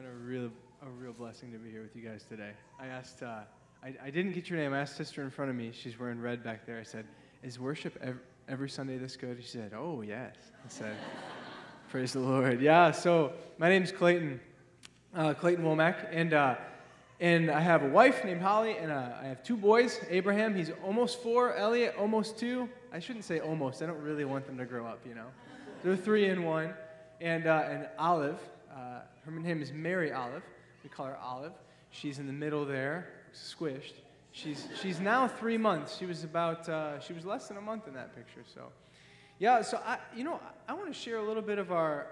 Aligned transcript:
been 0.00 0.08
a 0.08 0.14
real, 0.14 0.50
a 0.82 0.88
real 0.98 1.12
blessing 1.12 1.52
to 1.52 1.58
be 1.58 1.70
here 1.70 1.82
with 1.82 1.94
you 1.94 2.00
guys 2.00 2.24
today. 2.24 2.52
I 2.78 2.86
asked, 2.86 3.22
uh, 3.22 3.40
I, 3.82 3.94
I 4.02 4.08
didn't 4.08 4.32
get 4.32 4.48
your 4.48 4.58
name. 4.58 4.72
I 4.72 4.80
asked 4.80 4.96
sister 4.96 5.22
in 5.22 5.30
front 5.30 5.50
of 5.50 5.56
me. 5.56 5.72
She's 5.74 5.98
wearing 5.98 6.18
red 6.18 6.42
back 6.42 6.64
there. 6.64 6.78
I 6.78 6.84
said, 6.84 7.04
"Is 7.42 7.58
worship 7.58 7.98
every, 8.00 8.20
every 8.48 8.70
Sunday 8.70 8.96
this 8.96 9.14
good?" 9.14 9.36
She 9.42 9.46
said, 9.46 9.72
"Oh 9.76 10.00
yes." 10.00 10.36
I 10.64 10.68
said, 10.68 10.96
"Praise 11.90 12.14
the 12.14 12.20
Lord." 12.20 12.62
Yeah. 12.62 12.92
So 12.92 13.34
my 13.58 13.68
name's 13.68 13.92
Clayton, 13.92 14.40
uh, 15.14 15.34
Clayton 15.34 15.64
Womack, 15.64 16.08
and 16.10 16.32
uh, 16.32 16.54
and 17.20 17.50
I 17.50 17.60
have 17.60 17.82
a 17.82 17.88
wife 17.88 18.24
named 18.24 18.40
Holly, 18.40 18.78
and 18.78 18.90
uh, 18.90 19.10
I 19.20 19.26
have 19.26 19.42
two 19.42 19.56
boys. 19.56 20.00
Abraham, 20.08 20.54
he's 20.54 20.70
almost 20.82 21.22
four. 21.22 21.54
Elliot, 21.56 21.94
almost 21.98 22.38
two. 22.38 22.70
I 22.90 23.00
shouldn't 23.00 23.26
say 23.26 23.40
almost. 23.40 23.82
I 23.82 23.86
don't 23.86 24.00
really 24.00 24.24
want 24.24 24.46
them 24.46 24.56
to 24.56 24.64
grow 24.64 24.86
up. 24.86 25.00
You 25.06 25.14
know, 25.14 25.26
they're 25.84 25.94
three 25.94 26.26
and 26.28 26.46
one. 26.46 26.72
And 27.20 27.46
uh, 27.46 27.64
and 27.68 27.88
Olive, 27.98 28.40
uh, 28.74 29.00
her 29.24 29.30
name 29.30 29.62
is 29.62 29.72
Mary 29.72 30.12
Olive. 30.12 30.42
We 30.82 30.90
call 30.90 31.06
her 31.06 31.16
Olive. 31.16 31.52
She's 31.90 32.18
in 32.18 32.26
the 32.26 32.32
middle 32.32 32.64
there, 32.64 33.08
squished. 33.34 33.94
She's, 34.32 34.68
she's 34.80 35.00
now 35.00 35.26
three 35.26 35.58
months. 35.58 35.96
She 35.98 36.06
was 36.06 36.22
about, 36.22 36.68
uh, 36.68 37.00
she 37.00 37.12
was 37.12 37.24
less 37.24 37.48
than 37.48 37.56
a 37.56 37.60
month 37.60 37.88
in 37.88 37.94
that 37.94 38.14
picture. 38.14 38.42
So, 38.54 38.70
yeah, 39.38 39.62
so 39.62 39.80
I, 39.84 39.98
you 40.14 40.22
know, 40.22 40.34
I, 40.68 40.72
I 40.72 40.74
want 40.74 40.86
to 40.86 40.98
share 40.98 41.16
a 41.16 41.22
little 41.22 41.42
bit 41.42 41.58
of 41.58 41.72
our, 41.72 42.06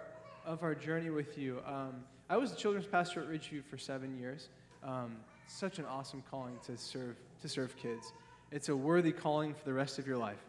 of 0.44 0.62
our 0.62 0.74
journey 0.74 1.10
with 1.10 1.38
you. 1.38 1.60
Um, 1.64 2.04
I 2.28 2.36
was 2.36 2.50
the 2.50 2.56
children's 2.56 2.86
pastor 2.86 3.22
at 3.22 3.28
Ridgeview 3.28 3.64
for 3.64 3.78
seven 3.78 4.18
years. 4.18 4.48
Um, 4.82 5.16
such 5.46 5.78
an 5.78 5.84
awesome 5.86 6.22
calling 6.30 6.58
to 6.66 6.76
serve, 6.76 7.16
to 7.40 7.48
serve 7.48 7.76
kids. 7.76 8.12
It's 8.50 8.68
a 8.68 8.76
worthy 8.76 9.12
calling 9.12 9.54
for 9.54 9.64
the 9.64 9.72
rest 9.72 9.98
of 9.98 10.06
your 10.06 10.18
life. 10.18 10.44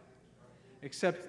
Except 0.82 1.28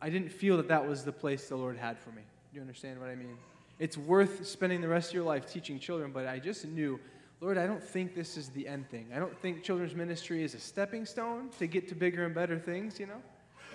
I 0.00 0.08
didn't 0.08 0.30
feel 0.30 0.56
that 0.58 0.68
that 0.68 0.86
was 0.86 1.04
the 1.04 1.12
place 1.12 1.48
the 1.48 1.56
Lord 1.56 1.76
had 1.76 1.98
for 1.98 2.10
me. 2.10 2.22
Do 2.52 2.56
you 2.56 2.60
understand 2.60 3.00
what 3.00 3.08
I 3.08 3.14
mean? 3.14 3.36
It's 3.80 3.96
worth 3.96 4.46
spending 4.46 4.80
the 4.80 4.88
rest 4.88 5.08
of 5.08 5.14
your 5.14 5.24
life 5.24 5.50
teaching 5.50 5.80
children, 5.80 6.12
but 6.12 6.28
I 6.28 6.38
just 6.38 6.64
knew, 6.66 7.00
Lord, 7.40 7.58
I 7.58 7.66
don't 7.66 7.82
think 7.82 8.14
this 8.14 8.36
is 8.36 8.50
the 8.50 8.68
end 8.68 8.88
thing. 8.90 9.08
I 9.12 9.18
don't 9.18 9.36
think 9.40 9.64
children's 9.64 9.94
ministry 9.94 10.44
is 10.44 10.54
a 10.54 10.60
stepping 10.60 11.04
stone 11.04 11.48
to 11.58 11.66
get 11.66 11.88
to 11.88 11.94
bigger 11.94 12.24
and 12.26 12.34
better 12.34 12.58
things, 12.58 13.00
you 13.00 13.06
know? 13.06 13.20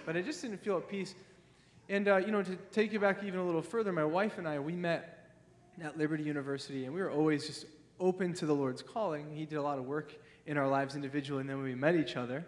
But 0.06 0.16
I 0.16 0.22
just 0.22 0.42
didn't 0.42 0.64
feel 0.64 0.78
at 0.78 0.88
peace. 0.88 1.16
And, 1.90 2.08
uh, 2.08 2.18
you 2.18 2.32
know, 2.32 2.44
to 2.44 2.56
take 2.72 2.94
you 2.94 3.00
back 3.00 3.24
even 3.24 3.40
a 3.40 3.46
little 3.46 3.62
further, 3.62 3.92
my 3.92 4.06
wife 4.06 4.38
and 4.38 4.48
I, 4.48 4.60
we 4.60 4.74
met 4.74 5.32
at 5.84 5.98
Liberty 5.98 6.24
University, 6.24 6.86
and 6.86 6.94
we 6.94 7.02
were 7.02 7.12
always 7.12 7.48
just 7.48 7.66
open 8.00 8.34
to 8.36 8.46
the 8.46 8.54
Lord's 8.54 8.82
calling. 8.82 9.36
He 9.36 9.46
did 9.46 9.56
a 9.56 9.62
lot 9.62 9.80
of 9.80 9.86
work 9.86 10.14
in 10.46 10.58
our 10.58 10.68
lives 10.68 10.96
individually, 10.96 11.42
and 11.42 11.50
then 11.50 11.58
when 11.58 11.66
we 11.66 11.76
met 11.76 11.96
each 11.96 12.16
other, 12.16 12.46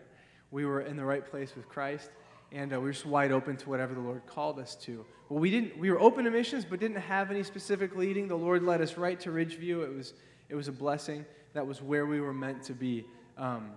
we 0.52 0.64
were 0.64 0.82
in 0.82 0.96
the 0.96 1.04
right 1.04 1.26
place 1.26 1.56
with 1.56 1.68
Christ 1.68 2.12
and 2.52 2.74
uh, 2.74 2.80
we 2.80 2.86
were 2.86 2.94
just 2.94 3.06
wide 3.06 3.32
open 3.32 3.58
to 3.58 3.70
whatever 3.70 3.94
the 3.94 4.00
Lord 4.00 4.26
called 4.26 4.60
us 4.60 4.76
to. 4.76 5.06
Well, 5.30 5.39
we 5.39 5.52
didn't. 5.52 5.78
We 5.78 5.92
were 5.92 6.00
open 6.00 6.23
to 6.25 6.31
missions, 6.31 6.64
but 6.64 6.80
didn't 6.80 6.97
have 7.02 7.31
any 7.31 7.44
specific 7.44 7.95
leading. 7.95 8.28
The 8.28 8.38
Lord 8.38 8.64
led 8.64 8.81
us 8.81 8.97
right 8.97 9.20
to 9.22 9.30
Ridgeview. 9.30 9.83
It 9.83 9.94
was 9.95 10.14
it 10.50 10.56
was 10.56 10.67
a 10.67 10.72
blessing. 10.72 11.25
That 11.53 11.67
was 11.67 11.81
where 11.81 12.06
we 12.06 12.22
were 12.22 12.33
meant 12.33 12.64
to 12.64 12.73
be. 12.73 13.06
Um, 13.38 13.72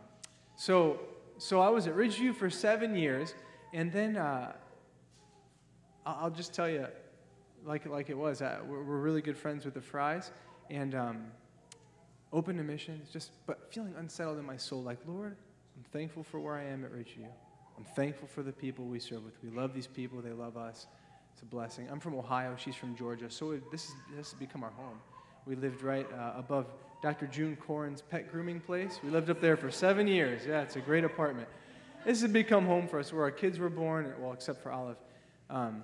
so 0.56 1.00
so 1.38 1.60
I 1.60 1.68
was 1.68 1.86
at 1.86 1.96
Ridgeview 1.96 2.36
for 2.36 2.50
seven 2.50 2.94
years, 2.94 3.34
and 3.72 3.90
then 3.90 4.16
uh, 4.16 4.52
I'll 6.06 6.30
just 6.30 6.54
tell 6.54 6.68
you, 6.68 6.86
like 7.64 7.86
like 7.86 8.10
it 8.10 8.16
was. 8.16 8.42
Uh, 8.42 8.58
we're, 8.66 8.82
we're, 8.82 8.98
really 8.98 9.22
good 9.22 9.36
friends 9.36 9.64
with 9.64 9.74
the 9.74 9.80
Fries, 9.80 10.30
and 10.70 10.94
um, 10.94 11.26
open 12.32 12.56
to 12.58 12.62
missions. 12.62 13.10
Just 13.10 13.32
but 13.46 13.72
feeling 13.72 13.94
unsettled 13.98 14.38
in 14.38 14.46
my 14.46 14.56
soul. 14.56 14.82
Like 14.82 14.98
Lord, 15.04 15.36
I'm 15.76 15.84
thankful 15.92 16.22
for 16.22 16.38
where 16.38 16.54
I 16.54 16.64
am 16.64 16.84
at 16.84 16.92
Ridgeview. 16.92 17.26
I'm 17.76 17.84
thankful 17.96 18.28
for 18.28 18.42
the 18.42 18.52
people 18.52 18.84
we 18.84 19.00
serve 19.00 19.24
with. 19.24 19.34
We 19.42 19.50
love 19.50 19.74
these 19.74 19.86
people, 19.86 20.20
they 20.20 20.32
love 20.32 20.56
us. 20.56 20.86
It's 21.32 21.42
a 21.42 21.46
blessing. 21.46 21.88
I'm 21.90 22.00
from 22.00 22.14
Ohio, 22.14 22.56
she's 22.56 22.74
from 22.74 22.96
Georgia, 22.96 23.30
so 23.30 23.52
it, 23.52 23.70
this, 23.70 23.86
is, 23.86 23.94
this 24.16 24.30
has 24.30 24.38
become 24.38 24.62
our 24.62 24.70
home. 24.70 24.98
We 25.46 25.56
lived 25.56 25.82
right 25.82 26.06
uh, 26.12 26.32
above 26.36 26.66
Dr. 27.02 27.26
June 27.26 27.56
Corin's 27.56 28.02
pet 28.02 28.30
grooming 28.30 28.60
place. 28.60 28.98
We 29.02 29.10
lived 29.10 29.30
up 29.30 29.40
there 29.40 29.56
for 29.56 29.70
seven 29.70 30.06
years. 30.06 30.42
Yeah, 30.46 30.62
it's 30.62 30.76
a 30.76 30.80
great 30.80 31.04
apartment. 31.04 31.48
This 32.04 32.20
has 32.22 32.30
become 32.30 32.66
home 32.66 32.86
for 32.88 32.98
us 32.98 33.12
where 33.12 33.22
our 33.22 33.30
kids 33.30 33.58
were 33.58 33.70
born, 33.70 34.12
well, 34.20 34.32
except 34.32 34.62
for 34.62 34.70
Olive. 34.70 34.96
Um, 35.48 35.82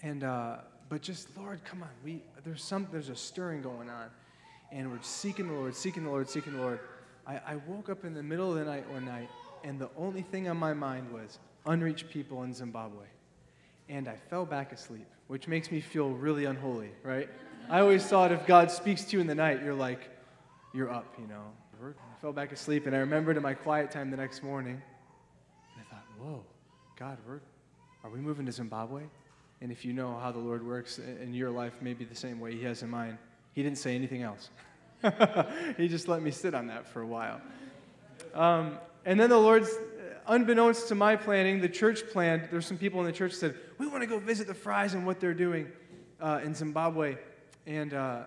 and, 0.00 0.24
uh, 0.24 0.58
but 0.88 1.02
just, 1.02 1.36
Lord, 1.36 1.64
come 1.64 1.82
on. 1.82 1.88
We, 2.04 2.22
there's, 2.44 2.62
some, 2.62 2.88
there's 2.90 3.08
a 3.08 3.16
stirring 3.16 3.62
going 3.62 3.88
on. 3.88 4.08
And 4.72 4.90
we're 4.90 5.02
seeking 5.02 5.48
the 5.48 5.54
Lord, 5.54 5.74
seeking 5.74 6.04
the 6.04 6.10
Lord, 6.10 6.28
seeking 6.28 6.54
the 6.54 6.60
Lord. 6.60 6.80
I, 7.26 7.40
I 7.46 7.56
woke 7.66 7.88
up 7.88 8.04
in 8.04 8.14
the 8.14 8.22
middle 8.22 8.50
of 8.50 8.56
the 8.56 8.64
night 8.64 8.88
one 8.90 9.04
night 9.04 9.28
and 9.64 9.78
the 9.78 9.90
only 9.96 10.22
thing 10.22 10.48
on 10.48 10.56
my 10.56 10.74
mind 10.74 11.12
was 11.12 11.38
unreached 11.66 12.10
people 12.10 12.42
in 12.42 12.52
Zimbabwe. 12.52 13.04
And 13.88 14.08
I 14.08 14.16
fell 14.30 14.46
back 14.46 14.72
asleep, 14.72 15.06
which 15.26 15.48
makes 15.48 15.70
me 15.70 15.80
feel 15.80 16.10
really 16.10 16.44
unholy, 16.44 16.90
right? 17.02 17.28
I 17.68 17.80
always 17.80 18.04
thought 18.04 18.32
if 18.32 18.46
God 18.46 18.70
speaks 18.70 19.04
to 19.06 19.16
you 19.16 19.20
in 19.20 19.26
the 19.26 19.34
night, 19.34 19.62
you're 19.62 19.74
like, 19.74 20.10
you're 20.74 20.90
up, 20.90 21.14
you 21.18 21.26
know. 21.26 21.42
I 21.84 22.20
fell 22.20 22.32
back 22.32 22.52
asleep, 22.52 22.86
and 22.86 22.94
I 22.94 23.00
remembered 23.00 23.36
in 23.36 23.42
my 23.42 23.54
quiet 23.54 23.90
time 23.90 24.10
the 24.10 24.16
next 24.16 24.42
morning, 24.42 24.80
and 25.74 25.84
I 25.84 25.94
thought, 25.94 26.04
whoa, 26.18 26.44
God, 26.96 27.18
we're, 27.26 27.40
are 28.04 28.10
we 28.10 28.20
moving 28.20 28.46
to 28.46 28.52
Zimbabwe? 28.52 29.02
And 29.60 29.72
if 29.72 29.84
you 29.84 29.92
know 29.92 30.16
how 30.20 30.30
the 30.32 30.38
Lord 30.38 30.66
works 30.66 30.98
in 30.98 31.34
your 31.34 31.50
life, 31.50 31.74
maybe 31.80 32.04
the 32.04 32.14
same 32.14 32.40
way 32.40 32.54
He 32.54 32.62
has 32.64 32.82
in 32.82 32.90
mine, 32.90 33.18
He 33.52 33.62
didn't 33.62 33.78
say 33.78 33.94
anything 33.94 34.22
else. 34.22 34.50
he 35.76 35.88
just 35.88 36.06
let 36.06 36.22
me 36.22 36.30
sit 36.30 36.54
on 36.54 36.68
that 36.68 36.86
for 36.86 37.02
a 37.02 37.06
while. 37.06 37.40
Um, 38.34 38.78
and 39.04 39.18
then 39.18 39.30
the 39.30 39.38
Lord's, 39.38 39.70
unbeknownst 40.26 40.88
to 40.88 40.94
my 40.94 41.16
planning, 41.16 41.60
the 41.60 41.68
church 41.68 42.02
planned. 42.12 42.48
There's 42.50 42.66
some 42.66 42.78
people 42.78 43.00
in 43.00 43.06
the 43.06 43.12
church 43.12 43.32
said, 43.32 43.56
We 43.82 43.88
want 43.88 44.02
to 44.02 44.06
go 44.06 44.20
visit 44.20 44.46
the 44.46 44.54
Fries 44.54 44.94
and 44.94 45.04
what 45.04 45.18
they're 45.18 45.34
doing 45.34 45.66
uh, 46.20 46.38
in 46.44 46.54
Zimbabwe. 46.54 47.16
And 47.66 47.92
uh, 47.92 48.22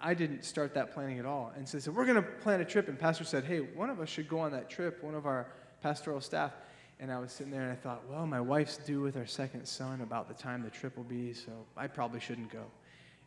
I 0.00 0.14
didn't 0.14 0.46
start 0.46 0.72
that 0.72 0.94
planning 0.94 1.18
at 1.18 1.26
all. 1.26 1.52
And 1.54 1.68
so 1.68 1.76
they 1.76 1.82
said, 1.82 1.94
We're 1.94 2.06
going 2.06 2.16
to 2.16 2.22
plan 2.22 2.62
a 2.62 2.64
trip. 2.64 2.88
And 2.88 2.98
Pastor 2.98 3.24
said, 3.24 3.44
Hey, 3.44 3.58
one 3.58 3.90
of 3.90 4.00
us 4.00 4.08
should 4.08 4.26
go 4.26 4.38
on 4.38 4.50
that 4.52 4.70
trip, 4.70 5.04
one 5.04 5.14
of 5.14 5.26
our 5.26 5.48
pastoral 5.82 6.22
staff. 6.22 6.52
And 7.00 7.12
I 7.12 7.18
was 7.18 7.32
sitting 7.32 7.52
there 7.52 7.64
and 7.64 7.72
I 7.72 7.74
thought, 7.74 8.00
Well, 8.08 8.26
my 8.26 8.40
wife's 8.40 8.78
due 8.78 9.02
with 9.02 9.18
our 9.18 9.26
second 9.26 9.68
son 9.68 10.00
about 10.00 10.26
the 10.26 10.42
time 10.42 10.62
the 10.62 10.70
trip 10.70 10.96
will 10.96 11.04
be, 11.04 11.34
so 11.34 11.52
I 11.76 11.86
probably 11.86 12.20
shouldn't 12.20 12.50
go. 12.50 12.64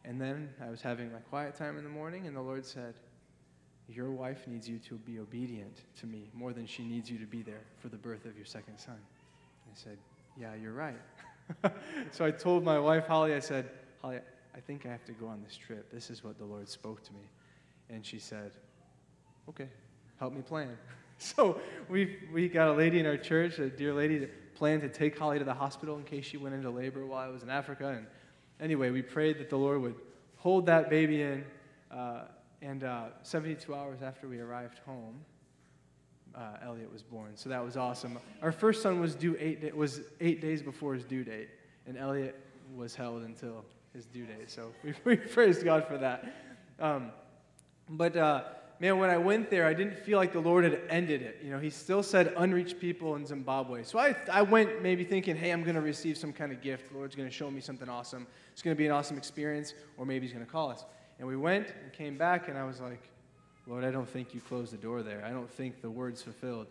And 0.03 0.19
then 0.19 0.49
I 0.59 0.71
was 0.71 0.81
having 0.81 1.13
my 1.13 1.19
quiet 1.19 1.53
time 1.53 1.77
in 1.77 1.83
the 1.83 1.91
morning, 1.91 2.25
and 2.25 2.35
the 2.35 2.41
Lord 2.41 2.65
said, 2.65 2.95
your 3.87 4.09
wife 4.09 4.47
needs 4.47 4.67
you 4.67 4.79
to 4.79 4.95
be 4.95 5.19
obedient 5.19 5.83
to 5.99 6.07
me 6.07 6.31
more 6.33 6.53
than 6.53 6.65
she 6.65 6.83
needs 6.83 7.07
you 7.11 7.19
to 7.19 7.27
be 7.27 7.43
there 7.43 7.61
for 7.77 7.87
the 7.87 7.97
birth 7.97 8.25
of 8.25 8.35
your 8.35 8.47
second 8.47 8.79
son. 8.79 8.97
I 9.67 9.75
said, 9.75 9.99
Yeah, 10.39 10.53
you're 10.55 10.73
right. 10.73 10.99
so 12.11 12.25
I 12.25 12.31
told 12.31 12.63
my 12.63 12.79
wife, 12.79 13.07
Holly, 13.07 13.33
I 13.33 13.39
said, 13.39 13.69
Holly, 14.01 14.19
I 14.55 14.59
think 14.59 14.85
I 14.85 14.89
have 14.89 15.05
to 15.05 15.13
go 15.13 15.27
on 15.27 15.41
this 15.43 15.55
trip. 15.55 15.91
This 15.91 16.09
is 16.09 16.23
what 16.23 16.37
the 16.37 16.45
Lord 16.45 16.69
spoke 16.69 17.03
to 17.03 17.13
me. 17.13 17.29
And 17.89 18.05
she 18.05 18.19
said, 18.19 18.51
Okay, 19.49 19.69
help 20.19 20.33
me 20.33 20.41
plan. 20.41 20.77
so 21.17 21.59
we, 21.89 22.17
we 22.33 22.49
got 22.49 22.67
a 22.67 22.73
lady 22.73 22.99
in 22.99 23.05
our 23.05 23.17
church, 23.17 23.59
a 23.59 23.69
dear 23.69 23.93
lady, 23.93 24.17
that 24.19 24.55
planned 24.55 24.81
to 24.81 24.89
take 24.89 25.17
Holly 25.17 25.39
to 25.39 25.45
the 25.45 25.53
hospital 25.53 25.97
in 25.97 26.03
case 26.03 26.25
she 26.25 26.37
went 26.37 26.53
into 26.53 26.69
labor 26.69 27.05
while 27.05 27.23
I 27.23 27.31
was 27.31 27.43
in 27.43 27.49
Africa. 27.49 27.87
And 27.87 28.05
anyway, 28.59 28.89
we 28.89 29.01
prayed 29.01 29.39
that 29.39 29.49
the 29.49 29.57
Lord 29.57 29.81
would 29.81 29.95
hold 30.35 30.65
that 30.65 30.89
baby 30.89 31.21
in. 31.21 31.45
Uh, 31.89 32.25
and 32.61 32.83
uh, 32.83 33.05
72 33.23 33.73
hours 33.73 34.01
after 34.01 34.27
we 34.27 34.39
arrived 34.39 34.79
home, 34.79 35.23
uh, 36.37 36.65
Elliot 36.65 36.91
was 36.91 37.01
born. 37.01 37.31
So 37.35 37.49
that 37.49 37.63
was 37.63 37.77
awesome. 37.77 38.19
Our 38.41 38.51
first 38.51 38.81
son 38.81 38.99
was 38.99 39.15
due 39.15 39.35
eight 39.39 39.61
da- 39.61 39.71
was 39.71 40.01
eight 40.21 40.39
days 40.41 40.61
before 40.61 40.93
his 40.93 41.03
due 41.03 41.23
date, 41.23 41.49
and 41.87 41.97
Elliot 41.97 42.39
was 42.75 42.95
held 42.95 43.23
until 43.23 43.65
his 43.93 44.05
due 44.05 44.25
date. 44.25 44.49
So 44.49 44.71
we, 44.83 44.93
we 45.03 45.15
praised 45.15 45.63
God 45.63 45.87
for 45.87 45.97
that. 45.97 46.33
Um, 46.79 47.11
but 47.89 48.15
uh, 48.15 48.43
man, 48.79 48.99
when 48.99 49.09
I 49.09 49.17
went 49.17 49.49
there, 49.49 49.65
I 49.65 49.73
didn't 49.73 49.97
feel 49.97 50.17
like 50.17 50.33
the 50.33 50.39
Lord 50.39 50.63
had 50.63 50.79
ended 50.89 51.21
it. 51.21 51.39
You 51.43 51.51
know, 51.51 51.59
He 51.59 51.69
still 51.69 52.03
said 52.03 52.33
unreached 52.37 52.79
people 52.79 53.15
in 53.15 53.25
Zimbabwe. 53.25 53.83
So 53.83 53.97
I, 53.97 54.15
I 54.31 54.41
went 54.43 54.81
maybe 54.83 55.03
thinking, 55.03 55.35
hey, 55.35 55.51
I'm 55.51 55.63
going 55.63 55.75
to 55.75 55.81
receive 55.81 56.17
some 56.17 56.33
kind 56.33 56.51
of 56.51 56.61
gift. 56.61 56.91
The 56.91 56.97
Lord's 56.97 57.15
going 57.15 57.27
to 57.27 57.33
show 57.33 57.49
me 57.49 57.61
something 57.61 57.89
awesome. 57.89 58.27
It's 58.53 58.61
going 58.61 58.75
to 58.75 58.77
be 58.77 58.85
an 58.85 58.91
awesome 58.91 59.17
experience, 59.17 59.73
or 59.97 60.05
maybe 60.05 60.25
He's 60.25 60.33
going 60.33 60.45
to 60.45 60.51
call 60.51 60.69
us. 60.69 60.85
And 61.19 61.27
we 61.27 61.35
went 61.35 61.73
and 61.83 61.91
came 61.93 62.17
back, 62.17 62.47
and 62.47 62.57
I 62.57 62.63
was 62.63 62.79
like, 62.79 63.09
Lord, 63.67 63.83
I 63.83 63.91
don't 63.91 64.07
think 64.07 64.33
you 64.33 64.39
closed 64.39 64.71
the 64.71 64.77
door 64.77 65.03
there. 65.03 65.23
I 65.25 65.31
don't 65.31 65.49
think 65.49 65.81
the 65.81 65.89
word's 65.89 66.21
fulfilled. 66.21 66.67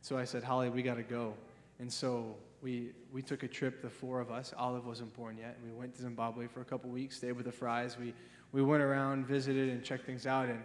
So 0.00 0.16
I 0.16 0.24
said, 0.24 0.44
Holly, 0.44 0.70
we 0.70 0.82
got 0.82 0.94
to 0.94 1.02
go. 1.02 1.34
And 1.80 1.92
so 1.92 2.36
we, 2.62 2.90
we 3.12 3.20
took 3.20 3.42
a 3.42 3.48
trip, 3.48 3.82
the 3.82 3.90
four 3.90 4.20
of 4.20 4.30
us. 4.30 4.54
Olive 4.56 4.86
wasn't 4.86 5.14
born 5.16 5.36
yet. 5.38 5.56
And 5.60 5.72
we 5.72 5.76
went 5.76 5.96
to 5.96 6.02
Zimbabwe 6.02 6.46
for 6.46 6.60
a 6.60 6.64
couple 6.64 6.88
weeks, 6.90 7.16
stayed 7.16 7.32
with 7.32 7.46
the 7.46 7.52
Fries. 7.52 7.98
We, 7.98 8.14
we 8.52 8.62
went 8.62 8.82
around, 8.82 9.26
visited, 9.26 9.70
and 9.70 9.82
checked 9.82 10.06
things 10.06 10.26
out, 10.26 10.48
and 10.48 10.62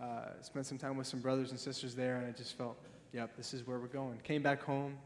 uh, 0.00 0.40
spent 0.40 0.64
some 0.64 0.78
time 0.78 0.96
with 0.96 1.06
some 1.06 1.20
brothers 1.20 1.50
and 1.50 1.60
sisters 1.60 1.94
there. 1.94 2.16
And 2.16 2.26
I 2.26 2.30
just 2.30 2.56
felt, 2.56 2.78
yep, 3.12 3.36
this 3.36 3.52
is 3.52 3.66
where 3.66 3.78
we're 3.78 3.86
going. 3.86 4.18
Came 4.24 4.42
back 4.42 4.62
home, 4.62 4.96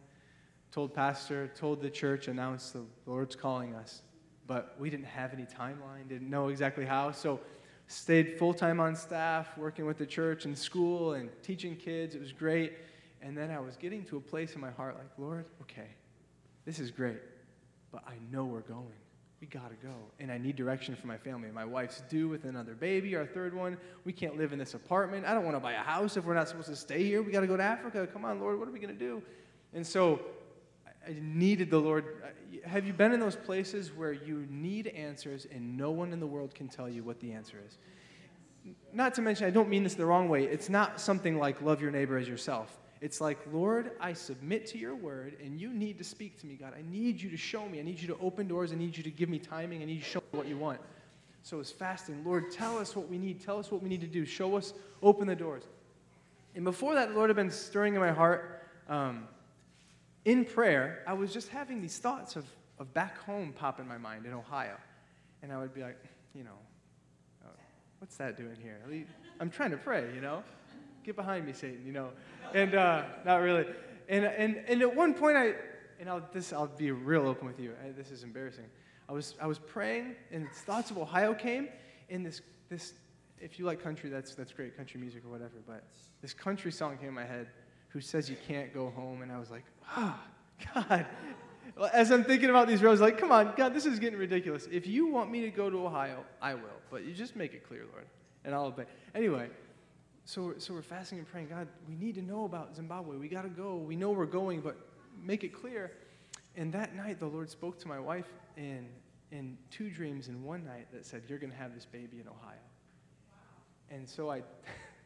told 0.71 0.95
pastor, 0.95 1.51
told 1.57 1.83
the 1.83 1.91
church, 1.91 2.29
announced 2.29 2.75
the 2.75 2.85
Lord's 3.07 3.35
calling 3.35 3.75
us. 3.75 4.03
But 4.47 4.77
we 4.79 4.89
didn't 4.89 5.07
have 5.07 5.33
any 5.33 5.47
timeline, 5.47 6.09
didn't 6.09 6.31
know 6.31 6.49
exactly 6.49 6.85
how. 6.85 7.11
So 7.11 7.41
stayed 7.93 8.39
full 8.39 8.55
time 8.55 8.81
on 8.81 8.97
staff, 8.97 9.57
working 9.59 9.87
with 9.87 9.99
the 9.99 10.07
church 10.07 10.45
and 10.45 10.57
school 10.57 11.13
and 11.13 11.29
teaching 11.43 11.77
kids. 11.77 12.15
It 12.15 12.21
was 12.21 12.33
great. 12.33 12.73
And 13.21 13.37
then 13.37 13.51
I 13.51 13.61
was 13.61 13.77
getting 13.77 14.05
to 14.07 14.17
a 14.17 14.21
place 14.21 14.55
in 14.55 14.61
my 14.61 14.71
heart 14.71 14.97
like, 14.97 15.11
Lord, 15.19 15.45
okay, 15.61 15.89
this 16.65 16.79
is 16.79 16.91
great, 16.91 17.21
but 17.93 18.03
I 18.07 18.15
know 18.31 18.45
we're 18.45 18.61
going. 18.61 18.95
we 19.41 19.47
gotta 19.47 19.77
go. 19.83 19.95
And 20.19 20.33
I 20.33 20.39
need 20.39 20.57
direction 20.57 20.97
from 20.97 21.09
my 21.09 21.19
family. 21.19 21.51
My 21.53 21.65
wife's 21.65 22.03
due 22.09 22.29
with 22.29 22.45
another 22.45 22.75
baby, 22.75 23.15
our 23.15 23.27
third 23.27 23.55
one. 23.55 23.77
We 24.05 24.13
can't 24.13 24.37
live 24.37 24.53
in 24.53 24.59
this 24.59 24.75
apartment. 24.75 25.27
I 25.27 25.35
don't 25.35 25.45
want 25.45 25.57
to 25.57 25.61
buy 25.61 25.73
a 25.73 25.83
house 25.83 26.17
if 26.17 26.25
we're 26.25 26.35
not 26.35 26.49
supposed 26.49 26.69
to 26.69 26.77
stay 26.77 27.05
here. 27.05 27.23
We 27.23 27.31
gotta 27.31 27.47
go 27.47 27.57
to 27.57 27.63
Africa. 27.63 28.09
Come 28.13 28.25
on, 28.25 28.41
Lord, 28.41 28.59
what 28.59 28.69
are 28.69 28.73
we 28.73 28.81
gonna 28.81 28.95
do? 28.95 29.23
And 29.75 29.87
so 29.87 30.21
I 31.07 31.17
needed 31.21 31.71
the 31.71 31.79
Lord. 31.79 32.05
Have 32.65 32.87
you 32.87 32.93
been 32.93 33.13
in 33.13 33.21
those 33.21 33.37
places 33.37 33.93
where 33.93 34.13
you 34.13 34.47
need 34.51 34.87
answers 34.89 35.47
and 35.51 35.77
no 35.77 35.91
one 35.91 36.13
in 36.13 36.21
the 36.21 36.27
world 36.27 36.55
can 36.55 36.69
tell 36.69 36.89
you 36.89 37.03
what 37.03 37.21
the 37.21 37.33
answer 37.33 37.59
is? 37.67 37.79
Not 38.93 39.15
to 39.15 39.23
mention, 39.23 39.47
I 39.47 39.51
don't 39.51 39.69
mean 39.69 39.83
this 39.83 39.95
the 39.95 40.07
wrong 40.07 40.29
way. 40.29 40.45
It's 40.45 40.69
not 40.69 41.01
something 41.01 41.39
like 41.39 41.61
love 41.63 41.81
your 41.81 41.91
neighbor 41.91 42.17
as 42.17 42.29
yourself. 42.29 42.79
It's 43.01 43.21
like, 43.21 43.39
Lord, 43.53 43.91
I 44.01 44.13
submit 44.13 44.65
to 44.69 44.79
your 44.79 44.95
word, 44.95 45.37
and 45.43 45.61
you 45.61 45.73
need 45.73 45.99
to 45.99 46.05
speak 46.05 46.39
to 46.41 46.47
me, 46.47 46.55
God. 46.55 46.73
I 46.79 46.83
need 46.89 47.21
you 47.21 47.31
to 47.31 47.37
show 47.37 47.69
me. 47.69 47.81
I 47.81 47.83
need 47.83 48.01
you 48.01 48.07
to 48.07 48.17
open 48.21 48.47
doors. 48.47 48.71
I 48.71 48.77
need 48.77 48.97
you 48.97 49.03
to 49.03 49.11
give 49.11 49.29
me 49.29 49.41
timing. 49.41 49.83
I 49.83 49.87
need 49.87 49.95
you 49.95 50.03
to 50.03 50.07
show 50.07 50.23
me 50.33 50.39
what 50.39 50.47
you 50.47 50.57
want. 50.57 50.79
So 51.43 51.59
it's 51.59 51.73
fasting. 51.73 52.23
Lord, 52.25 52.53
tell 52.53 52.79
us 52.79 52.95
what 52.95 53.09
we 53.09 53.19
need. 53.19 53.45
Tell 53.45 53.59
us 53.59 53.73
what 53.73 53.83
we 53.83 53.89
need 53.89 54.03
to 54.03 54.07
do. 54.07 54.25
Show 54.25 54.57
us, 54.57 54.73
open 55.03 55.27
the 55.27 55.35
doors. 55.35 55.65
And 56.55 56.65
before 56.65 56.95
that, 56.95 57.13
Lord 57.13 57.29
had 57.29 57.37
been 57.37 57.51
stirring 57.51 57.95
in 57.95 58.01
my 58.01 58.13
heart. 58.13 58.63
Um, 58.89 59.27
in 60.25 60.45
prayer, 60.45 61.03
I 61.07 61.15
was 61.15 61.33
just 61.33 61.49
having 61.49 61.81
these 61.81 61.99
thoughts 61.99 62.37
of, 62.37 62.45
of 62.79 62.93
back 62.95 63.19
home 63.19 63.53
pop 63.53 63.81
in 63.81 63.89
my 63.89 63.99
mind 63.99 64.27
in 64.27 64.33
Ohio. 64.33 64.77
And 65.43 65.53
I 65.53 65.59
would 65.59 65.75
be 65.75 65.83
like, 65.83 65.99
you 66.35 66.45
know, 66.45 66.59
oh, 67.45 67.51
what's 67.99 68.17
that 68.17 68.37
doing 68.37 68.57
here? 68.63 68.79
I'm 69.41 69.51
trying 69.51 69.73
to 69.73 69.77
pray, 69.77 70.07
you 70.15 70.21
know? 70.21 70.45
Get 71.05 71.17
behind 71.17 71.47
me, 71.47 71.53
Satan, 71.53 71.83
you 71.85 71.93
know? 71.93 72.11
And 72.55 72.75
uh, 72.75 73.03
not 73.25 73.39
really. 73.39 73.67
And, 74.09 74.25
and, 74.25 74.63
and 74.69 74.83
at 74.83 74.95
one 74.95 75.15
point, 75.15 75.37
I, 75.37 75.55
and 75.99 76.09
I'll, 76.09 76.23
this, 76.33 76.53
I'll 76.53 76.69
be 76.69 76.93
real 76.93 77.27
open 77.27 77.47
with 77.47 77.59
you. 77.59 77.73
I, 77.85 77.91
this 77.91 78.11
is 78.11 78.23
embarrassing. 78.23 78.67
I 79.09 79.13
was, 79.13 79.35
I 79.41 79.47
was 79.47 79.59
praying, 79.59 80.15
and 80.31 80.49
thoughts 80.53 80.91
of 80.91 80.99
Ohio 80.99 81.35
came, 81.35 81.69
and 82.09 82.25
this, 82.25 82.41
this, 82.69 82.93
if 83.41 83.59
you 83.59 83.65
like 83.65 83.83
country, 83.83 84.09
that's, 84.09 84.35
that's 84.35 84.53
great, 84.53 84.77
country 84.77 85.01
music 85.01 85.25
or 85.25 85.31
whatever, 85.31 85.57
but 85.67 85.85
this 86.21 86.33
country 86.33 86.71
song 86.71 86.97
came 86.99 87.09
in 87.09 87.15
my 87.15 87.25
head 87.25 87.49
who 87.93 88.01
says 88.01 88.31
you 88.31 88.37
can't 88.49 88.73
go 88.73 88.91
home. 88.91 89.23
And 89.23 89.31
I 89.31 89.39
was 89.39 89.51
like, 89.51 89.65
oh, 89.97 90.19
God. 90.75 91.07
As 91.93 92.11
I'm 92.11 92.25
thinking 92.25 92.51
about 92.51 92.69
these 92.69 92.83
roads, 92.83 93.01
like, 93.01 93.19
come 93.19 93.33
on, 93.33 93.55
God, 93.57 93.75
this 93.75 93.87
is 93.87 93.99
getting 93.99 94.19
ridiculous. 94.19 94.67
If 94.71 94.87
you 94.87 95.07
want 95.07 95.31
me 95.31 95.43
to 95.43 95.51
go 95.51 95.71
to 95.71 95.87
Ohio, 95.87 96.25
I 96.41 96.55
will. 96.55 96.81
But 96.91 97.05
you 97.05 97.13
just 97.13 97.37
make 97.37 97.55
it 97.55 97.67
clear, 97.67 97.85
Lord, 97.93 98.07
and 98.45 98.55
I'll 98.55 98.67
obey. 98.67 98.85
Anyway, 99.15 99.49
so, 100.25 100.55
so 100.59 100.75
we're 100.75 100.83
fasting 100.83 101.19
and 101.19 101.27
praying, 101.27 101.49
God, 101.49 101.69
we 101.89 101.95
need 101.95 102.15
to 102.17 102.23
know 102.23 102.45
about 102.45 102.77
Zimbabwe. 102.77 103.17
We 103.17 103.29
got 103.29 103.43
to 103.43 103.49
go. 103.49 103.77
We 103.77 103.97
know 103.97 104.11
we're 104.11 104.27
going, 104.27 104.61
but 104.61 104.77
make 105.23 105.45
it 105.45 105.53
clear. 105.55 105.93
And 106.57 106.73
that 106.73 106.95
night, 106.95 107.19
the 107.19 107.27
Lord 107.27 107.51
spoke 107.51 107.79
to 107.81 107.89
my 107.89 107.99
wife 107.99 108.29
in, 108.57 108.87
in 109.31 109.57
two 109.71 109.91
dreams 109.91 110.29
in 110.29 110.43
one 110.43 110.65
night 110.65 110.89
that 110.93 111.07
said, 111.07 111.23
You're 111.29 111.39
going 111.39 111.53
to 111.53 111.59
have 111.59 111.75
this 111.75 111.87
baby 111.87 112.21
in 112.21 112.29
Ohio. 112.29 112.59
And 113.91 114.09
so 114.09 114.31
I. 114.31 114.43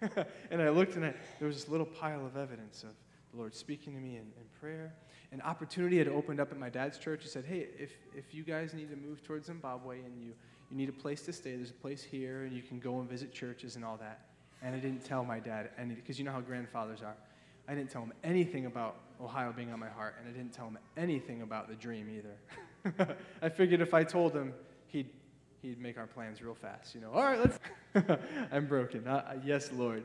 and 0.51 0.63
I 0.63 0.69
looked 0.69 0.97
and 0.97 1.07
I, 1.07 1.15
there 1.39 1.49
was 1.49 1.57
this 1.57 1.69
little 1.69 1.87
pile 1.87 2.25
of 2.25 2.37
evidence 2.37 2.83
of 2.83 2.91
the 3.33 3.39
Lord 3.39 3.55
speaking 3.55 3.95
to 3.95 4.01
me 4.01 4.17
in, 4.17 4.23
in 4.23 4.47
prayer. 4.61 4.95
An 5.33 5.41
opportunity 5.43 5.99
had 5.99 6.09
opened 6.09 6.41
up 6.41 6.53
at 6.53 6.59
my 6.59 6.69
dad's 6.69 6.99
church. 6.99 7.23
He 7.23 7.29
said, 7.29 7.45
Hey, 7.45 7.69
if, 7.79 7.93
if 8.15 8.35
you 8.35 8.43
guys 8.43 8.75
need 8.75 8.91
to 8.91 8.97
move 8.97 9.23
towards 9.23 9.47
Zimbabwe 9.47 10.01
and 10.01 10.23
you, 10.23 10.33
you 10.71 10.77
need 10.77 10.89
a 10.89 10.93
place 10.93 11.23
to 11.23 11.33
stay, 11.33 11.57
there's 11.57 11.71
a 11.71 11.75
place 11.75 12.03
here 12.03 12.45
and 12.45 12.53
you 12.53 12.63
can 12.63 12.79
go 12.79 13.01
and 13.01 13.09
visit 13.09 13.33
churches 13.33 13.77
and 13.77 13.85
all 13.85 13.97
that. 13.97 14.27
And 14.63 14.75
I 14.75 14.79
didn't 14.79 15.05
tell 15.05 15.25
my 15.25 15.39
dad 15.39 15.71
any, 15.79 15.95
because 15.95 16.19
you 16.19 16.25
know 16.25 16.33
how 16.33 16.41
grandfathers 16.41 17.03
are. 17.03 17.17
I 17.69 17.75
didn't 17.75 17.91
tell 17.91 18.03
him 18.03 18.13
anything 18.23 18.67
about 18.67 18.97
Ohio 19.21 19.53
being 19.53 19.73
on 19.73 19.81
my 19.81 19.89
heart, 19.89 20.17
and 20.21 20.29
I 20.29 20.37
didn't 20.37 20.53
tell 20.53 20.67
him 20.67 20.79
anything 20.97 21.43
about 21.43 21.69
the 21.69 21.75
dream 21.75 22.09
either. 22.09 23.17
I 23.43 23.49
figured 23.49 23.81
if 23.81 23.93
I 23.93 24.05
told 24.05 24.35
him, 24.35 24.55
he'd 24.87 25.11
he'd 25.67 25.81
make 25.81 25.99
our 25.99 26.07
plans 26.07 26.41
real 26.41 26.55
fast. 26.55 26.95
You 26.95 27.01
know, 27.01 27.11
all 27.13 27.25
right, 27.25 27.39
let's. 27.41 27.59
I'm 28.53 28.67
broken. 28.67 29.07
Uh, 29.07 29.41
yes, 29.45 29.71
Lord. 29.73 30.05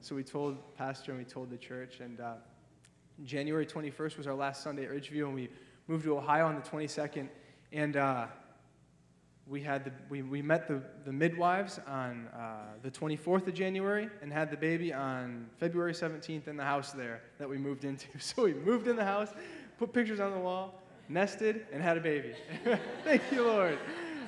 So 0.00 0.14
we 0.14 0.22
told 0.22 0.56
Pastor 0.76 1.12
and 1.12 1.18
we 1.18 1.24
told 1.24 1.50
the 1.50 1.56
church, 1.56 2.00
and 2.00 2.20
uh, 2.20 2.34
January 3.24 3.66
21st 3.66 4.16
was 4.16 4.26
our 4.26 4.34
last 4.34 4.62
Sunday 4.62 4.84
at 4.84 4.90
Ridgeview, 4.90 5.26
and 5.26 5.34
we 5.34 5.48
moved 5.86 6.04
to 6.04 6.16
Ohio 6.16 6.46
on 6.46 6.54
the 6.54 6.62
22nd, 6.62 7.28
and 7.72 7.96
uh, 7.96 8.26
we 9.46 9.60
had 9.60 9.84
the, 9.84 9.92
we, 10.08 10.22
we 10.22 10.40
met 10.40 10.66
the, 10.66 10.82
the 11.04 11.12
midwives 11.12 11.78
on 11.86 12.28
uh, 12.28 12.60
the 12.82 12.90
24th 12.90 13.46
of 13.46 13.54
January 13.54 14.08
and 14.22 14.32
had 14.32 14.50
the 14.50 14.56
baby 14.56 14.94
on 14.94 15.46
February 15.58 15.92
17th 15.92 16.46
in 16.46 16.56
the 16.56 16.64
house 16.64 16.92
there 16.92 17.22
that 17.38 17.48
we 17.48 17.58
moved 17.58 17.84
into. 17.84 18.06
So 18.18 18.44
we 18.44 18.54
moved 18.54 18.86
in 18.86 18.96
the 18.96 19.04
house, 19.04 19.30
put 19.78 19.92
pictures 19.92 20.20
on 20.20 20.30
the 20.30 20.38
wall, 20.38 20.80
nested, 21.08 21.66
and 21.72 21.82
had 21.82 21.98
a 21.98 22.00
baby. 22.00 22.34
Thank 23.04 23.22
you, 23.32 23.44
Lord 23.44 23.78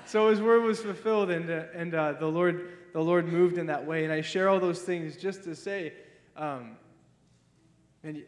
so 0.06 0.31
his 0.31 0.41
word 0.41 0.62
was 0.62 0.81
fulfilled, 0.81 1.31
and, 1.31 1.51
uh, 1.51 1.65
and 1.75 1.95
uh, 1.95 2.12
the, 2.12 2.27
Lord, 2.27 2.69
the 2.93 3.01
Lord 3.01 3.27
moved 3.27 3.59
in 3.59 3.67
that 3.67 3.85
way. 3.87 4.05
And 4.05 4.12
I 4.12 4.21
share 4.21 4.49
all 4.49 4.61
those 4.61 4.83
things 4.83 5.17
just 5.17 5.45
to 5.45 5.55
say, 5.55 5.93
um, 6.37 6.77
and 8.03 8.23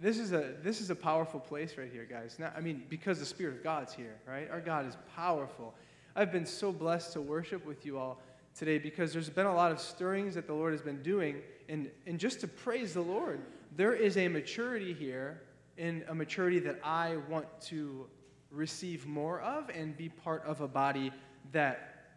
this 0.00 0.18
is, 0.18 0.32
a, 0.32 0.54
this 0.62 0.80
is 0.80 0.90
a 0.90 0.94
powerful 0.94 1.38
place 1.38 1.76
right 1.76 1.90
here, 1.92 2.06
guys. 2.10 2.38
I 2.56 2.60
mean, 2.60 2.84
because 2.88 3.18
the 3.18 3.26
Spirit 3.26 3.56
of 3.56 3.62
God's 3.62 3.92
here, 3.92 4.16
right? 4.26 4.50
Our 4.50 4.60
God 4.60 4.86
is 4.86 4.96
powerful. 5.14 5.74
I've 6.16 6.32
been 6.32 6.46
so 6.46 6.72
blessed 6.72 7.12
to 7.12 7.20
worship 7.20 7.66
with 7.66 7.84
you 7.84 7.98
all 7.98 8.22
today 8.54 8.78
because 8.78 9.12
there's 9.12 9.28
been 9.28 9.46
a 9.46 9.54
lot 9.54 9.70
of 9.70 9.78
stirrings 9.78 10.34
that 10.34 10.46
the 10.46 10.54
Lord 10.54 10.72
has 10.72 10.80
been 10.80 11.02
doing. 11.02 11.36
And, 11.68 11.90
and 12.06 12.18
just 12.18 12.40
to 12.40 12.48
praise 12.48 12.94
the 12.94 13.02
Lord, 13.02 13.40
there 13.76 13.92
is 13.92 14.16
a 14.16 14.26
maturity 14.28 14.94
here, 14.94 15.42
and 15.78 16.04
a 16.08 16.14
maturity 16.14 16.58
that 16.60 16.78
I 16.84 17.16
want 17.28 17.46
to 17.62 18.06
receive 18.50 19.06
more 19.06 19.40
of 19.40 19.68
and 19.70 19.96
be 19.96 20.08
part 20.08 20.44
of 20.44 20.60
a 20.60 20.68
body 20.68 21.12
that 21.52 22.12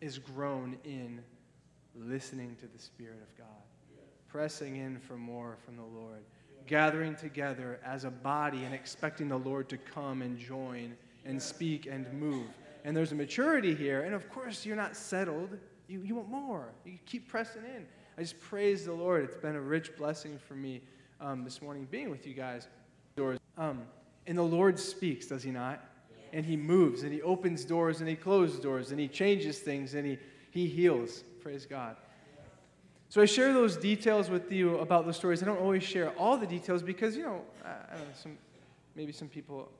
is 0.00 0.18
grown 0.18 0.76
in 0.84 1.20
listening 1.94 2.56
to 2.60 2.66
the 2.66 2.78
Spirit 2.78 3.18
of 3.22 3.38
God, 3.38 3.46
pressing 4.28 4.76
in 4.76 4.98
for 4.98 5.16
more 5.16 5.56
from 5.64 5.76
the 5.76 5.82
Lord, 5.82 6.22
gathering 6.66 7.14
together 7.14 7.80
as 7.84 8.04
a 8.04 8.10
body 8.10 8.64
and 8.64 8.74
expecting 8.74 9.28
the 9.28 9.38
Lord 9.38 9.68
to 9.68 9.76
come 9.76 10.22
and 10.22 10.38
join 10.38 10.96
and 11.24 11.40
speak 11.40 11.86
and 11.86 12.12
move. 12.12 12.48
And 12.84 12.96
there's 12.96 13.12
a 13.12 13.14
maturity 13.14 13.74
here, 13.74 14.02
and 14.02 14.14
of 14.14 14.28
course, 14.28 14.66
you're 14.66 14.76
not 14.76 14.96
settled. 14.96 15.56
You, 15.88 16.02
you 16.02 16.14
want 16.16 16.28
more. 16.28 16.68
You 16.84 16.98
keep 17.06 17.28
pressing 17.28 17.62
in. 17.64 17.86
I 18.18 18.22
just 18.22 18.40
praise 18.40 18.84
the 18.84 18.92
Lord. 18.92 19.24
It's 19.24 19.36
been 19.36 19.56
a 19.56 19.60
rich 19.60 19.96
blessing 19.96 20.38
for 20.38 20.54
me 20.54 20.82
um, 21.20 21.44
this 21.44 21.62
morning 21.62 21.88
being 21.90 22.10
with 22.10 22.26
you 22.26 22.34
guys. 22.34 22.68
Um, 23.56 23.82
and 24.26 24.38
the 24.38 24.42
Lord 24.42 24.78
speaks, 24.78 25.26
does 25.26 25.42
he 25.42 25.50
not? 25.50 25.82
And 26.32 26.44
he 26.44 26.56
moves 26.56 27.02
and 27.02 27.12
he 27.12 27.22
opens 27.22 27.64
doors 27.64 28.00
and 28.00 28.08
he 28.08 28.16
closes 28.16 28.58
doors 28.58 28.90
and 28.90 28.98
he 28.98 29.08
changes 29.08 29.58
things 29.58 29.94
and 29.94 30.06
he, 30.06 30.18
he 30.50 30.66
heals. 30.66 31.22
Praise 31.42 31.66
God. 31.66 31.96
So 33.08 33.20
I 33.22 33.26
share 33.26 33.52
those 33.52 33.76
details 33.76 34.28
with 34.28 34.50
you 34.50 34.78
about 34.78 35.06
the 35.06 35.12
stories. 35.12 35.42
I 35.42 35.46
don't 35.46 35.60
always 35.60 35.84
share 35.84 36.10
all 36.18 36.36
the 36.36 36.46
details 36.46 36.82
because, 36.82 37.16
you 37.16 37.22
know, 37.22 37.42
I, 37.64 37.96
know, 37.96 38.02
some, 38.20 38.36
maybe 38.96 39.12
some 39.12 39.28
people 39.28 39.70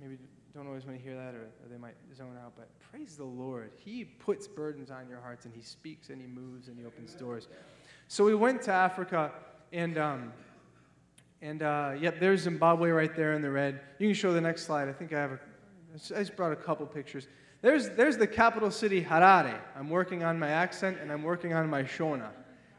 maybe 0.00 0.18
don't 0.54 0.66
always 0.66 0.84
want 0.84 0.98
to 0.98 1.02
hear 1.02 1.16
that 1.16 1.34
or, 1.34 1.44
or, 1.44 1.68
they 1.70 1.78
might 1.78 1.94
zone 2.14 2.36
out. 2.44 2.52
But 2.56 2.68
praise 2.92 3.16
the 3.16 3.24
Lord. 3.24 3.70
He 3.76 4.04
puts 4.04 4.46
burdens 4.46 4.90
on 4.90 5.08
your 5.08 5.18
hearts 5.20 5.46
and 5.46 5.54
he 5.54 5.62
speaks 5.62 6.10
and 6.10 6.20
he 6.20 6.26
moves 6.26 6.68
and 6.68 6.78
he 6.78 6.84
opens 6.84 7.14
doors. 7.14 7.48
So 8.08 8.24
we 8.24 8.34
went 8.34 8.60
to 8.62 8.72
Africa 8.72 9.32
and 9.72 9.96
um, 9.96 10.32
and 11.44 11.62
uh, 11.62 11.92
yep, 12.00 12.20
there's 12.20 12.40
Zimbabwe 12.40 12.88
right 12.88 13.14
there 13.14 13.34
in 13.34 13.42
the 13.42 13.50
red. 13.50 13.78
You 13.98 14.08
can 14.08 14.14
show 14.14 14.32
the 14.32 14.40
next 14.40 14.64
slide. 14.64 14.88
I 14.88 14.94
think 14.94 15.12
I 15.12 15.20
have 15.20 15.32
a, 15.32 15.38
I 15.94 16.20
just 16.20 16.36
brought 16.36 16.52
a 16.52 16.56
couple 16.56 16.86
pictures. 16.86 17.28
There's, 17.60 17.90
there's 17.90 18.16
the 18.16 18.26
capital 18.26 18.70
city, 18.70 19.04
Harare. 19.04 19.60
I'm 19.76 19.90
working 19.90 20.24
on 20.24 20.38
my 20.38 20.48
accent 20.48 20.96
and 21.02 21.12
I'm 21.12 21.22
working 21.22 21.52
on 21.52 21.68
my 21.68 21.82
Shona, 21.82 22.30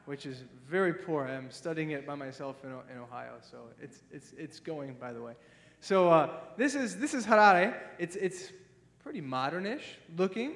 which 0.06 0.26
is 0.26 0.46
very 0.68 0.96
poor. 0.96 1.28
I'm 1.28 1.52
studying 1.52 1.92
it 1.92 2.08
by 2.08 2.16
myself 2.16 2.64
in, 2.64 2.72
in 2.92 3.00
Ohio, 3.00 3.34
so 3.40 3.58
it's, 3.80 4.02
it's, 4.12 4.34
it's 4.36 4.60
going, 4.60 4.96
by 4.96 5.14
the 5.14 5.22
way. 5.22 5.34
So 5.80 6.10
uh, 6.10 6.32
this, 6.58 6.74
is, 6.74 6.98
this 6.98 7.14
is 7.14 7.24
Harare. 7.24 7.76
It's, 8.00 8.16
it's 8.16 8.52
pretty 9.04 9.22
modernish 9.22 9.84
looking, 10.18 10.54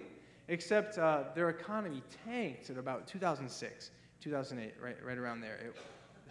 except 0.48 0.98
uh, 0.98 1.26
their 1.36 1.50
economy 1.50 2.02
tanked 2.26 2.72
at 2.72 2.80
about 2.80 3.06
2006, 3.06 3.92
2008, 4.20 4.74
right, 4.82 4.96
right 5.06 5.18
around 5.20 5.42
there. 5.42 5.58
It, 5.58 5.76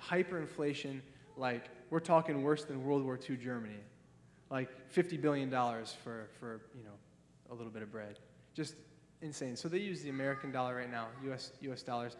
hyperinflation 0.02 1.02
like 1.38 1.64
we're 1.90 2.00
talking 2.00 2.42
worse 2.42 2.64
than 2.64 2.84
World 2.84 3.04
War 3.04 3.18
II 3.28 3.36
Germany, 3.36 3.80
like 4.50 4.68
$50 4.92 5.20
billion 5.20 5.50
for, 5.50 6.28
for 6.38 6.60
you 6.76 6.84
know, 6.84 6.90
a 7.50 7.54
little 7.54 7.70
bit 7.70 7.82
of 7.82 7.90
bread. 7.90 8.18
Just 8.54 8.74
insane. 9.22 9.56
So 9.56 9.68
they 9.68 9.78
use 9.78 10.02
the 10.02 10.10
American 10.10 10.52
dollar 10.52 10.76
right 10.76 10.90
now, 10.90 11.08
US, 11.26 11.52
US 11.62 11.82
dollars. 11.82 12.16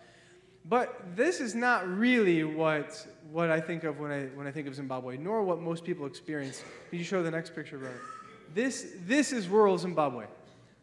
But 0.64 1.16
this 1.16 1.40
is 1.40 1.54
not 1.54 1.88
really 1.88 2.44
what, 2.44 3.06
what 3.30 3.50
I 3.50 3.60
think 3.60 3.84
of 3.84 4.00
when 4.00 4.10
I, 4.10 4.24
when 4.34 4.46
I 4.46 4.50
think 4.50 4.66
of 4.66 4.74
Zimbabwe, 4.74 5.16
nor 5.16 5.42
what 5.42 5.60
most 5.60 5.84
people 5.84 6.06
experience. 6.06 6.62
Can 6.90 6.98
you 6.98 7.04
show 7.04 7.22
the 7.22 7.30
next 7.30 7.54
picture, 7.54 7.78
brother? 7.78 8.00
This, 8.54 8.94
this 9.06 9.32
is 9.32 9.48
rural 9.48 9.78
Zimbabwe. 9.78 10.26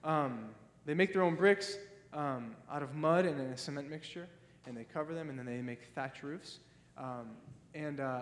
Um, 0.03 0.49
they 0.85 0.93
make 0.93 1.13
their 1.13 1.23
own 1.23 1.35
bricks 1.35 1.77
um, 2.13 2.55
out 2.71 2.83
of 2.83 2.95
mud 2.95 3.25
and 3.25 3.39
a 3.53 3.57
cement 3.57 3.89
mixture, 3.89 4.27
and 4.65 4.77
they 4.77 4.85
cover 4.85 5.13
them, 5.13 5.29
and 5.29 5.37
then 5.37 5.45
they 5.45 5.61
make 5.61 5.83
thatch 5.93 6.23
roofs. 6.23 6.59
Um, 6.97 7.31
and 7.75 7.99
uh, 7.99 8.21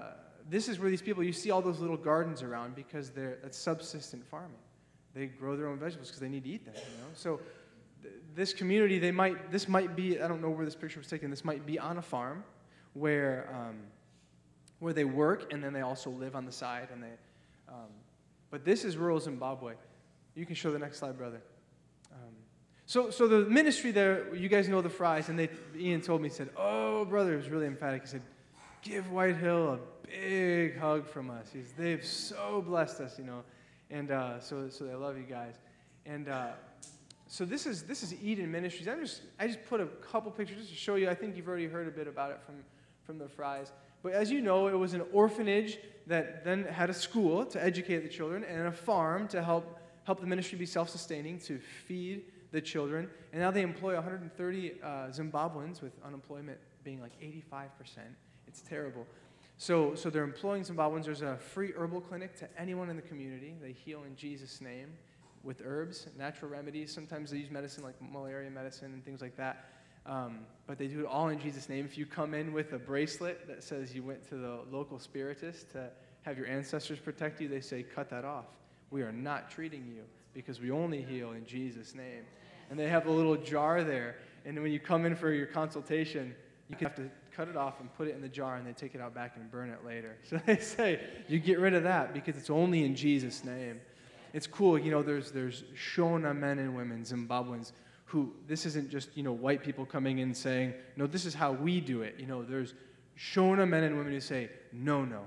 this 0.49 0.67
is 0.67 0.79
where 0.79 0.89
these 0.89 1.01
people, 1.01 1.23
you 1.23 1.31
see 1.31 1.51
all 1.51 1.61
those 1.61 1.79
little 1.79 1.95
gardens 1.97 2.41
around 2.41 2.75
because 2.75 3.11
they're, 3.11 3.37
that's 3.41 3.57
subsistent 3.57 4.25
farming. 4.25 4.57
they 5.13 5.27
grow 5.27 5.55
their 5.55 5.67
own 5.67 5.77
vegetables 5.79 6.09
because 6.09 6.19
they 6.19 6.27
need 6.27 6.43
to 6.43 6.49
eat 6.49 6.65
them. 6.65 6.73
You 6.75 6.97
know, 7.03 7.09
so 7.13 7.39
th- 8.01 8.15
this 8.35 8.51
community, 8.51 8.99
they 8.99 9.11
might 9.11 9.51
this 9.51 9.69
might 9.69 9.95
be 9.95 10.19
I 10.19 10.27
don't 10.27 10.41
know 10.41 10.49
where 10.49 10.65
this 10.65 10.75
picture 10.75 10.99
was 10.99 11.07
taken. 11.07 11.29
This 11.29 11.45
might 11.45 11.65
be 11.65 11.79
on 11.79 11.97
a 11.97 12.01
farm 12.01 12.43
where 12.93 13.49
um, 13.53 13.77
where 14.79 14.93
they 14.93 15.05
work 15.05 15.53
and 15.53 15.63
then 15.63 15.71
they 15.71 15.81
also 15.81 16.09
live 16.09 16.35
on 16.35 16.45
the 16.45 16.51
side 16.51 16.89
and 16.91 17.01
they. 17.01 17.13
Um, 17.69 17.91
but 18.49 18.65
this 18.65 18.83
is 18.83 18.97
rural 18.97 19.19
Zimbabwe. 19.19 19.73
You 20.35 20.45
can 20.45 20.55
show 20.55 20.71
the 20.71 20.79
next 20.79 20.99
slide, 20.99 21.17
brother. 21.17 21.41
Um, 22.11 22.33
so, 22.85 23.09
so 23.09 23.27
the 23.27 23.49
ministry 23.49 23.91
there, 23.91 24.35
you 24.35 24.49
guys 24.49 24.67
know 24.67 24.81
the 24.81 24.89
Fries, 24.89 25.29
and 25.29 25.39
they, 25.39 25.49
Ian 25.75 26.01
told 26.01 26.21
me, 26.21 26.29
he 26.29 26.35
said, 26.35 26.49
"Oh, 26.57 27.05
brother," 27.05 27.33
it 27.33 27.37
was 27.37 27.49
really 27.49 27.65
emphatic. 27.65 28.01
He 28.01 28.07
said, 28.07 28.21
"Give 28.83 29.09
White 29.11 29.37
Hill 29.37 29.73
a 29.73 30.07
big 30.07 30.77
hug 30.77 31.07
from 31.07 31.29
us. 31.29 31.47
He's, 31.53 31.71
they've 31.77 32.05
so 32.05 32.61
blessed 32.65 32.99
us, 33.01 33.17
you 33.17 33.23
know, 33.23 33.43
and 33.89 34.11
uh, 34.11 34.39
so, 34.39 34.69
so 34.69 34.85
they 34.85 34.93
love 34.93 35.17
you 35.17 35.23
guys." 35.23 35.55
And 36.05 36.27
uh, 36.27 36.51
so 37.27 37.45
this 37.45 37.65
is 37.65 37.83
this 37.83 38.03
is 38.03 38.13
Eden 38.21 38.51
Ministries. 38.51 38.87
I 38.87 38.95
just 38.95 39.21
I 39.39 39.47
just 39.47 39.65
put 39.65 39.81
a 39.81 39.87
couple 39.87 40.29
pictures 40.31 40.57
just 40.57 40.69
to 40.69 40.75
show 40.75 40.95
you. 40.95 41.09
I 41.09 41.15
think 41.15 41.35
you've 41.35 41.47
already 41.47 41.67
heard 41.67 41.87
a 41.87 41.91
bit 41.91 42.07
about 42.07 42.31
it 42.31 42.39
from 42.45 42.55
from 43.05 43.17
the 43.17 43.27
Fries. 43.27 43.71
But 44.03 44.13
as 44.13 44.29
you 44.29 44.41
know, 44.41 44.67
it 44.67 44.77
was 44.77 44.93
an 44.93 45.03
orphanage 45.13 45.79
that 46.07 46.43
then 46.43 46.65
had 46.65 46.89
a 46.89 46.93
school 46.93 47.45
to 47.45 47.63
educate 47.63 47.99
the 47.99 48.09
children 48.09 48.43
and 48.43 48.67
a 48.67 48.71
farm 48.71 49.27
to 49.29 49.41
help 49.41 49.79
help 50.03 50.19
the 50.19 50.27
ministry 50.27 50.57
be 50.57 50.65
self-sustaining 50.65 51.39
to 51.39 51.57
feed 51.57 52.25
the 52.51 52.59
children. 52.59 53.09
And 53.31 53.41
now 53.41 53.51
they 53.51 53.61
employ 53.61 53.95
130 53.95 54.73
uh, 54.83 54.87
Zimbabweans 55.07 55.81
with 55.81 55.93
unemployment 56.05 56.59
being 56.83 57.01
like 57.01 57.13
85%. 57.21 57.69
It's 58.47 58.61
terrible. 58.61 59.05
So, 59.57 59.95
so 59.95 60.09
they're 60.09 60.23
employing 60.23 60.63
Zimbabweans. 60.63 61.05
There's 61.05 61.21
a 61.21 61.37
free 61.37 61.71
herbal 61.75 62.01
clinic 62.01 62.35
to 62.39 62.49
anyone 62.59 62.89
in 62.89 62.95
the 62.95 63.01
community. 63.01 63.55
They 63.61 63.71
heal 63.71 64.03
in 64.05 64.15
Jesus' 64.15 64.61
name 64.61 64.89
with 65.43 65.61
herbs, 65.65 66.07
natural 66.17 66.49
remedies. 66.51 66.91
Sometimes 66.93 67.31
they 67.31 67.37
use 67.37 67.51
medicine 67.51 67.83
like 67.83 67.95
malaria 68.01 68.49
medicine 68.49 68.93
and 68.93 69.05
things 69.05 69.21
like 69.21 69.35
that. 69.37 69.69
Um, 70.05 70.39
but 70.67 70.77
they 70.77 70.87
do 70.87 71.01
it 71.01 71.05
all 71.05 71.29
in 71.29 71.39
Jesus' 71.39 71.69
name. 71.69 71.85
If 71.85 71.97
you 71.97 72.05
come 72.05 72.33
in 72.33 72.51
with 72.51 72.73
a 72.73 72.79
bracelet 72.79 73.47
that 73.47 73.63
says 73.63 73.95
you 73.95 74.03
went 74.03 74.27
to 74.29 74.35
the 74.35 74.59
local 74.71 74.99
spiritist 74.99 75.71
to 75.71 75.89
have 76.23 76.37
your 76.37 76.47
ancestors 76.47 76.99
protect 76.99 77.39
you, 77.39 77.47
they 77.47 77.61
say, 77.61 77.83
cut 77.83 78.09
that 78.09 78.25
off. 78.25 78.45
We 78.91 79.01
are 79.01 79.11
not 79.11 79.49
treating 79.49 79.85
you 79.87 80.03
because 80.33 80.59
we 80.59 80.71
only 80.71 81.01
heal 81.01 81.31
in 81.31 81.45
Jesus' 81.45 81.95
name. 81.95 82.23
And 82.69 82.79
they 82.79 82.89
have 82.89 83.07
a 83.07 83.11
little 83.11 83.35
jar 83.35 83.83
there. 83.83 84.17
And 84.45 84.61
when 84.61 84.71
you 84.71 84.79
come 84.79 85.05
in 85.05 85.15
for 85.15 85.31
your 85.31 85.45
consultation, 85.45 86.35
you 86.69 86.77
have 86.81 86.95
to 86.95 87.09
cut 87.35 87.47
it 87.47 87.57
off 87.57 87.79
and 87.79 87.93
put 87.95 88.07
it 88.07 88.15
in 88.15 88.21
the 88.21 88.29
jar 88.29 88.55
and 88.55 88.65
they 88.65 88.73
take 88.73 88.95
it 88.95 89.01
out 89.01 89.13
back 89.13 89.33
and 89.35 89.51
burn 89.51 89.69
it 89.69 89.85
later. 89.85 90.17
So 90.29 90.39
they 90.45 90.57
say, 90.57 90.99
you 91.27 91.39
get 91.39 91.59
rid 91.59 91.73
of 91.73 91.83
that 91.83 92.13
because 92.13 92.37
it's 92.37 92.49
only 92.49 92.83
in 92.83 92.95
Jesus' 92.95 93.43
name. 93.43 93.81
It's 94.33 94.47
cool, 94.47 94.79
you 94.79 94.89
know, 94.89 95.03
there's, 95.03 95.31
there's 95.31 95.63
Shona 95.75 96.35
men 96.35 96.57
and 96.57 96.75
women, 96.75 97.03
Zimbabweans, 97.03 97.71
who 98.13 98.31
this 98.45 98.67
isn't 98.67 98.91
just 98.91 99.09
you 99.17 99.23
know 99.23 99.33
white 99.33 99.63
people 99.63 99.87
coming 99.87 100.19
in 100.19 100.35
saying 100.35 100.71
no 100.97 101.07
this 101.07 101.25
is 101.25 101.33
how 101.33 101.51
we 101.51 101.81
do 101.81 102.03
it. 102.03 102.13
You 102.19 102.27
know 102.27 102.43
there's 102.43 102.75
shona 103.17 103.67
men 103.67 103.83
and 103.83 103.97
women 103.97 104.13
who 104.13 104.19
say 104.19 104.49
no 104.71 105.03
no 105.03 105.23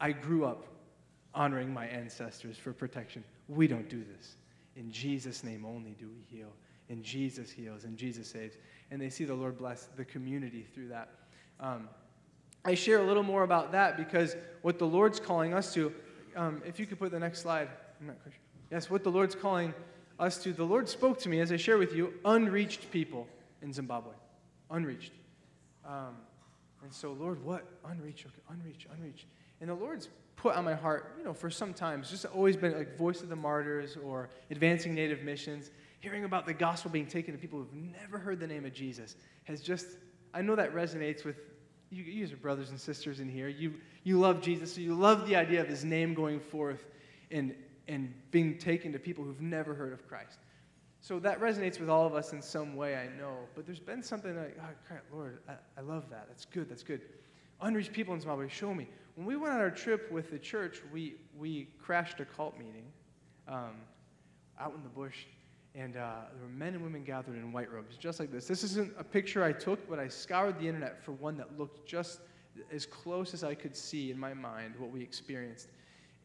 i 0.00 0.10
grew 0.10 0.46
up 0.46 0.66
honoring 1.34 1.70
my 1.70 1.86
ancestors 1.86 2.56
for 2.56 2.72
protection. 2.72 3.22
We 3.48 3.66
don't 3.66 3.90
do 3.90 4.02
this. 4.16 4.36
In 4.74 4.90
jesus 4.90 5.44
name 5.44 5.66
only 5.66 5.90
do 5.90 6.08
we 6.08 6.22
heal. 6.34 6.52
And 6.88 7.04
jesus 7.04 7.50
heals. 7.50 7.84
And 7.84 7.98
jesus 7.98 8.30
saves 8.30 8.56
and 8.90 9.00
they 9.00 9.08
see 9.08 9.24
the 9.24 9.34
lord 9.34 9.56
bless 9.56 9.88
the 9.96 10.04
community 10.04 10.66
through 10.74 10.88
that 10.88 11.08
um, 11.60 11.88
i 12.64 12.74
share 12.74 12.98
a 12.98 13.04
little 13.04 13.22
more 13.22 13.42
about 13.42 13.72
that 13.72 13.96
because 13.96 14.36
what 14.62 14.78
the 14.78 14.86
lord's 14.86 15.20
calling 15.20 15.54
us 15.54 15.72
to 15.74 15.92
um, 16.36 16.62
if 16.64 16.78
you 16.78 16.86
could 16.86 16.98
put 16.98 17.10
the 17.10 17.18
next 17.18 17.40
slide 17.40 17.68
yes 18.70 18.88
what 18.88 19.04
the 19.04 19.10
lord's 19.10 19.34
calling 19.34 19.74
us 20.20 20.36
to, 20.42 20.52
the 20.52 20.64
Lord 20.64 20.88
spoke 20.88 21.18
to 21.20 21.28
me, 21.28 21.40
as 21.40 21.50
I 21.50 21.56
share 21.56 21.78
with 21.78 21.94
you, 21.94 22.12
unreached 22.24 22.90
people 22.90 23.26
in 23.62 23.72
Zimbabwe. 23.72 24.12
Unreached. 24.70 25.12
Um, 25.84 26.16
and 26.82 26.92
so, 26.92 27.12
Lord, 27.12 27.42
what? 27.42 27.66
Unreached, 27.86 28.26
okay, 28.26 28.42
unreached, 28.50 28.86
unreached. 28.94 29.26
And 29.60 29.70
the 29.70 29.74
Lord's 29.74 30.08
put 30.36 30.54
on 30.54 30.64
my 30.64 30.74
heart, 30.74 31.14
you 31.18 31.24
know, 31.24 31.32
for 31.32 31.50
some 31.50 31.72
time, 31.74 32.00
it's 32.00 32.10
just 32.10 32.26
always 32.26 32.56
been 32.56 32.76
like 32.76 32.96
Voice 32.96 33.22
of 33.22 33.28
the 33.28 33.36
Martyrs 33.36 33.96
or 34.04 34.28
Advancing 34.50 34.94
Native 34.94 35.22
Missions. 35.22 35.70
Hearing 36.00 36.24
about 36.24 36.46
the 36.46 36.54
gospel 36.54 36.90
being 36.90 37.06
taken 37.06 37.34
to 37.34 37.40
people 37.40 37.58
who've 37.58 37.74
never 37.74 38.18
heard 38.18 38.40
the 38.40 38.46
name 38.46 38.64
of 38.64 38.72
Jesus 38.72 39.16
has 39.44 39.60
just, 39.60 39.86
I 40.34 40.42
know 40.42 40.56
that 40.56 40.74
resonates 40.74 41.24
with 41.24 41.36
you, 41.90 42.02
you 42.02 42.24
as 42.24 42.32
brothers 42.32 42.70
and 42.70 42.80
sisters 42.80 43.20
in 43.20 43.28
here. 43.28 43.48
You, 43.48 43.74
you 44.04 44.18
love 44.18 44.40
Jesus, 44.40 44.74
so 44.74 44.80
you 44.80 44.94
love 44.94 45.26
the 45.26 45.36
idea 45.36 45.60
of 45.60 45.68
his 45.68 45.84
name 45.84 46.14
going 46.14 46.40
forth 46.40 46.86
and, 47.30 47.54
and 47.88 48.14
being 48.30 48.58
taken 48.58 48.92
to 48.92 48.98
people 48.98 49.24
who've 49.24 49.40
never 49.40 49.74
heard 49.74 49.92
of 49.92 50.06
Christ. 50.08 50.38
So 51.02 51.18
that 51.20 51.40
resonates 51.40 51.80
with 51.80 51.88
all 51.88 52.06
of 52.06 52.14
us 52.14 52.32
in 52.32 52.42
some 52.42 52.76
way, 52.76 52.96
I 52.96 53.06
know. 53.18 53.36
But 53.54 53.66
there's 53.66 53.80
been 53.80 54.02
something 54.02 54.36
like, 54.36 54.56
oh, 54.60 54.96
Lord, 55.12 55.38
I, 55.48 55.54
I 55.78 55.80
love 55.80 56.10
that. 56.10 56.26
That's 56.28 56.44
good. 56.44 56.68
That's 56.68 56.82
good. 56.82 57.00
Unreached 57.60 57.92
people 57.92 58.14
in 58.14 58.20
Zimbabwe, 58.20 58.48
show 58.48 58.72
me. 58.72 58.86
When 59.16 59.26
we 59.26 59.36
went 59.36 59.54
on 59.54 59.60
our 59.60 59.70
trip 59.70 60.10
with 60.12 60.30
the 60.30 60.38
church, 60.38 60.80
we, 60.92 61.16
we 61.38 61.68
crashed 61.82 62.20
a 62.20 62.24
cult 62.24 62.58
meeting 62.58 62.84
um, 63.48 63.76
out 64.58 64.74
in 64.74 64.82
the 64.82 64.88
bush, 64.88 65.26
and 65.74 65.96
uh, 65.96 66.14
there 66.34 66.42
were 66.42 66.52
men 66.52 66.74
and 66.74 66.82
women 66.82 67.04
gathered 67.04 67.36
in 67.36 67.52
white 67.52 67.70
robes, 67.72 67.96
just 67.96 68.20
like 68.20 68.32
this. 68.32 68.46
This 68.46 68.64
isn't 68.64 68.92
a 68.98 69.04
picture 69.04 69.44
I 69.44 69.52
took, 69.52 69.88
but 69.88 69.98
I 69.98 70.08
scoured 70.08 70.58
the 70.58 70.66
internet 70.66 71.02
for 71.02 71.12
one 71.12 71.36
that 71.36 71.58
looked 71.58 71.86
just 71.86 72.20
as 72.72 72.86
close 72.86 73.32
as 73.34 73.44
I 73.44 73.54
could 73.54 73.76
see 73.76 74.10
in 74.10 74.18
my 74.18 74.34
mind 74.34 74.74
what 74.78 74.90
we 74.90 75.02
experienced 75.02 75.68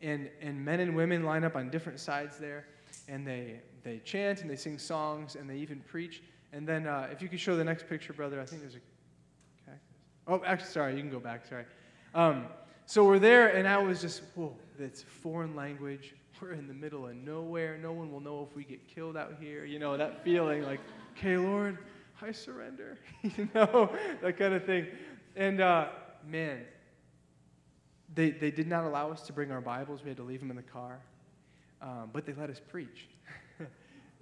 and, 0.02 0.30
and 0.42 0.64
men 0.64 0.80
and 0.80 0.96
women 0.96 1.24
line 1.24 1.44
up 1.44 1.56
on 1.56 1.70
different 1.70 2.00
sides 2.00 2.38
there, 2.38 2.66
and 3.08 3.26
they, 3.26 3.62
they 3.84 4.00
chant 4.00 4.42
and 4.42 4.50
they 4.50 4.56
sing 4.56 4.78
songs 4.78 5.36
and 5.36 5.50
they 5.50 5.58
even 5.58 5.80
preach. 5.82 6.22
And 6.54 6.68
then, 6.68 6.88
uh, 6.88 7.08
if 7.12 7.22
you 7.22 7.28
could 7.28 7.40
show 7.40 7.56
the 7.56 7.64
next 7.64 7.88
picture, 7.88 8.14
brother, 8.14 8.40
I 8.40 8.46
think 8.46 8.62
there's 8.62 8.76
a 8.76 8.80
cactus. 9.66 9.82
Oh, 10.28 10.42
actually, 10.46 10.70
sorry, 10.70 10.96
you 10.96 11.02
can 11.02 11.10
go 11.10 11.20
back, 11.20 11.46
sorry. 11.46 11.66
Um, 12.14 12.46
so 12.86 13.04
we're 13.04 13.20
there, 13.20 13.50
and 13.50 13.68
I 13.68 13.78
was 13.78 14.02
just, 14.02 14.22
whoa, 14.36 14.56
it's 14.80 15.02
foreign 15.02 15.56
language. 15.56 16.16
We're 16.42 16.52
in 16.52 16.68
the 16.68 16.74
middle 16.74 17.08
of 17.08 17.16
nowhere. 17.16 17.78
No 17.78 17.94
one 17.94 18.12
will 18.12 18.20
know 18.20 18.46
if 18.50 18.56
we 18.56 18.64
get 18.64 18.88
killed 18.88 19.16
out 19.16 19.36
here. 19.40 19.64
You 19.64 19.80
know, 19.80 19.96
that 19.96 20.24
feeling 20.24 20.64
like, 20.64 20.82
okay, 21.18 21.38
Lord, 21.38 21.78
I 22.22 22.32
surrender. 22.32 22.98
you 23.24 23.48
know, 23.54 23.90
that 24.22 24.38
kind 24.38 24.54
of 24.54 24.66
thing. 24.66 24.88
And 25.36 25.62
uh, 25.62 25.90
man, 26.28 26.62
they, 28.14 28.32
they 28.32 28.52
did 28.52 28.68
not 28.68 28.84
allow 28.84 29.12
us 29.12 29.22
to 29.28 29.34
bring 29.34 29.52
our 29.52 29.62
Bibles. 29.62 30.04
We 30.04 30.10
had 30.10 30.18
to 30.18 30.24
leave 30.24 30.42
them 30.42 30.50
in 30.50 30.58
the 30.58 30.62
car. 30.62 31.00
Um, 31.82 32.10
but 32.12 32.26
they 32.26 32.34
let 32.34 32.50
us 32.50 32.60
preach. 32.68 33.08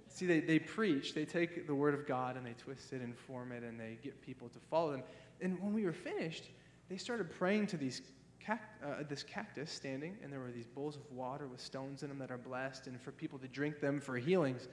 See, 0.08 0.26
they, 0.26 0.40
they 0.40 0.58
preach. 0.58 1.14
They 1.14 1.24
take 1.24 1.66
the 1.66 1.74
Word 1.74 1.94
of 1.94 2.06
God 2.06 2.36
and 2.36 2.46
they 2.46 2.52
twist 2.52 2.92
it 2.92 3.00
and 3.00 3.16
form 3.16 3.50
it 3.50 3.62
and 3.64 3.78
they 3.78 3.98
get 4.02 4.20
people 4.22 4.48
to 4.50 4.58
follow 4.70 4.92
them. 4.92 5.02
And 5.40 5.60
when 5.60 5.72
we 5.72 5.84
were 5.84 5.92
finished, 5.92 6.44
they 6.88 6.96
started 6.96 7.30
praying 7.30 7.66
to 7.68 7.76
these 7.76 8.02
cact- 8.44 8.82
uh, 8.84 9.02
this 9.08 9.22
cactus 9.22 9.70
standing, 9.70 10.16
and 10.22 10.32
there 10.32 10.40
were 10.40 10.50
these 10.50 10.66
bowls 10.66 10.96
of 10.96 11.02
water 11.10 11.46
with 11.46 11.60
stones 11.60 12.02
in 12.02 12.08
them 12.08 12.18
that 12.18 12.30
are 12.30 12.38
blessed, 12.38 12.86
and 12.86 13.00
for 13.00 13.12
people 13.12 13.38
to 13.38 13.48
drink 13.48 13.80
them 13.80 14.00
for 14.00 14.16
healings. 14.16 14.68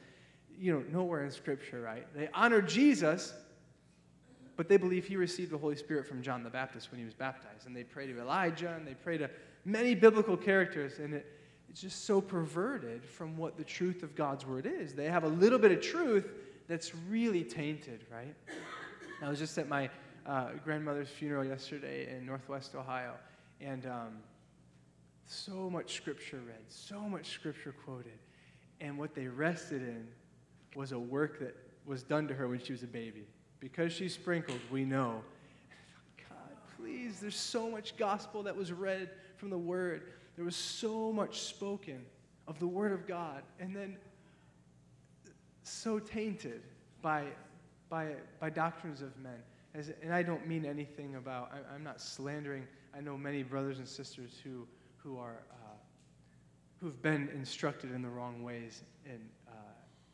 You 0.57 0.73
know, 0.73 0.83
nowhere 0.91 1.23
in 1.23 1.31
Scripture, 1.31 1.81
right? 1.81 2.05
They 2.13 2.29
honor 2.33 2.61
Jesus, 2.61 3.33
but 4.57 4.67
they 4.67 4.77
believe 4.77 5.05
he 5.05 5.15
received 5.15 5.51
the 5.51 5.57
Holy 5.57 5.75
Spirit 5.75 6.05
from 6.05 6.21
John 6.21 6.43
the 6.43 6.49
Baptist 6.49 6.91
when 6.91 6.99
he 6.99 7.05
was 7.05 7.13
baptized. 7.13 7.65
And 7.65 7.75
they 7.75 7.83
pray 7.83 8.05
to 8.07 8.19
Elijah 8.19 8.73
and 8.75 8.85
they 8.85 8.93
pray 8.93 9.17
to 9.17 9.29
many 9.65 9.95
biblical 9.95 10.35
characters. 10.37 10.99
And 10.99 11.13
it, 11.13 11.25
it's 11.69 11.81
just 11.81 12.05
so 12.05 12.19
perverted 12.19 13.05
from 13.05 13.37
what 13.37 13.57
the 13.57 13.63
truth 13.63 14.03
of 14.03 14.13
God's 14.13 14.45
word 14.45 14.67
is. 14.67 14.93
They 14.93 15.05
have 15.05 15.23
a 15.23 15.29
little 15.29 15.57
bit 15.57 15.71
of 15.71 15.81
truth 15.81 16.29
that's 16.67 16.93
really 17.09 17.43
tainted, 17.43 18.05
right? 18.11 18.35
I 19.23 19.29
was 19.29 19.39
just 19.39 19.57
at 19.57 19.67
my 19.67 19.89
uh, 20.25 20.49
grandmother's 20.63 21.09
funeral 21.09 21.45
yesterday 21.45 22.15
in 22.15 22.25
Northwest 22.25 22.75
Ohio. 22.75 23.13
And 23.61 23.85
um, 23.85 24.17
so 25.25 25.69
much 25.69 25.93
scripture 25.95 26.41
read, 26.45 26.63
so 26.67 26.99
much 27.01 27.29
scripture 27.29 27.73
quoted. 27.85 28.19
And 28.79 28.97
what 28.97 29.13
they 29.13 29.27
rested 29.27 29.81
in 29.81 30.07
was 30.75 30.91
a 30.91 30.99
work 30.99 31.39
that 31.39 31.55
was 31.85 32.03
done 32.03 32.27
to 32.27 32.33
her 32.33 32.47
when 32.47 32.59
she 32.59 32.71
was 32.71 32.83
a 32.83 32.87
baby 32.87 33.25
because 33.61 33.93
she's 33.93 34.13
sprinkled, 34.13 34.59
we 34.69 34.83
know. 34.83 35.21
God, 36.29 36.57
please, 36.77 37.19
there's 37.21 37.35
so 37.35 37.69
much 37.69 37.95
gospel 37.95 38.43
that 38.43 38.55
was 38.55 38.73
read 38.73 39.09
from 39.37 39.49
the 39.49 39.57
Word. 39.57 40.11
There 40.35 40.43
was 40.43 40.55
so 40.55 41.13
much 41.13 41.41
spoken 41.41 42.03
of 42.47 42.59
the 42.59 42.67
Word 42.67 42.91
of 42.91 43.07
God, 43.07 43.43
and 43.59 43.73
then 43.73 43.97
so 45.63 45.99
tainted 45.99 46.63
by, 47.01 47.25
by, 47.89 48.13
by 48.39 48.49
doctrines 48.49 49.01
of 49.01 49.15
men. 49.19 49.39
As, 49.73 49.91
and 50.01 50.13
I 50.13 50.23
don't 50.23 50.47
mean 50.47 50.65
anything 50.65 51.15
about, 51.15 51.51
I, 51.71 51.75
am 51.75 51.83
not 51.83 52.01
slandering. 52.01 52.67
I 52.95 53.01
know 53.01 53.17
many 53.17 53.43
brothers 53.43 53.79
and 53.79 53.87
sisters 53.87 54.39
who, 54.43 54.67
who 54.97 55.17
are, 55.17 55.43
uh, 55.51 55.77
who've 56.79 57.01
been 57.01 57.29
instructed 57.33 57.91
in 57.91 58.01
the 58.01 58.09
wrong 58.09 58.43
ways 58.43 58.83
in, 59.05 59.19
uh, 59.47 59.51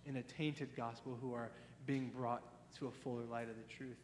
in 0.06 0.18
a 0.18 0.24
tainted 0.24 0.70
gospel, 0.76 1.18
who 1.22 1.34
are 1.34 1.50
being 1.86 2.12
brought 2.16 2.44
to 2.78 2.88
a 2.88 2.92
fuller 2.92 3.24
light 3.24 3.50
of 3.50 3.56
the 3.56 3.74
truth. 3.74 3.98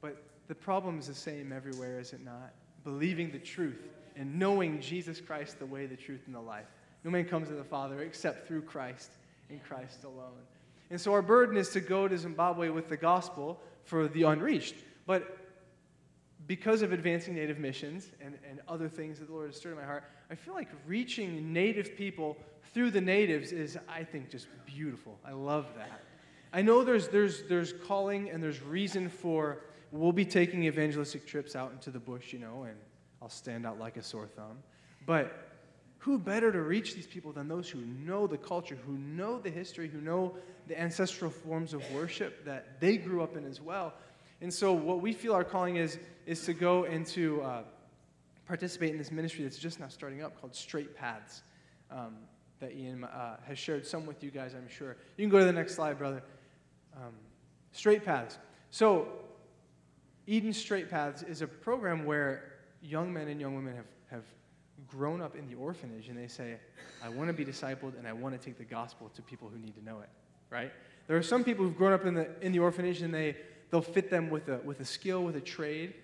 But 0.00 0.22
the 0.48 0.54
problem 0.54 0.98
is 0.98 1.06
the 1.06 1.14
same 1.14 1.52
everywhere, 1.52 2.00
is 2.00 2.12
it 2.12 2.24
not? 2.24 2.52
Believing 2.84 3.30
the 3.30 3.38
truth 3.38 3.88
and 4.16 4.38
knowing 4.38 4.80
Jesus 4.80 5.20
Christ, 5.20 5.58
the 5.58 5.66
way, 5.66 5.86
the 5.86 5.96
truth, 5.96 6.22
and 6.26 6.34
the 6.34 6.40
life. 6.40 6.66
No 7.04 7.10
man 7.10 7.24
comes 7.24 7.48
to 7.48 7.54
the 7.54 7.64
Father 7.64 8.02
except 8.02 8.46
through 8.48 8.62
Christ. 8.62 9.10
and 9.50 9.62
Christ 9.62 10.04
alone. 10.04 10.42
And 10.90 11.00
so 11.00 11.12
our 11.12 11.22
burden 11.22 11.56
is 11.56 11.70
to 11.70 11.80
go 11.80 12.08
to 12.08 12.16
Zimbabwe 12.16 12.70
with 12.70 12.88
the 12.88 12.96
gospel 12.96 13.60
for 13.84 14.08
the 14.08 14.24
unreached. 14.24 14.74
But 15.06 15.36
because 16.48 16.80
of 16.80 16.92
advancing 16.92 17.34
native 17.34 17.58
missions 17.58 18.10
and, 18.20 18.36
and 18.48 18.60
other 18.66 18.88
things 18.88 19.18
that 19.20 19.26
the 19.26 19.32
Lord 19.32 19.48
has 19.48 19.56
stirred 19.56 19.72
in 19.72 19.78
my 19.78 19.84
heart, 19.84 20.02
I 20.30 20.34
feel 20.34 20.54
like 20.54 20.68
reaching 20.86 21.52
native 21.52 21.94
people 21.94 22.38
through 22.72 22.90
the 22.90 23.00
natives 23.00 23.52
is, 23.52 23.78
I 23.86 24.02
think, 24.02 24.30
just 24.30 24.48
beautiful. 24.66 25.18
I 25.24 25.32
love 25.32 25.66
that. 25.76 26.00
I 26.52 26.62
know 26.62 26.82
there's, 26.82 27.08
there's, 27.08 27.42
there's 27.44 27.74
calling 27.86 28.30
and 28.30 28.42
there's 28.42 28.62
reason 28.62 29.10
for, 29.10 29.58
we'll 29.92 30.12
be 30.12 30.24
taking 30.24 30.64
evangelistic 30.64 31.26
trips 31.26 31.54
out 31.54 31.70
into 31.72 31.90
the 31.90 32.00
bush, 32.00 32.32
you 32.32 32.38
know, 32.38 32.62
and 32.62 32.76
I'll 33.20 33.28
stand 33.28 33.66
out 33.66 33.78
like 33.78 33.98
a 33.98 34.02
sore 34.02 34.26
thumb. 34.26 34.58
But 35.04 35.50
who 35.98 36.18
better 36.18 36.50
to 36.50 36.62
reach 36.62 36.94
these 36.94 37.06
people 37.06 37.32
than 37.32 37.48
those 37.48 37.68
who 37.68 37.80
know 37.80 38.26
the 38.26 38.38
culture, 38.38 38.78
who 38.86 38.92
know 38.92 39.38
the 39.38 39.50
history, 39.50 39.88
who 39.88 40.00
know 40.00 40.34
the 40.66 40.80
ancestral 40.80 41.30
forms 41.30 41.74
of 41.74 41.82
worship 41.92 42.46
that 42.46 42.80
they 42.80 42.96
grew 42.96 43.22
up 43.22 43.36
in 43.36 43.44
as 43.44 43.60
well? 43.60 43.92
And 44.40 44.54
so, 44.54 44.72
what 44.72 45.00
we 45.00 45.12
feel 45.12 45.32
our 45.32 45.44
calling 45.44 45.76
is, 45.76 45.98
is 46.28 46.44
to 46.44 46.52
go 46.52 46.84
and 46.84 47.06
to 47.06 47.40
uh, 47.40 47.62
participate 48.46 48.90
in 48.90 48.98
this 48.98 49.10
ministry 49.10 49.44
that's 49.44 49.58
just 49.58 49.80
now 49.80 49.88
starting 49.88 50.22
up 50.22 50.38
called 50.38 50.54
Straight 50.54 50.94
Paths, 50.94 51.40
um, 51.90 52.16
that 52.60 52.76
Ian 52.76 53.04
uh, 53.04 53.36
has 53.46 53.58
shared 53.58 53.86
some 53.86 54.04
with 54.04 54.22
you 54.22 54.30
guys, 54.30 54.54
I'm 54.54 54.68
sure. 54.68 54.98
You 55.16 55.22
can 55.22 55.30
go 55.30 55.38
to 55.38 55.46
the 55.46 55.52
next 55.52 55.74
slide, 55.74 55.96
brother. 55.96 56.22
Um, 56.94 57.14
straight 57.72 58.04
Paths. 58.04 58.36
So, 58.70 59.08
Eden 60.26 60.52
Straight 60.52 60.90
Paths 60.90 61.22
is 61.22 61.40
a 61.40 61.46
program 61.46 62.04
where 62.04 62.52
young 62.82 63.10
men 63.10 63.28
and 63.28 63.40
young 63.40 63.54
women 63.54 63.74
have, 63.74 63.86
have 64.10 64.24
grown 64.86 65.22
up 65.22 65.34
in 65.34 65.48
the 65.48 65.54
orphanage 65.54 66.08
and 66.08 66.18
they 66.18 66.28
say, 66.28 66.56
I 67.02 67.08
want 67.08 67.28
to 67.28 67.32
be 67.32 67.44
discipled 67.44 67.98
and 67.98 68.06
I 68.06 68.12
want 68.12 68.38
to 68.38 68.44
take 68.44 68.58
the 68.58 68.64
gospel 68.64 69.10
to 69.14 69.22
people 69.22 69.48
who 69.48 69.58
need 69.58 69.74
to 69.76 69.84
know 69.84 70.00
it, 70.00 70.10
right? 70.50 70.72
There 71.06 71.16
are 71.16 71.22
some 71.22 71.42
people 71.42 71.64
who've 71.64 71.76
grown 71.76 71.94
up 71.94 72.04
in 72.04 72.12
the, 72.12 72.28
in 72.42 72.52
the 72.52 72.58
orphanage 72.58 73.00
and 73.00 73.14
they, 73.14 73.36
they'll 73.70 73.80
fit 73.80 74.10
them 74.10 74.28
with 74.28 74.48
a, 74.48 74.58
with 74.58 74.80
a 74.80 74.84
skill, 74.84 75.24
with 75.24 75.36
a 75.36 75.40
trade. 75.40 75.94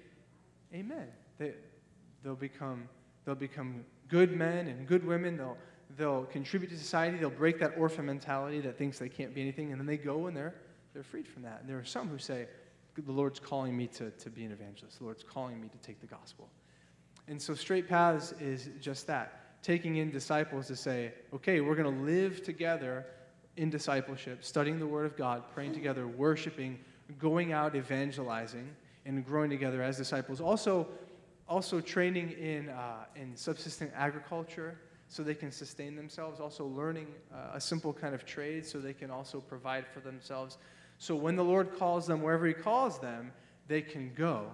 Amen. 0.74 1.06
They, 1.38 1.52
they'll, 2.22 2.34
become, 2.34 2.88
they'll 3.24 3.34
become 3.34 3.84
good 4.08 4.36
men 4.36 4.66
and 4.68 4.86
good 4.86 5.06
women. 5.06 5.36
They'll, 5.36 5.56
they'll 5.96 6.24
contribute 6.24 6.70
to 6.70 6.78
society. 6.78 7.18
They'll 7.18 7.30
break 7.30 7.58
that 7.60 7.74
orphan 7.78 8.06
mentality 8.06 8.60
that 8.62 8.76
thinks 8.76 8.98
they 8.98 9.08
can't 9.08 9.34
be 9.34 9.40
anything. 9.40 9.70
And 9.70 9.80
then 9.80 9.86
they 9.86 9.96
go 9.96 10.26
and 10.26 10.36
they're, 10.36 10.54
they're 10.92 11.04
freed 11.04 11.28
from 11.28 11.42
that. 11.42 11.60
And 11.60 11.68
there 11.68 11.78
are 11.78 11.84
some 11.84 12.08
who 12.08 12.18
say, 12.18 12.46
the 12.96 13.12
Lord's 13.12 13.40
calling 13.40 13.76
me 13.76 13.86
to, 13.88 14.10
to 14.10 14.30
be 14.30 14.44
an 14.44 14.52
evangelist. 14.52 14.98
The 14.98 15.04
Lord's 15.04 15.24
calling 15.24 15.60
me 15.60 15.68
to 15.68 15.78
take 15.78 16.00
the 16.00 16.06
gospel. 16.06 16.48
And 17.26 17.40
so, 17.40 17.54
Straight 17.54 17.88
Paths 17.88 18.32
is 18.40 18.68
just 18.80 19.06
that 19.06 19.62
taking 19.64 19.96
in 19.96 20.10
disciples 20.10 20.66
to 20.66 20.76
say, 20.76 21.12
okay, 21.32 21.60
we're 21.60 21.74
going 21.74 21.92
to 21.92 22.02
live 22.02 22.42
together 22.42 23.06
in 23.56 23.70
discipleship, 23.70 24.44
studying 24.44 24.78
the 24.78 24.86
Word 24.86 25.06
of 25.06 25.16
God, 25.16 25.44
praying 25.54 25.72
together, 25.72 26.06
worshiping, 26.06 26.78
going 27.18 27.52
out 27.52 27.74
evangelizing, 27.74 28.68
and 29.06 29.25
growing 29.25 29.50
together 29.50 29.82
as 29.82 29.96
disciples. 29.96 30.40
Also, 30.40 30.87
also 31.49 31.80
training 31.80 32.30
in, 32.32 32.68
uh, 32.70 33.04
in 33.16 33.37
subsistent 33.37 33.90
agriculture 33.94 34.78
so 35.08 35.23
they 35.23 35.34
can 35.34 35.52
sustain 35.52 35.94
themselves. 35.94 36.40
Also, 36.40 36.66
learning 36.66 37.06
uh, 37.32 37.50
a 37.54 37.61
simple 37.61 37.92
kind 37.92 38.14
of 38.14 38.25
trade 38.25 38.64
so 38.64 38.78
they 38.78 38.94
can 38.94 39.11
also 39.11 39.40
provide 39.40 39.87
for 39.92 40.00
themselves. 40.00 40.58
So, 40.99 41.14
when 41.14 41.37
the 41.37 41.44
Lord 41.44 41.76
calls 41.78 42.06
them, 42.06 42.23
wherever 42.23 42.46
He 42.46 42.54
calls 42.54 42.99
them, 42.99 43.32
they 43.68 43.82
can 43.82 44.12
go 44.14 44.46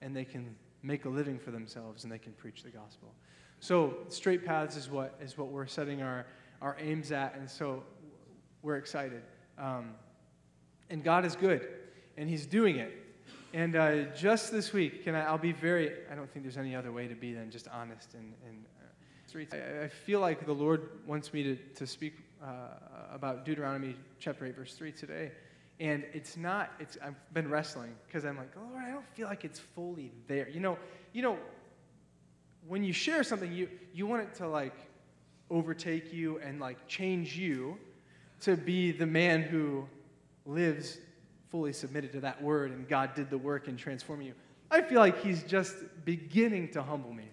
and 0.00 0.14
they 0.14 0.24
can 0.24 0.54
make 0.82 1.04
a 1.04 1.08
living 1.08 1.38
for 1.38 1.50
themselves 1.50 2.04
and 2.04 2.12
they 2.12 2.18
can 2.18 2.32
preach 2.32 2.62
the 2.62 2.70
gospel. 2.70 3.12
So, 3.60 3.98
straight 4.08 4.44
paths 4.44 4.76
is 4.76 4.90
what, 4.90 5.18
is 5.20 5.36
what 5.36 5.48
we're 5.48 5.66
setting 5.66 6.02
our, 6.02 6.26
our 6.62 6.76
aims 6.80 7.12
at, 7.12 7.36
and 7.36 7.48
so 7.48 7.82
we're 8.62 8.76
excited. 8.76 9.22
Um, 9.58 9.94
and 10.90 11.02
God 11.02 11.24
is 11.24 11.36
good, 11.36 11.68
and 12.16 12.28
He's 12.28 12.46
doing 12.46 12.76
it. 12.76 13.05
And 13.56 13.74
uh, 13.74 14.02
just 14.14 14.52
this 14.52 14.74
week, 14.74 15.02
can 15.02 15.14
I, 15.14 15.24
I'll 15.24 15.38
be 15.38 15.52
very, 15.52 15.90
I 16.12 16.14
don't 16.14 16.30
think 16.30 16.44
there's 16.44 16.58
any 16.58 16.76
other 16.76 16.92
way 16.92 17.08
to 17.08 17.14
be 17.14 17.32
than 17.32 17.50
just 17.50 17.68
honest 17.68 18.12
and, 18.12 18.34
and 18.46 18.66
uh, 18.78 19.56
I, 19.56 19.84
I, 19.84 19.88
feel 19.88 20.20
like 20.20 20.44
the 20.44 20.52
Lord 20.52 20.90
wants 21.06 21.32
me 21.32 21.42
to, 21.42 21.56
to 21.76 21.86
speak 21.86 22.18
uh, 22.44 22.48
about 23.10 23.46
Deuteronomy 23.46 23.96
chapter 24.18 24.44
8, 24.44 24.56
verse 24.56 24.74
3 24.74 24.92
today. 24.92 25.32
And 25.80 26.04
it's 26.12 26.36
not, 26.36 26.70
it's, 26.78 26.98
I've 27.02 27.14
been 27.32 27.48
wrestling 27.48 27.94
because 28.06 28.26
I'm 28.26 28.36
like, 28.36 28.50
oh, 28.58 28.72
Lord, 28.72 28.84
I 28.84 28.90
don't 28.90 29.08
feel 29.14 29.26
like 29.26 29.42
it's 29.46 29.58
fully 29.58 30.12
there. 30.28 30.50
You 30.50 30.60
know, 30.60 30.76
you 31.14 31.22
know, 31.22 31.38
when 32.68 32.84
you 32.84 32.92
share 32.92 33.24
something, 33.24 33.50
you, 33.50 33.70
you 33.94 34.06
want 34.06 34.20
it 34.20 34.34
to 34.34 34.48
like 34.48 34.76
overtake 35.50 36.12
you 36.12 36.40
and 36.40 36.60
like 36.60 36.86
change 36.88 37.38
you 37.38 37.78
to 38.42 38.54
be 38.54 38.92
the 38.92 39.06
man 39.06 39.40
who 39.40 39.88
lives 40.44 40.98
fully 41.56 41.72
submitted 41.72 42.12
to 42.12 42.20
that 42.20 42.42
word 42.42 42.70
and 42.70 42.86
God 42.86 43.14
did 43.14 43.30
the 43.30 43.38
work 43.38 43.66
in 43.66 43.78
transforming 43.78 44.26
you. 44.26 44.34
I 44.70 44.82
feel 44.82 45.00
like 45.00 45.22
he's 45.22 45.42
just 45.42 45.74
beginning 46.04 46.68
to 46.72 46.82
humble 46.82 47.14
me. 47.14 47.30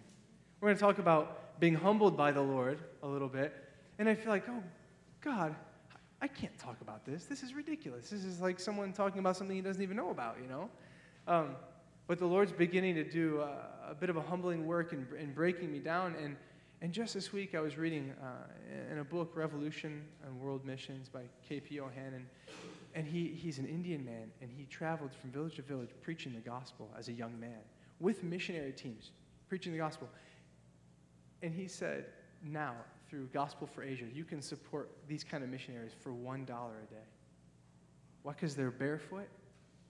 We're 0.61 0.69
going 0.69 0.77
to 0.77 0.81
talk 0.81 0.97
about 0.97 1.59
being 1.59 1.75
humbled 1.75 2.15
by 2.15 2.31
the 2.31 2.41
Lord 2.41 2.79
a 3.01 3.07
little 3.07 3.27
bit. 3.27 3.53
And 3.99 4.07
I 4.07 4.15
feel 4.15 4.29
like, 4.29 4.47
oh, 4.47 4.63
God, 5.19 5.53
I 6.21 6.29
can't 6.29 6.57
talk 6.57 6.79
about 6.79 7.05
this. 7.05 7.25
This 7.25 7.43
is 7.43 7.53
ridiculous. 7.53 8.09
This 8.11 8.23
is 8.23 8.39
like 8.39 8.61
someone 8.61 8.93
talking 8.93 9.19
about 9.19 9.35
something 9.35 9.57
he 9.57 9.61
doesn't 9.61 9.83
even 9.83 9.97
know 9.97 10.11
about, 10.11 10.37
you 10.41 10.47
know? 10.47 10.69
Um, 11.27 11.57
but 12.07 12.17
the 12.17 12.25
Lord's 12.25 12.53
beginning 12.53 12.95
to 12.95 13.03
do 13.03 13.41
a, 13.41 13.91
a 13.91 13.93
bit 13.93 14.09
of 14.09 14.15
a 14.15 14.21
humbling 14.21 14.65
work 14.65 14.93
in, 14.93 15.33
breaking 15.33 15.69
me 15.69 15.79
down. 15.79 16.15
And, 16.23 16.37
and 16.81 16.93
just 16.93 17.13
this 17.13 17.33
week, 17.33 17.55
I 17.55 17.59
was 17.59 17.77
reading 17.77 18.13
uh, 18.23 18.89
in 18.89 18.99
a 18.99 19.03
book, 19.03 19.33
Revolution 19.35 20.05
and 20.25 20.39
World 20.39 20.63
Missions 20.63 21.09
by 21.09 21.23
K.P. 21.45 21.75
Yohannan. 21.75 22.23
And 22.95 23.07
he, 23.07 23.27
he's 23.29 23.57
an 23.57 23.65
Indian 23.65 24.05
man, 24.05 24.31
and 24.41 24.51
he 24.51 24.65
traveled 24.65 25.15
from 25.15 25.31
village 25.31 25.55
to 25.55 25.61
village 25.63 25.89
preaching 26.01 26.33
the 26.33 26.41
gospel 26.41 26.89
as 26.97 27.07
a 27.07 27.11
young 27.13 27.39
man 27.39 27.59
with 27.99 28.23
missionary 28.23 28.71
teams, 28.71 29.11
preaching 29.49 29.71
the 29.71 29.79
gospel. 29.79 30.07
And 31.41 31.53
he 31.53 31.67
said, 31.67 32.05
now, 32.43 32.75
through 33.09 33.27
Gospel 33.27 33.67
for 33.67 33.83
Asia, 33.83 34.05
you 34.13 34.23
can 34.23 34.41
support 34.41 34.89
these 35.07 35.23
kind 35.23 35.43
of 35.43 35.49
missionaries 35.49 35.91
for 35.99 36.11
$1 36.11 36.43
a 36.43 36.45
day. 36.45 36.97
Why? 38.23 38.33
Because 38.33 38.55
they're 38.55 38.71
barefoot, 38.71 39.27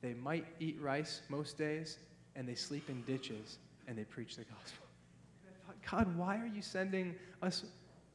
they 0.01 0.13
might 0.13 0.45
eat 0.59 0.77
rice 0.81 1.21
most 1.29 1.57
days, 1.57 1.99
and 2.35 2.47
they 2.47 2.55
sleep 2.55 2.89
in 2.89 3.03
ditches, 3.03 3.59
and 3.87 3.97
they 3.97 4.03
preach 4.03 4.35
the 4.35 4.43
gospel. 4.43 4.85
I 5.47 5.67
thought, 5.67 6.05
God, 6.05 6.17
why 6.17 6.37
are 6.37 6.47
you 6.47 6.61
sending 6.61 7.15
us 7.41 7.65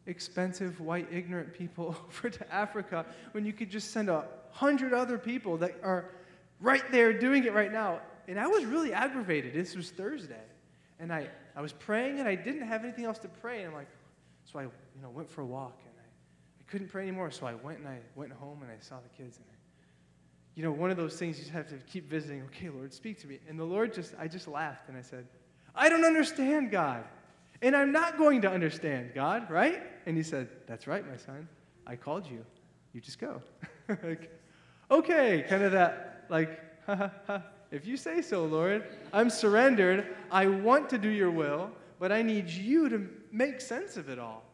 expensive, 0.08 0.80
white, 0.80 1.06
ignorant 1.12 1.54
people 1.54 1.96
over 2.08 2.30
to 2.30 2.54
Africa 2.54 3.06
when 3.32 3.44
you 3.44 3.52
could 3.52 3.70
just 3.70 3.92
send 3.92 4.08
a 4.08 4.26
hundred 4.50 4.92
other 4.92 5.18
people 5.18 5.56
that 5.58 5.76
are 5.82 6.10
right 6.60 6.82
there 6.90 7.12
doing 7.12 7.44
it 7.44 7.54
right 7.54 7.72
now? 7.72 8.00
And 8.26 8.38
I 8.38 8.46
was 8.46 8.64
really 8.64 8.92
aggravated. 8.92 9.54
This 9.54 9.76
was 9.76 9.90
Thursday. 9.90 10.42
And 10.98 11.12
I, 11.12 11.28
I 11.54 11.60
was 11.60 11.72
praying, 11.72 12.18
and 12.18 12.28
I 12.28 12.34
didn't 12.34 12.66
have 12.66 12.82
anything 12.82 13.04
else 13.04 13.18
to 13.20 13.28
pray. 13.28 13.60
And 13.60 13.68
I'm 13.68 13.74
like, 13.74 13.88
so 14.44 14.58
I 14.58 14.62
you 14.62 15.02
know, 15.02 15.10
went 15.10 15.30
for 15.30 15.42
a 15.42 15.46
walk 15.46 15.78
and 15.84 15.94
I, 15.96 16.02
I 16.02 16.70
couldn't 16.70 16.88
pray 16.88 17.02
anymore. 17.02 17.30
So 17.30 17.46
I 17.46 17.54
went 17.54 17.78
and 17.78 17.88
I 17.88 17.98
went 18.16 18.32
home 18.32 18.62
and 18.62 18.70
I 18.70 18.76
saw 18.80 18.96
the 18.96 19.08
kids. 19.22 19.36
And 19.36 19.46
I, 19.48 19.54
you 20.54 20.64
know, 20.64 20.72
one 20.72 20.90
of 20.90 20.96
those 20.96 21.16
things 21.16 21.38
you 21.38 21.44
just 21.44 21.54
have 21.54 21.68
to 21.68 21.76
keep 21.86 22.10
visiting. 22.10 22.42
Okay, 22.44 22.68
Lord, 22.68 22.92
speak 22.92 23.20
to 23.20 23.28
me. 23.28 23.38
And 23.48 23.58
the 23.58 23.64
Lord 23.64 23.92
just, 23.92 24.14
I 24.18 24.26
just 24.26 24.48
laughed 24.48 24.88
and 24.88 24.96
I 24.96 25.02
said, 25.02 25.26
I 25.74 25.88
don't 25.88 26.04
understand 26.04 26.70
God. 26.70 27.04
And 27.62 27.76
I'm 27.76 27.92
not 27.92 28.18
going 28.18 28.42
to 28.42 28.50
understand 28.50 29.12
God, 29.14 29.50
right? 29.50 29.82
And 30.08 30.16
he 30.16 30.24
said, 30.24 30.48
That's 30.66 30.88
right, 30.88 31.08
my 31.08 31.16
son. 31.16 31.46
I 31.86 31.94
called 31.94 32.26
you. 32.26 32.44
You 32.92 33.00
just 33.00 33.20
go. 33.20 33.40
like, 33.88 34.36
okay, 34.90 35.44
kind 35.48 35.62
of 35.62 35.72
that, 35.72 36.24
like, 36.28 36.60
if 37.70 37.86
you 37.86 37.96
say 37.96 38.20
so, 38.22 38.44
Lord, 38.44 38.84
I'm 39.12 39.30
surrendered. 39.30 40.16
I 40.32 40.46
want 40.48 40.90
to 40.90 40.98
do 40.98 41.08
your 41.08 41.30
will 41.30 41.70
but 41.98 42.12
I 42.12 42.22
need 42.22 42.48
you 42.48 42.88
to 42.88 43.08
make 43.32 43.60
sense 43.60 43.96
of 43.96 44.08
it 44.08 44.18
all 44.18 44.44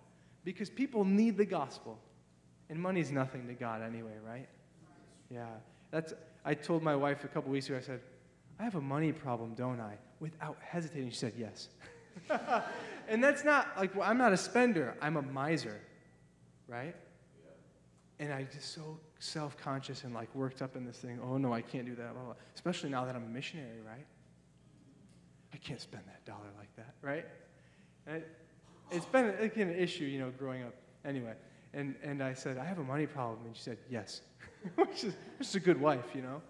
because 0.44 0.70
people 0.70 1.04
need 1.04 1.36
the 1.36 1.44
gospel. 1.44 1.98
And 2.70 2.80
money's 2.80 3.12
nothing 3.12 3.46
to 3.46 3.54
God 3.54 3.82
anyway, 3.82 4.14
right? 4.26 4.48
Yeah. 5.30 5.46
That's 5.90 6.14
I 6.44 6.54
told 6.54 6.82
my 6.82 6.96
wife 6.96 7.24
a 7.24 7.28
couple 7.28 7.50
weeks 7.52 7.68
ago, 7.68 7.78
I 7.78 7.80
said, 7.80 8.00
I 8.58 8.64
have 8.64 8.74
a 8.74 8.80
money 8.80 9.12
problem, 9.12 9.54
don't 9.54 9.80
I? 9.80 9.96
Without 10.20 10.56
hesitating, 10.60 11.10
she 11.10 11.16
said, 11.16 11.34
Yes. 11.36 11.68
and 13.09 13.22
that's 13.22 13.44
not 13.44 13.68
like 13.77 13.94
well, 13.94 14.09
I'm 14.09 14.18
not 14.18 14.33
a 14.33 14.37
spender, 14.37 14.96
I'm 15.00 15.16
a 15.16 15.22
miser, 15.22 15.81
right? 16.68 16.94
And 18.18 18.33
I 18.33 18.44
just 18.44 18.72
so 18.72 18.98
self-conscious 19.18 20.05
and 20.05 20.14
like 20.14 20.33
worked 20.35 20.62
up 20.62 20.77
in 20.77 20.85
this 20.85 20.98
thing. 20.98 21.18
Oh 21.22 21.37
no, 21.37 21.53
I 21.53 21.62
can't 21.62 21.87
do 21.87 21.94
that. 21.96 22.14
Blah, 22.14 22.22
blah. 22.22 22.35
Especially 22.55 22.90
now 22.90 23.05
that 23.05 23.16
I'm 23.16 23.24
a 23.24 23.29
missionary, 23.29 23.81
right? 23.87 24.07
I 25.53 25.57
can't 25.57 25.81
spend 25.81 26.05
that 26.07 26.24
dollar 26.24 26.50
like 26.59 26.74
that, 26.77 26.94
right? 27.00 27.24
And 28.07 28.22
it's 28.90 29.07
been 29.07 29.35
like 29.40 29.57
an 29.57 29.70
issue, 29.70 30.05
you 30.05 30.18
know, 30.18 30.31
growing 30.37 30.62
up. 30.62 30.74
Anyway, 31.05 31.35
and, 31.72 31.94
and 32.03 32.22
I 32.22 32.35
said, 32.35 32.59
I 32.59 32.64
have 32.64 32.79
a 32.79 32.85
money 32.85 33.07
problem. 33.07 33.40
And 33.46 33.57
she 33.57 33.62
said, 33.62 33.79
yes, 33.90 34.22
which, 34.77 35.05
is, 35.05 35.14
which 35.38 35.48
is 35.48 35.55
a 35.55 35.61
good 35.61 35.81
wife, 35.81 36.07
you 36.14 36.22
know? 36.22 36.40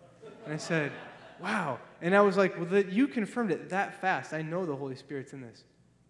And 0.44 0.54
I 0.54 0.56
said, 0.56 0.92
wow. 1.40 1.78
And 2.00 2.14
I 2.14 2.20
was 2.20 2.36
like, 2.36 2.56
well, 2.56 2.66
that 2.66 2.92
you 2.92 3.08
confirmed 3.08 3.50
it 3.50 3.68
that 3.70 4.00
fast. 4.00 4.32
I 4.32 4.42
know 4.42 4.66
the 4.66 4.76
Holy 4.76 4.96
Spirit's 4.96 5.32
in 5.32 5.40
this. 5.40 5.64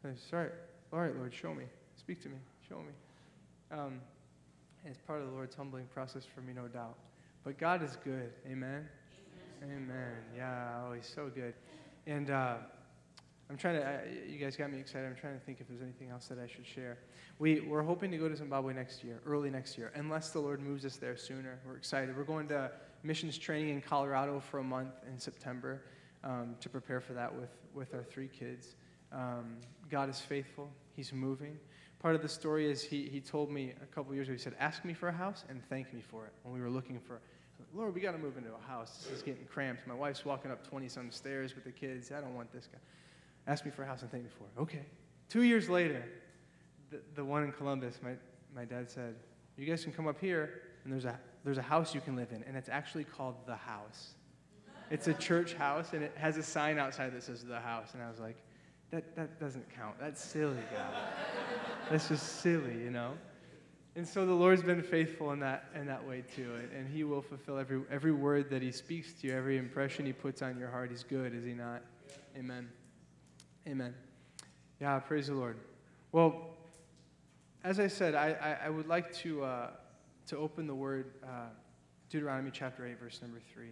I 0.05 0.09
said, 0.15 0.33
all 0.33 0.41
right, 0.41 0.53
all 0.93 1.01
right, 1.01 1.17
Lord, 1.17 1.35
show 1.35 1.55
me. 1.55 1.65
Speak 1.97 2.23
to 2.23 2.29
me. 2.29 2.37
Show 2.69 2.79
me. 2.79 3.79
Um, 3.79 4.01
It's 4.85 4.99
part 4.99 5.21
of 5.21 5.27
the 5.27 5.33
Lord's 5.33 5.55
humbling 5.55 5.87
process 5.87 6.25
for 6.25 6.41
me, 6.43 6.53
no 6.53 6.69
doubt. 6.69 6.97
But 7.43 7.59
God 7.59 7.83
is 7.83 7.97
good. 8.05 8.33
Amen? 8.47 8.87
Amen. 9.63 9.77
Amen. 9.77 10.13
Yeah, 10.37 10.83
oh, 10.87 10.93
He's 10.93 11.11
so 11.13 11.31
good. 11.35 11.55
And 12.07 12.31
uh, 12.31 12.57
I'm 13.51 13.57
trying 13.57 13.77
to, 13.77 14.01
you 14.29 14.39
guys 14.39 14.57
got 14.57 14.71
me 14.71 14.79
excited. 14.79 15.07
I'm 15.07 15.17
trying 15.17 15.39
to 15.39 15.45
think 15.45 15.61
if 15.61 15.69
there's 15.69 15.83
anything 15.83 16.11
else 16.11 16.27
that 16.29 16.39
I 16.39 16.47
should 16.47 16.67
share. 16.67 16.99
We, 17.39 17.61
we're 17.61 17.83
hoping 17.83 18.11
to 18.11 18.19
go 18.19 18.29
to 18.29 18.37
Zimbabwe 18.37 18.75
next 18.75 19.03
year, 19.05 19.21
early 19.27 19.51
next 19.51 19.77
year, 19.77 19.91
unless 19.95 20.31
the 20.31 20.41
Lord 20.41 20.61
moves 20.61 20.85
us 20.85 20.97
there 20.97 21.17
sooner. 21.17 21.59
We're 21.67 21.77
excited. 21.77 22.17
We're 22.17 22.25
going 22.25 22.49
to 22.49 22.71
missions 23.05 23.39
training 23.39 23.69
in 23.69 23.81
Colorado 23.81 24.41
for 24.41 24.59
a 24.59 24.65
month 24.65 24.95
in 25.07 25.19
September 25.19 25.83
um, 26.25 26.57
to 26.61 26.69
prepare 26.69 27.01
for 27.01 27.13
that 27.13 27.33
with, 27.33 27.51
with 27.75 27.95
our 27.95 28.03
three 28.03 28.29
kids. 28.29 28.75
Um, 29.13 29.59
God 29.91 30.09
is 30.09 30.21
faithful, 30.21 30.71
He's 30.97 31.13
moving. 31.13 31.59
Part 32.01 32.15
of 32.15 32.23
the 32.23 32.29
story 32.29 32.71
is 32.71 32.83
he, 32.83 33.09
he 33.09 33.21
told 33.21 33.51
me 33.51 33.73
a 33.83 33.87
couple 33.87 34.15
years 34.15 34.29
ago, 34.29 34.37
he 34.37 34.43
said, 34.43 34.55
Ask 34.59 34.85
me 34.85 34.93
for 34.93 35.09
a 35.09 35.13
house 35.13 35.45
and 35.49 35.63
thank 35.69 35.93
me 35.95 36.03
for 36.03 36.27
it 36.27 36.33
when 36.43 36.53
we 36.53 36.61
were 36.61 36.69
looking 36.71 36.99
for 36.99 37.21
Lord, 37.75 37.95
we 37.95 38.01
got 38.01 38.13
to 38.13 38.19
move 38.19 38.37
into 38.37 38.51
a 38.51 38.69
house. 38.69 39.05
This 39.05 39.19
is 39.19 39.23
getting 39.23 39.45
cramped. 39.47 39.87
My 39.87 39.95
wife's 39.95 40.25
walking 40.25 40.51
up 40.51 40.67
20 40.67 40.89
some 40.89 41.11
stairs 41.11 41.55
with 41.55 41.65
the 41.65 41.73
kids. 41.73 42.13
I 42.13 42.21
don't 42.21 42.35
want 42.35 42.53
this 42.53 42.69
guy. 42.71 42.79
Ask 43.47 43.65
me 43.65 43.71
for 43.71 43.83
a 43.83 43.87
house 43.87 44.03
and 44.03 44.11
thank 44.11 44.25
me 44.25 44.31
for 44.39 44.45
it. 44.45 44.63
Okay. 44.63 44.87
Two 45.29 45.43
years 45.43 45.69
later, 45.69 46.05
the, 46.91 47.01
the 47.15 47.25
one 47.25 47.43
in 47.43 47.53
Columbus, 47.53 47.99
my, 48.03 48.13
my 48.55 48.65
dad 48.65 48.91
said, 48.91 49.17
You 49.57 49.67
guys 49.67 49.83
can 49.83 49.93
come 49.93 50.07
up 50.07 50.21
here, 50.21 50.63
and 50.85 50.93
there's 50.93 51.05
a, 51.05 51.19
there's 51.45 51.59
a 51.59 51.63
house 51.63 51.95
you 51.95 52.01
can 52.01 52.17
live 52.17 52.33
in, 52.33 52.43
and 52.45 52.57
it's 52.57 52.69
actually 52.69 53.05
called 53.05 53.37
The 53.47 53.57
House. 53.57 54.15
It's 54.91 55.09
a 55.09 55.15
church 55.15 55.55
house, 55.55 55.93
and 55.93 56.03
it 56.03 56.13
has 56.17 56.37
a 56.37 56.43
sign 56.43 56.79
outside 56.79 57.15
that 57.15 57.23
says 57.23 57.45
The 57.45 57.61
House. 57.61 57.95
And 57.95 58.03
I 58.03 58.09
was 58.09 58.19
like, 58.19 58.37
That, 58.91 59.15
that 59.17 59.41
doesn't 59.41 59.67
count. 59.75 59.97
That's 60.01 60.23
silly, 60.23 60.63
God. 60.75 60.95
That's 61.91 62.09
just 62.09 62.41
silly, 62.41 62.75
you 62.75 62.91
know? 62.91 63.13
And 63.97 64.07
so 64.07 64.27
the 64.27 64.33
Lord's 64.33 64.63
been 64.63 64.83
faithful 64.83 65.31
in 65.33 65.41
that, 65.41 65.67
in 65.75 65.87
that 65.87 66.05
way 66.07 66.25
too. 66.35 66.51
And 66.77 66.89
He 66.89 67.05
will 67.05 67.23
fulfill 67.23 67.59
every, 67.59 67.83
every 67.91 68.13
word 68.13 68.51
that 68.51 68.63
He 68.63 68.73
speaks 68.73 69.13
to 69.21 69.29
you, 69.29 69.37
every 69.37 69.57
impression 69.57 70.07
He 70.07 70.13
puts 70.13 70.43
on 70.43 70.59
your 70.59 70.69
heart. 70.71 70.91
He's 70.91 71.05
good, 71.05 71.35
is 71.35 71.45
He 71.45 71.53
not? 71.53 71.83
Amen. 72.37 72.69
Amen. 73.69 73.95
Yeah, 74.81 74.99
praise 74.99 75.29
the 75.29 75.35
Lord. 75.35 75.57
Well, 76.11 76.51
as 77.63 77.81
I 77.81 77.87
said, 77.87 78.15
I, 78.15 78.59
I, 78.63 78.67
I 78.67 78.71
would 78.71 78.89
like 78.89 79.13
to, 79.19 79.45
uh, 79.45 79.71
to 80.27 80.37
open 80.39 80.67
the 80.67 80.75
word 80.75 81.13
uh, 81.23 81.49
Deuteronomy 82.11 82.51
chapter 82.53 82.87
8, 82.87 82.99
verse 82.99 83.21
number 83.21 83.41
3. 83.53 83.67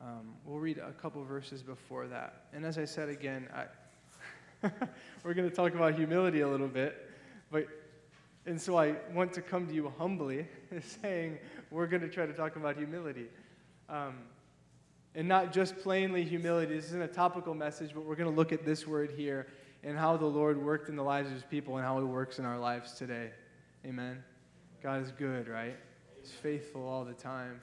Um, 0.00 0.34
we'll 0.44 0.58
read 0.58 0.78
a 0.78 0.92
couple 0.92 1.22
verses 1.24 1.62
before 1.62 2.06
that. 2.08 2.44
And 2.52 2.64
as 2.64 2.78
I 2.78 2.84
said 2.84 3.08
again, 3.08 3.48
I, 3.54 4.68
we're 5.24 5.34
going 5.34 5.48
to 5.48 5.54
talk 5.54 5.74
about 5.74 5.94
humility 5.94 6.40
a 6.40 6.48
little 6.48 6.68
bit. 6.68 7.10
But, 7.50 7.66
and 8.46 8.60
so 8.60 8.78
I 8.78 8.96
want 9.12 9.32
to 9.34 9.42
come 9.42 9.66
to 9.66 9.74
you 9.74 9.92
humbly, 9.98 10.48
saying 11.02 11.38
we're 11.70 11.86
going 11.86 12.02
to 12.02 12.08
try 12.08 12.26
to 12.26 12.32
talk 12.32 12.56
about 12.56 12.76
humility. 12.76 13.26
Um, 13.88 14.14
and 15.14 15.26
not 15.28 15.52
just 15.52 15.76
plainly 15.78 16.24
humility. 16.24 16.74
This 16.74 16.86
isn't 16.86 17.02
a 17.02 17.08
topical 17.08 17.54
message, 17.54 17.90
but 17.94 18.04
we're 18.04 18.16
going 18.16 18.30
to 18.30 18.36
look 18.36 18.52
at 18.52 18.64
this 18.64 18.86
word 18.86 19.12
here 19.16 19.48
and 19.82 19.98
how 19.98 20.16
the 20.16 20.26
Lord 20.26 20.62
worked 20.62 20.88
in 20.88 20.96
the 20.96 21.02
lives 21.02 21.28
of 21.28 21.34
his 21.34 21.44
people 21.44 21.76
and 21.76 21.84
how 21.84 21.98
he 21.98 22.04
works 22.04 22.38
in 22.38 22.44
our 22.44 22.58
lives 22.58 22.92
today. 22.92 23.30
Amen. 23.84 24.22
God 24.82 25.02
is 25.02 25.12
good, 25.12 25.48
right? 25.48 25.76
He's 26.20 26.30
faithful 26.30 26.86
all 26.86 27.04
the 27.04 27.14
time. 27.14 27.60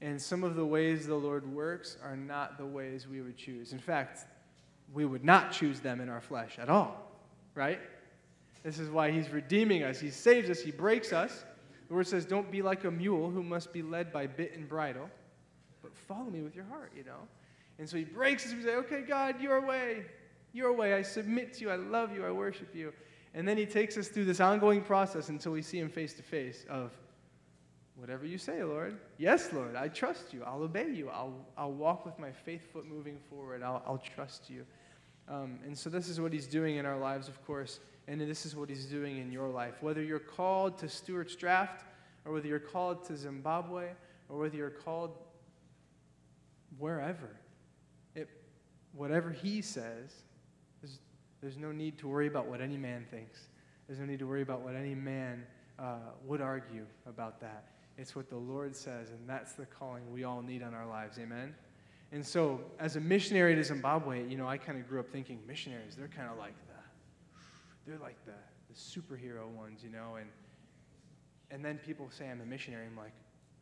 And 0.00 0.20
some 0.20 0.44
of 0.44 0.56
the 0.56 0.64
ways 0.64 1.06
the 1.06 1.14
Lord 1.14 1.50
works 1.50 1.96
are 2.02 2.16
not 2.16 2.58
the 2.58 2.66
ways 2.66 3.06
we 3.08 3.22
would 3.22 3.36
choose. 3.36 3.72
In 3.72 3.78
fact, 3.78 4.26
we 4.92 5.04
would 5.04 5.24
not 5.24 5.52
choose 5.52 5.80
them 5.80 6.00
in 6.00 6.08
our 6.08 6.20
flesh 6.20 6.58
at 6.58 6.68
all, 6.68 7.10
right? 7.54 7.80
This 8.62 8.78
is 8.78 8.90
why 8.90 9.10
he's 9.10 9.30
redeeming 9.30 9.82
us. 9.82 9.98
He 9.98 10.10
saves 10.10 10.50
us, 10.50 10.60
he 10.60 10.70
breaks 10.70 11.12
us. 11.12 11.44
The 11.88 11.94
word 11.94 12.06
says, 12.06 12.24
Don't 12.26 12.50
be 12.50 12.62
like 12.62 12.84
a 12.84 12.90
mule 12.90 13.30
who 13.30 13.42
must 13.42 13.72
be 13.72 13.82
led 13.82 14.12
by 14.12 14.26
bit 14.26 14.54
and 14.56 14.68
bridle 14.68 15.08
but 15.86 15.96
follow 15.96 16.28
me 16.28 16.42
with 16.42 16.56
your 16.56 16.64
heart, 16.64 16.90
you 16.96 17.04
know? 17.04 17.28
And 17.78 17.88
so 17.88 17.96
he 17.96 18.02
breaks 18.02 18.44
us. 18.44 18.54
We 18.54 18.62
say, 18.62 18.74
okay, 18.74 19.02
God, 19.02 19.40
your 19.40 19.64
way, 19.64 20.04
your 20.52 20.72
way. 20.72 20.94
I 20.94 21.02
submit 21.02 21.52
to 21.54 21.60
you. 21.60 21.70
I 21.70 21.76
love 21.76 22.12
you. 22.12 22.26
I 22.26 22.32
worship 22.32 22.74
you. 22.74 22.92
And 23.36 23.46
then 23.46 23.58
he 23.58 23.66
takes 23.66 23.98
us 23.98 24.08
through 24.08 24.24
this 24.24 24.40
ongoing 24.40 24.80
process 24.80 25.28
until 25.28 25.52
we 25.52 25.60
see 25.60 25.78
him 25.78 25.90
face 25.90 26.14
to 26.14 26.22
face 26.22 26.64
of 26.70 26.90
whatever 27.94 28.24
you 28.24 28.38
say, 28.38 28.64
Lord. 28.64 28.96
Yes, 29.18 29.52
Lord, 29.52 29.76
I 29.76 29.88
trust 29.88 30.32
you. 30.32 30.42
I'll 30.42 30.62
obey 30.62 30.88
you. 30.88 31.10
I'll, 31.10 31.34
I'll 31.56 31.72
walk 31.72 32.06
with 32.06 32.18
my 32.18 32.32
faith 32.32 32.72
foot 32.72 32.86
moving 32.86 33.18
forward. 33.28 33.62
I'll, 33.62 33.82
I'll 33.86 33.98
trust 33.98 34.48
you. 34.48 34.64
Um, 35.28 35.58
and 35.66 35.76
so 35.76 35.90
this 35.90 36.08
is 36.08 36.18
what 36.18 36.32
he's 36.32 36.46
doing 36.46 36.76
in 36.76 36.86
our 36.86 36.96
lives, 36.96 37.28
of 37.28 37.44
course. 37.46 37.78
And 38.08 38.18
this 38.22 38.46
is 38.46 38.56
what 38.56 38.70
he's 38.70 38.86
doing 38.86 39.18
in 39.18 39.30
your 39.30 39.50
life. 39.50 39.82
Whether 39.82 40.02
you're 40.02 40.18
called 40.18 40.78
to 40.78 40.88
Stuarts 40.88 41.36
Draft, 41.36 41.84
or 42.24 42.32
whether 42.32 42.48
you're 42.48 42.58
called 42.58 43.04
to 43.04 43.16
Zimbabwe, 43.18 43.88
or 44.30 44.38
whether 44.38 44.56
you're 44.56 44.70
called 44.70 45.14
wherever. 46.78 47.36
It, 48.14 48.30
whatever 48.94 49.30
he 49.30 49.60
says, 49.60 50.22
there's, 51.40 51.56
no 51.56 51.72
need 51.72 51.98
to 51.98 52.08
worry 52.08 52.26
about 52.26 52.46
what 52.46 52.60
any 52.60 52.76
man 52.76 53.06
thinks. 53.10 53.40
There's 53.86 53.98
no 53.98 54.06
need 54.06 54.18
to 54.18 54.26
worry 54.26 54.42
about 54.42 54.62
what 54.62 54.74
any 54.74 54.94
man 54.94 55.44
uh, 55.78 55.98
would 56.24 56.40
argue 56.40 56.86
about 57.06 57.40
that. 57.40 57.64
It's 57.98 58.14
what 58.14 58.28
the 58.28 58.36
Lord 58.36 58.74
says, 58.76 59.10
and 59.10 59.28
that's 59.28 59.52
the 59.52 59.66
calling 59.66 60.12
we 60.12 60.24
all 60.24 60.42
need 60.42 60.62
on 60.62 60.74
our 60.74 60.86
lives. 60.86 61.18
Amen? 61.18 61.54
And 62.12 62.24
so, 62.24 62.60
as 62.78 62.96
a 62.96 63.00
missionary 63.00 63.54
to 63.54 63.64
Zimbabwe, 63.64 64.28
you 64.28 64.36
know, 64.36 64.46
I 64.46 64.58
kind 64.58 64.78
of 64.78 64.88
grew 64.88 65.00
up 65.00 65.10
thinking 65.10 65.40
missionaries, 65.46 65.96
they're 65.96 66.08
kind 66.08 66.28
of 66.30 66.38
like 66.38 66.54
the, 66.66 67.40
they're 67.86 67.98
like 67.98 68.16
the, 68.24 68.32
the 68.68 68.74
superhero 68.74 69.48
ones, 69.48 69.80
you 69.82 69.90
know, 69.90 70.16
and, 70.16 70.28
and 71.50 71.64
then 71.64 71.78
people 71.78 72.08
say 72.10 72.28
I'm 72.28 72.40
a 72.40 72.44
missionary. 72.44 72.86
I'm 72.86 72.96
like, 72.96 73.12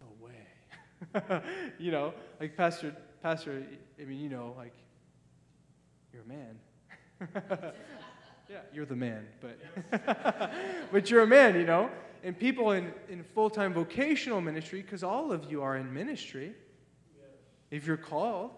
no 0.01 0.27
way. 0.27 1.43
you 1.79 1.91
know, 1.91 2.13
like 2.41 2.57
Pastor, 2.57 2.95
Pastor, 3.23 3.63
I 4.01 4.05
mean, 4.05 4.21
you 4.21 4.29
know, 4.29 4.55
like, 4.57 4.75
you're 6.13 6.23
a 6.23 6.27
man. 6.27 6.59
yeah, 8.49 8.61
you're 8.73 8.87
the 8.87 8.97
man, 8.97 9.27
but, 9.41 10.53
but 10.93 11.11
you're 11.11 11.23
a 11.23 11.27
man, 11.27 11.55
you 11.57 11.65
know. 11.67 11.91
And 12.23 12.39
people 12.39 12.73
in, 12.73 12.93
in 13.09 13.23
full 13.23 13.51
time 13.51 13.75
vocational 13.75 14.41
ministry, 14.41 14.83
because 14.83 15.05
all 15.05 15.31
of 15.31 15.51
you 15.51 15.63
are 15.63 15.77
in 15.77 15.93
ministry, 15.93 16.55
if 17.71 17.87
you're 17.87 17.97
called, 17.97 18.51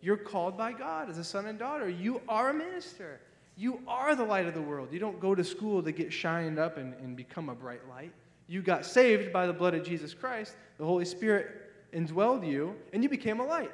you're 0.00 0.16
called 0.16 0.56
by 0.56 0.72
God 0.72 1.10
as 1.10 1.18
a 1.18 1.24
son 1.24 1.46
and 1.46 1.58
daughter. 1.58 1.88
You 1.88 2.20
are 2.28 2.50
a 2.50 2.54
minister. 2.54 3.20
You 3.56 3.80
are 3.88 4.14
the 4.14 4.24
light 4.24 4.46
of 4.46 4.54
the 4.54 4.62
world. 4.62 4.92
You 4.92 4.98
don't 4.98 5.18
go 5.18 5.34
to 5.34 5.42
school 5.42 5.82
to 5.82 5.92
get 5.92 6.12
shined 6.12 6.58
up 6.58 6.76
and, 6.76 6.94
and 6.94 7.16
become 7.16 7.48
a 7.48 7.54
bright 7.54 7.88
light. 7.88 8.12
You 8.46 8.62
got 8.62 8.84
saved 8.84 9.32
by 9.32 9.46
the 9.46 9.52
blood 9.52 9.74
of 9.74 9.84
Jesus 9.84 10.14
Christ. 10.14 10.54
The 10.78 10.84
Holy 10.84 11.04
Spirit 11.04 11.92
indwelled 11.92 12.46
you, 12.46 12.76
and 12.92 13.02
you 13.02 13.08
became 13.08 13.40
a 13.40 13.44
light. 13.46 13.72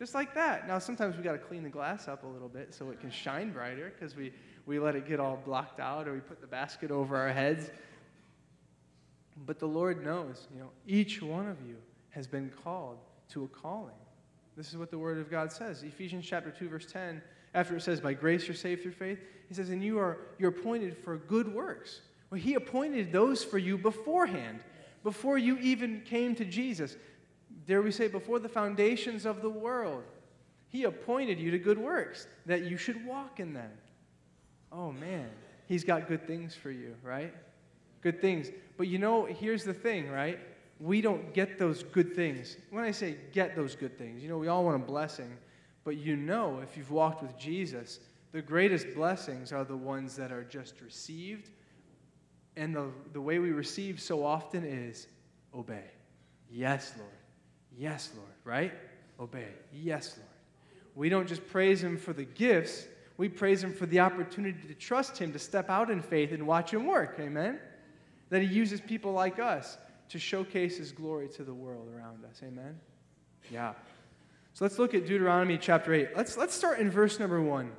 Just 0.00 0.14
like 0.14 0.34
that. 0.34 0.66
Now, 0.66 0.78
sometimes 0.78 1.18
we 1.18 1.22
got 1.22 1.32
to 1.32 1.38
clean 1.38 1.62
the 1.62 1.68
glass 1.68 2.08
up 2.08 2.24
a 2.24 2.26
little 2.26 2.48
bit 2.48 2.72
so 2.72 2.88
it 2.88 3.00
can 3.00 3.10
shine 3.10 3.52
brighter 3.52 3.92
because 3.94 4.16
we, 4.16 4.32
we 4.64 4.78
let 4.78 4.96
it 4.96 5.06
get 5.06 5.20
all 5.20 5.38
blocked 5.44 5.78
out 5.78 6.08
or 6.08 6.14
we 6.14 6.20
put 6.20 6.40
the 6.40 6.46
basket 6.46 6.90
over 6.90 7.18
our 7.18 7.28
heads. 7.28 7.70
But 9.44 9.58
the 9.58 9.66
Lord 9.66 10.02
knows, 10.02 10.48
you 10.54 10.60
know, 10.60 10.70
each 10.86 11.20
one 11.20 11.46
of 11.46 11.58
you 11.68 11.76
has 12.10 12.26
been 12.26 12.50
called 12.64 12.96
to 13.32 13.44
a 13.44 13.48
calling. 13.48 13.94
This 14.56 14.70
is 14.70 14.78
what 14.78 14.90
the 14.90 14.96
Word 14.96 15.18
of 15.18 15.30
God 15.30 15.52
says. 15.52 15.82
Ephesians 15.82 16.24
chapter 16.26 16.50
2, 16.50 16.70
verse 16.70 16.90
10, 16.90 17.20
after 17.52 17.76
it 17.76 17.82
says, 17.82 18.00
By 18.00 18.14
grace 18.14 18.48
you're 18.48 18.54
saved 18.54 18.82
through 18.82 18.92
faith, 18.92 19.18
he 19.48 19.54
says, 19.54 19.68
And 19.68 19.84
you 19.84 19.98
are 19.98 20.16
you're 20.38 20.50
appointed 20.50 20.96
for 20.96 21.18
good 21.18 21.52
works. 21.52 22.00
Well, 22.30 22.40
he 22.40 22.54
appointed 22.54 23.12
those 23.12 23.44
for 23.44 23.58
you 23.58 23.76
beforehand, 23.76 24.60
before 25.02 25.36
you 25.36 25.58
even 25.58 26.00
came 26.06 26.34
to 26.36 26.44
Jesus 26.46 26.96
dare 27.70 27.82
we 27.82 27.92
say, 27.92 28.08
before 28.08 28.38
the 28.38 28.48
foundations 28.48 29.24
of 29.24 29.42
the 29.42 29.48
world, 29.48 30.02
He 30.68 30.84
appointed 30.84 31.38
you 31.38 31.50
to 31.52 31.58
good 31.58 31.78
works, 31.78 32.26
that 32.46 32.62
you 32.62 32.76
should 32.76 33.06
walk 33.06 33.40
in 33.40 33.54
them. 33.54 33.70
Oh, 34.72 34.92
man. 34.92 35.30
He's 35.66 35.84
got 35.84 36.08
good 36.08 36.26
things 36.26 36.54
for 36.54 36.70
you, 36.70 36.96
right? 37.02 37.32
Good 38.02 38.20
things. 38.20 38.48
But 38.76 38.88
you 38.88 38.98
know, 38.98 39.24
here's 39.24 39.62
the 39.62 39.72
thing, 39.72 40.10
right? 40.10 40.38
We 40.80 41.00
don't 41.00 41.32
get 41.32 41.58
those 41.58 41.84
good 41.84 42.16
things. 42.16 42.56
When 42.70 42.82
I 42.82 42.90
say 42.90 43.16
get 43.32 43.54
those 43.54 43.76
good 43.76 43.96
things, 43.96 44.22
you 44.22 44.28
know, 44.28 44.38
we 44.38 44.48
all 44.48 44.64
want 44.64 44.82
a 44.82 44.84
blessing. 44.84 45.30
But 45.84 45.96
you 45.96 46.16
know, 46.16 46.60
if 46.62 46.76
you've 46.76 46.90
walked 46.90 47.22
with 47.22 47.38
Jesus, 47.38 48.00
the 48.32 48.42
greatest 48.42 48.94
blessings 48.94 49.52
are 49.52 49.64
the 49.64 49.76
ones 49.76 50.16
that 50.16 50.32
are 50.32 50.44
just 50.44 50.80
received. 50.80 51.50
And 52.56 52.74
the, 52.74 52.88
the 53.12 53.20
way 53.20 53.38
we 53.38 53.52
receive 53.52 54.00
so 54.00 54.24
often 54.24 54.64
is 54.64 55.06
obey. 55.54 55.84
Yes, 56.50 56.94
Lord. 56.98 57.19
Yes, 57.76 58.10
Lord, 58.16 58.28
right? 58.44 58.72
Obey. 59.18 59.48
Yes, 59.72 60.16
Lord. 60.16 60.28
We 60.94 61.08
don't 61.08 61.28
just 61.28 61.46
praise 61.48 61.82
Him 61.82 61.96
for 61.96 62.12
the 62.12 62.24
gifts, 62.24 62.86
we 63.16 63.28
praise 63.28 63.62
Him 63.62 63.72
for 63.72 63.86
the 63.86 64.00
opportunity 64.00 64.66
to 64.66 64.74
trust 64.74 65.18
Him, 65.18 65.32
to 65.32 65.38
step 65.38 65.68
out 65.68 65.90
in 65.90 66.00
faith 66.00 66.32
and 66.32 66.46
watch 66.46 66.72
Him 66.72 66.86
work. 66.86 67.16
Amen? 67.20 67.58
That 68.30 68.42
He 68.42 68.48
uses 68.48 68.80
people 68.80 69.12
like 69.12 69.38
us 69.38 69.78
to 70.08 70.18
showcase 70.18 70.78
His 70.78 70.90
glory 70.90 71.28
to 71.28 71.44
the 71.44 71.54
world 71.54 71.88
around 71.94 72.24
us. 72.24 72.40
Amen? 72.42 72.78
Yeah. 73.50 73.74
So 74.54 74.64
let's 74.64 74.78
look 74.78 74.94
at 74.94 75.06
Deuteronomy 75.06 75.58
chapter 75.58 75.94
8. 75.94 76.16
Let's, 76.16 76.36
let's 76.36 76.54
start 76.54 76.80
in 76.80 76.90
verse 76.90 77.20
number 77.20 77.40
1. 77.40 77.70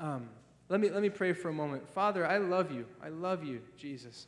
Um, 0.00 0.28
let, 0.68 0.80
me, 0.80 0.90
let 0.90 1.02
me 1.02 1.10
pray 1.10 1.32
for 1.32 1.48
a 1.48 1.52
moment. 1.52 1.88
Father, 1.88 2.26
I 2.26 2.38
love 2.38 2.72
you. 2.72 2.86
I 3.02 3.08
love 3.08 3.44
you, 3.44 3.60
Jesus. 3.76 4.26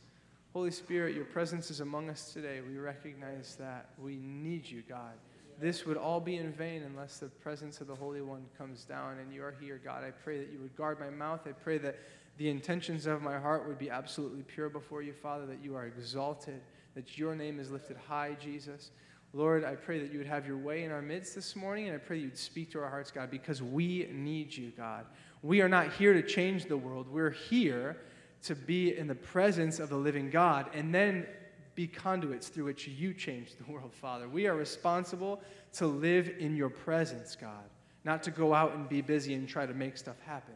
Holy 0.55 0.71
Spirit, 0.71 1.13
your 1.13 1.25
presence 1.25 1.69
is 1.69 1.81
among 1.81 2.09
us 2.09 2.31
today. 2.31 2.61
We 2.65 2.77
recognize 2.77 3.57
that. 3.59 3.89
We 4.01 4.15
need 4.15 4.65
you, 4.65 4.83
God. 4.87 5.11
This 5.59 5.85
would 5.85 5.97
all 5.97 6.21
be 6.21 6.37
in 6.37 6.53
vain 6.53 6.83
unless 6.83 7.17
the 7.17 7.27
presence 7.27 7.81
of 7.81 7.87
the 7.87 7.95
Holy 7.95 8.21
One 8.21 8.45
comes 8.57 8.85
down 8.85 9.19
and 9.19 9.33
you 9.33 9.43
are 9.43 9.53
here, 9.59 9.81
God. 9.83 10.05
I 10.05 10.11
pray 10.11 10.37
that 10.37 10.53
you 10.53 10.59
would 10.59 10.73
guard 10.77 10.97
my 10.97 11.09
mouth. 11.09 11.41
I 11.45 11.51
pray 11.51 11.77
that 11.79 11.99
the 12.37 12.47
intentions 12.47 13.05
of 13.05 13.21
my 13.21 13.37
heart 13.37 13.67
would 13.67 13.77
be 13.77 13.89
absolutely 13.89 14.43
pure 14.43 14.69
before 14.69 15.01
you, 15.01 15.11
Father, 15.11 15.45
that 15.45 15.61
you 15.61 15.75
are 15.75 15.87
exalted, 15.87 16.61
that 16.93 17.17
your 17.17 17.35
name 17.35 17.59
is 17.59 17.69
lifted 17.69 17.97
high, 17.97 18.37
Jesus. 18.41 18.91
Lord, 19.33 19.65
I 19.65 19.75
pray 19.75 19.99
that 19.99 20.13
you 20.13 20.19
would 20.19 20.27
have 20.27 20.47
your 20.47 20.57
way 20.57 20.85
in 20.85 20.91
our 20.93 21.01
midst 21.01 21.35
this 21.35 21.57
morning, 21.57 21.89
and 21.89 21.95
I 21.95 21.99
pray 21.99 22.19
that 22.19 22.23
you'd 22.23 22.37
speak 22.37 22.71
to 22.71 22.79
our 22.81 22.89
hearts, 22.89 23.11
God, 23.11 23.29
because 23.29 23.61
we 23.61 24.07
need 24.09 24.55
you, 24.55 24.71
God. 24.77 25.05
We 25.41 25.59
are 25.59 25.67
not 25.67 25.91
here 25.91 26.13
to 26.13 26.21
change 26.21 26.67
the 26.67 26.77
world. 26.77 27.09
We're 27.09 27.31
here 27.31 27.97
to 28.45 28.55
be 28.55 28.97
in 28.97 29.07
the 29.07 29.15
presence 29.15 29.79
of 29.79 29.89
the 29.89 29.95
living 29.95 30.29
God 30.29 30.69
and 30.73 30.93
then 30.93 31.25
be 31.73 31.87
conduits 31.87 32.47
through 32.47 32.65
which 32.65 32.87
you 32.87 33.13
change 33.13 33.55
the 33.55 33.71
world, 33.71 33.93
Father. 33.93 34.29
We 34.29 34.47
are 34.47 34.55
responsible 34.55 35.41
to 35.73 35.87
live 35.87 36.31
in 36.39 36.55
your 36.55 36.69
presence, 36.69 37.35
God, 37.35 37.69
not 38.03 38.23
to 38.23 38.31
go 38.31 38.53
out 38.53 38.73
and 38.73 38.87
be 38.87 39.01
busy 39.01 39.33
and 39.33 39.47
try 39.47 39.65
to 39.65 39.73
make 39.73 39.97
stuff 39.97 40.19
happen. 40.21 40.53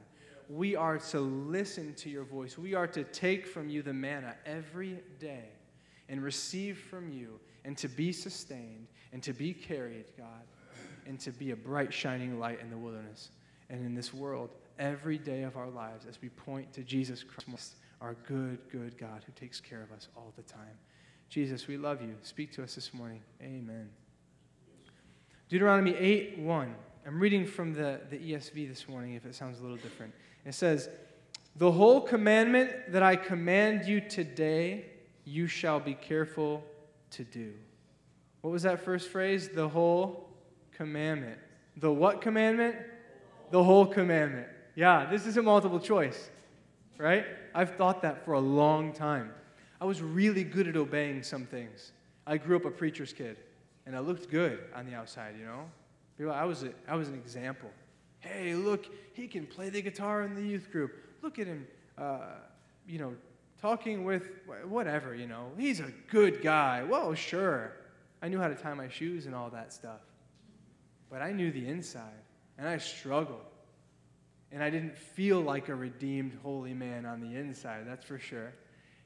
We 0.50 0.76
are 0.76 0.98
to 0.98 1.20
listen 1.20 1.94
to 1.96 2.10
your 2.10 2.24
voice. 2.24 2.58
We 2.58 2.74
are 2.74 2.88
to 2.88 3.04
take 3.04 3.46
from 3.46 3.70
you 3.70 3.82
the 3.82 3.94
manna 3.94 4.36
every 4.46 5.00
day 5.20 5.50
and 6.08 6.24
receive 6.24 6.78
from 6.78 7.12
you 7.12 7.40
and 7.66 7.78
to 7.78 7.88
be 7.88 8.12
sustained 8.12 8.88
and 9.12 9.22
to 9.24 9.34
be 9.34 9.54
carried, 9.54 10.06
God, 10.18 10.44
and 11.06 11.20
to 11.20 11.32
be 11.32 11.52
a 11.52 11.56
bright, 11.56 11.94
shining 11.94 12.40
light 12.40 12.62
in 12.62 12.70
the 12.70 12.78
wilderness 12.78 13.30
and 13.70 13.86
in 13.86 13.94
this 13.94 14.14
world 14.14 14.50
every 14.80 15.18
day 15.18 15.44
of 15.44 15.58
our 15.58 15.70
lives 15.70 16.06
as 16.08 16.22
we 16.22 16.30
point 16.30 16.72
to 16.74 16.82
Jesus 16.82 17.24
Christ, 17.24 17.76
our 18.02 18.16
good, 18.28 18.60
good 18.72 18.98
God 18.98 19.24
who 19.26 19.32
takes 19.34 19.60
care 19.60 19.82
of 19.82 19.92
us 19.92 20.08
all 20.16 20.34
the 20.36 20.44
time. 20.44 20.78
Jesus, 21.30 21.68
we 21.68 21.78
love 21.78 22.02
you. 22.02 22.16
Speak 22.24 22.52
to 22.54 22.64
us 22.64 22.76
this 22.76 22.94
morning. 22.94 23.22
Amen. 23.42 23.90
Deuteronomy 25.50 25.96
8 25.96 26.40
1. 26.40 26.76
I'm 27.08 27.20
reading 27.20 27.46
from 27.46 27.74
the, 27.74 28.02
the 28.10 28.18
ESV 28.18 28.68
this 28.68 28.88
morning 28.88 29.16
if 29.16 29.26
it 29.26 29.36
sounds 29.36 29.60
a 29.60 29.62
little 29.62 29.78
different. 29.78 30.14
It 30.46 30.54
says, 30.54 30.90
The 31.56 31.72
whole 31.72 32.02
commandment 32.02 32.92
that 32.92 33.04
I 33.04 33.16
command 33.16 33.86
you 33.86 34.02
today, 34.02 34.86
you 35.26 35.48
shall 35.48 35.80
be 35.80 35.94
careful 35.94 36.64
to 37.12 37.24
do. 37.24 37.54
What 38.42 38.52
was 38.52 38.64
that 38.64 38.80
first 38.80 39.10
phrase? 39.10 39.50
The 39.50 39.68
whole 39.68 40.30
commandment. 40.72 41.38
The 41.78 41.92
what 41.92 42.22
commandment? 42.22 42.76
The 43.52 43.64
whole 43.64 43.86
commandment. 43.86 44.48
Yeah, 44.76 45.06
this 45.10 45.26
isn't 45.26 45.46
multiple 45.46 45.80
choice, 45.80 46.30
right? 46.98 47.26
I've 47.54 47.76
thought 47.76 48.02
that 48.02 48.24
for 48.26 48.34
a 48.34 48.40
long 48.40 48.94
time. 48.94 49.32
I 49.82 49.86
was 49.86 50.02
really 50.02 50.44
good 50.44 50.68
at 50.68 50.76
obeying 50.76 51.24
some 51.24 51.46
things. 51.46 51.92
I 52.28 52.38
grew 52.38 52.56
up 52.56 52.66
a 52.66 52.72
preacher's 52.72 53.14
kid, 53.14 53.38
and 53.86 53.96
I 53.96 54.00
looked 54.00 54.30
good 54.30 54.60
on 54.76 54.86
the 54.86 54.94
outside, 54.94 55.36
you 55.40 55.46
know? 55.46 56.32
I 56.32 56.44
was, 56.44 56.64
a, 56.64 56.72
I 56.88 56.96
was 56.96 57.08
an 57.08 57.16
example. 57.16 57.70
Hey, 58.20 58.54
look, 58.54 58.86
he 59.14 59.28
can 59.28 59.46
play 59.46 59.70
the 59.70 59.82
guitar 59.82 60.24
in 60.24 60.36
the 60.36 60.42
youth 60.42 60.70
group. 60.72 60.92
Look 61.22 61.40
at 61.40 61.48
him, 61.48 61.66
uh, 61.98 62.36
you 62.86 63.00
know, 63.00 63.14
talking 63.62 64.04
with 64.04 64.30
whatever, 64.68 65.16
you 65.16 65.28
know. 65.28 65.52
He's 65.58 65.80
a 65.80 65.92
good 66.10 66.42
guy. 66.42 66.84
Well, 66.84 67.14
sure. 67.14 67.74
I 68.22 68.28
knew 68.28 68.40
how 68.40 68.50
to 68.50 68.56
tie 68.56 68.74
my 68.74 68.90
shoes 68.90 69.26
and 69.26 69.34
all 69.34 69.50
that 69.52 69.72
stuff. 69.72 70.02
But 71.10 71.22
I 71.22 71.32
knew 71.32 71.52
the 71.52 71.66
inside, 71.68 72.04
and 72.58 72.68
I 72.68 72.78
struggled. 72.78 73.46
And 74.52 74.64
I 74.64 74.70
didn't 74.70 74.98
feel 74.98 75.42
like 75.42 75.70
a 75.70 75.76
redeemed 75.76 76.38
holy 76.42 76.74
man 76.74 77.06
on 77.06 77.22
the 77.22 77.36
inside, 77.38 77.86
that's 77.88 78.06
for 78.06 78.20
sure 78.20 78.54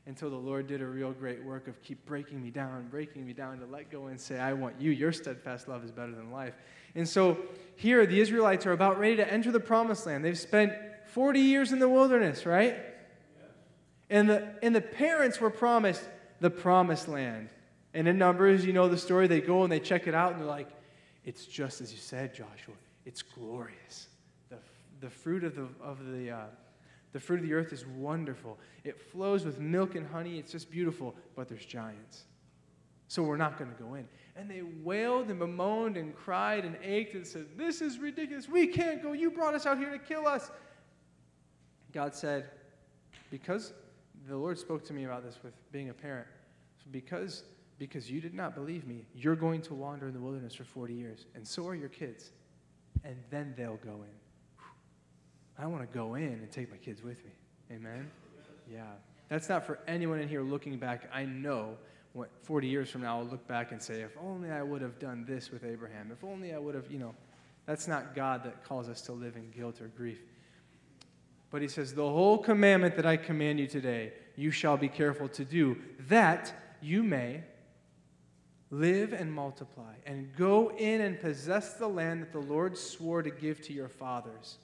until 0.06 0.30
the 0.30 0.36
Lord 0.36 0.68
did 0.68 0.82
a 0.82 0.86
real 0.86 1.12
great 1.12 1.44
work 1.44 1.68
of 1.68 1.82
keep 1.82 2.06
breaking 2.06 2.42
me 2.42 2.50
down, 2.50 2.88
breaking 2.90 3.26
me 3.26 3.34
down 3.34 3.60
to 3.60 3.66
let 3.66 3.90
go 3.90 4.08
and 4.08 4.20
say, 4.20 4.38
I 4.38 4.54
want 4.54 4.80
you. 4.80 4.92
Your 4.92 5.14
steadfast 5.14 5.68
love 5.68 5.84
is 5.84 5.92
better 5.92 6.14
than 6.14 6.32
life. 6.32 6.54
And 6.96 7.08
so 7.08 7.38
here, 7.76 8.06
the 8.06 8.20
Israelites 8.20 8.66
are 8.66 8.74
about 8.74 9.00
ready 9.00 9.16
to 9.18 9.34
enter 9.34 9.52
the 9.52 9.60
promised 9.60 10.06
land. 10.06 10.26
They've 10.26 10.38
spent 10.38 10.74
40 11.08 11.40
years 11.40 11.72
in 11.72 11.80
the 11.80 11.88
wilderness, 11.88 12.46
right? 12.46 12.78
And 14.10 14.30
the, 14.30 14.54
and 14.62 14.76
the 14.76 14.82
parents 14.82 15.40
were 15.40 15.50
promised 15.50 16.04
the 16.42 16.50
promised 16.50 17.08
land. 17.08 17.50
And 17.94 18.08
in 18.08 18.18
Numbers, 18.18 18.66
you 18.66 18.74
know 18.74 18.90
the 18.90 18.98
story, 18.98 19.28
they 19.28 19.40
go 19.40 19.64
and 19.64 19.72
they 19.72 19.80
check 19.80 20.08
it 20.08 20.14
out 20.14 20.34
and 20.34 20.42
they're 20.42 20.48
like, 20.48 20.70
it's 21.24 21.46
just 21.46 21.80
as 21.80 21.94
you 21.94 22.00
said, 22.00 22.34
Joshua. 22.34 22.76
It's 23.06 23.22
glorious. 23.22 24.08
The, 24.50 24.58
the 25.04 25.10
fruit 25.10 25.44
of 25.44 25.56
the, 25.56 25.68
of 25.84 26.06
the, 26.06 26.32
uh, 26.32 26.46
the 27.12 27.20
fruit 27.20 27.42
of 27.42 27.46
the 27.46 27.54
earth 27.54 27.74
is 27.74 27.86
wonderful. 27.86 28.58
It 28.86 28.98
flows 28.98 29.44
with 29.44 29.60
milk 29.60 29.96
and 29.96 30.08
honey. 30.08 30.40
It's 30.40 30.54
just 30.54 30.72
beautiful, 30.72 31.14
but 31.36 31.50
there's 31.50 31.66
giants. 31.66 32.24
So 33.10 33.22
we're 33.22 33.38
not 33.38 33.60
going 33.60 33.70
to 33.70 33.84
go 33.84 33.96
in. 33.96 34.08
And 34.38 34.50
they 34.50 34.62
wailed 34.62 35.30
and 35.30 35.38
bemoaned 35.38 35.98
and 35.98 36.16
cried 36.16 36.64
and 36.64 36.78
ached 36.82 37.16
and 37.16 37.28
said, 37.28 37.48
This 37.58 37.82
is 37.82 38.00
ridiculous. 38.00 38.48
We 38.48 38.66
can't 38.66 39.04
go. 39.04 39.12
You 39.12 39.30
brought 39.30 39.54
us 39.54 39.66
out 39.66 39.78
here 39.78 39.92
to 39.92 40.00
kill 40.00 40.26
us. 40.26 40.50
God 41.92 42.16
said, 42.16 42.50
Because 43.30 43.74
the 44.28 44.38
Lord 44.38 44.58
spoke 44.58 44.86
to 44.86 44.94
me 44.94 45.04
about 45.04 45.24
this 45.24 45.38
with 45.44 45.54
being 45.74 45.90
a 45.90 45.94
parent. 45.94 46.28
Because, 46.92 47.44
because 47.78 48.10
you 48.10 48.22
did 48.22 48.34
not 48.34 48.56
believe 48.56 48.88
me, 48.88 49.06
you're 49.14 49.36
going 49.36 49.62
to 49.64 49.74
wander 49.74 50.08
in 50.08 50.14
the 50.14 50.22
wilderness 50.22 50.56
for 50.56 50.64
40 50.64 50.94
years. 50.94 51.26
And 51.36 51.46
so 51.46 51.68
are 51.68 51.76
your 51.76 51.90
kids. 51.90 52.32
And 53.04 53.18
then 53.30 53.54
they'll 53.58 53.76
go 53.84 54.04
in. 54.04 54.23
I 55.64 55.66
want 55.66 55.90
to 55.90 55.98
go 55.98 56.16
in 56.16 56.24
and 56.24 56.52
take 56.52 56.70
my 56.70 56.76
kids 56.76 57.02
with 57.02 57.24
me. 57.24 57.32
Amen? 57.72 58.12
Yeah. 58.70 58.84
That's 59.30 59.48
not 59.48 59.66
for 59.66 59.80
anyone 59.88 60.20
in 60.20 60.28
here 60.28 60.42
looking 60.42 60.78
back. 60.78 61.10
I 61.14 61.24
know 61.24 61.78
what 62.12 62.30
40 62.42 62.68
years 62.68 62.90
from 62.90 63.04
now 63.04 63.20
I'll 63.20 63.26
look 63.26 63.48
back 63.48 63.72
and 63.72 63.82
say, 63.82 64.02
if 64.02 64.12
only 64.22 64.52
I 64.52 64.62
would 64.62 64.82
have 64.82 65.00
done 65.00 65.24
this 65.26 65.52
with 65.52 65.64
Abraham. 65.64 66.10
If 66.12 66.22
only 66.22 66.54
I 66.54 66.58
would 66.58 66.76
have, 66.76 66.92
you 66.92 67.00
know, 67.00 67.16
that's 67.66 67.88
not 67.88 68.14
God 68.14 68.44
that 68.44 68.66
calls 68.66 68.90
us 68.90 69.02
to 69.04 69.14
live 69.14 69.38
in 69.38 69.52
guilt 69.52 69.80
or 69.80 69.88
grief. 69.88 70.20
But 71.50 71.62
he 71.62 71.70
says, 71.70 71.94
The 71.94 72.10
whole 72.10 72.40
commandment 72.40 72.98
that 72.98 73.06
I 73.06 73.16
command 73.16 73.62
you 73.62 73.68
today, 73.68 74.12
you 74.36 74.52
shall 74.52 74.76
be 74.76 74.90
careful 74.90 75.30
to 75.30 75.46
do, 75.46 75.78
that 76.10 76.54
you 76.82 77.04
may 77.04 77.42
live 78.70 79.14
and 79.14 79.32
multiply, 79.32 79.94
and 80.06 80.36
go 80.36 80.72
in 80.72 81.00
and 81.00 81.22
possess 81.22 81.76
the 81.76 81.88
land 81.88 82.22
that 82.22 82.34
the 82.34 82.40
Lord 82.40 82.78
swore 82.78 83.24
to 83.24 83.30
give 83.30 83.62
to 83.62 83.72
your 83.72 83.88
fathers. 83.88 84.58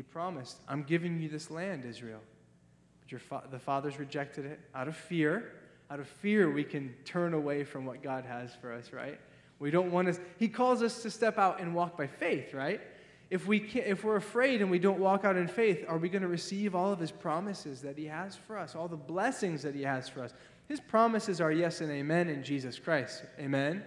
He 0.00 0.04
promised, 0.04 0.56
I'm 0.66 0.82
giving 0.82 1.20
you 1.20 1.28
this 1.28 1.50
land, 1.50 1.84
Israel. 1.84 2.22
But 3.02 3.12
your 3.12 3.18
fa- 3.18 3.42
the 3.50 3.58
fathers 3.58 3.98
rejected 3.98 4.46
it 4.46 4.58
out 4.74 4.88
of 4.88 4.96
fear. 4.96 5.52
Out 5.90 6.00
of 6.00 6.08
fear, 6.08 6.50
we 6.50 6.64
can 6.64 6.94
turn 7.04 7.34
away 7.34 7.64
from 7.64 7.84
what 7.84 8.02
God 8.02 8.24
has 8.24 8.54
for 8.62 8.72
us, 8.72 8.94
right? 8.94 9.20
We 9.58 9.70
don't 9.70 9.92
want 9.92 10.08
to. 10.08 10.18
He 10.38 10.48
calls 10.48 10.82
us 10.82 11.02
to 11.02 11.10
step 11.10 11.36
out 11.36 11.60
and 11.60 11.74
walk 11.74 11.98
by 11.98 12.06
faith, 12.06 12.54
right? 12.54 12.80
If, 13.28 13.46
we 13.46 13.60
can, 13.60 13.82
if 13.82 14.02
we're 14.02 14.16
afraid 14.16 14.62
and 14.62 14.70
we 14.70 14.78
don't 14.78 15.00
walk 15.00 15.26
out 15.26 15.36
in 15.36 15.46
faith, 15.46 15.84
are 15.86 15.98
we 15.98 16.08
going 16.08 16.22
to 16.22 16.28
receive 16.28 16.74
all 16.74 16.94
of 16.94 16.98
his 16.98 17.10
promises 17.10 17.82
that 17.82 17.98
he 17.98 18.06
has 18.06 18.34
for 18.34 18.56
us, 18.56 18.74
all 18.74 18.88
the 18.88 18.96
blessings 18.96 19.60
that 19.64 19.74
he 19.74 19.82
has 19.82 20.08
for 20.08 20.22
us? 20.22 20.32
His 20.66 20.80
promises 20.80 21.42
are 21.42 21.52
yes 21.52 21.82
and 21.82 21.90
amen 21.90 22.30
in 22.30 22.42
Jesus 22.42 22.78
Christ. 22.78 23.22
Amen? 23.38 23.84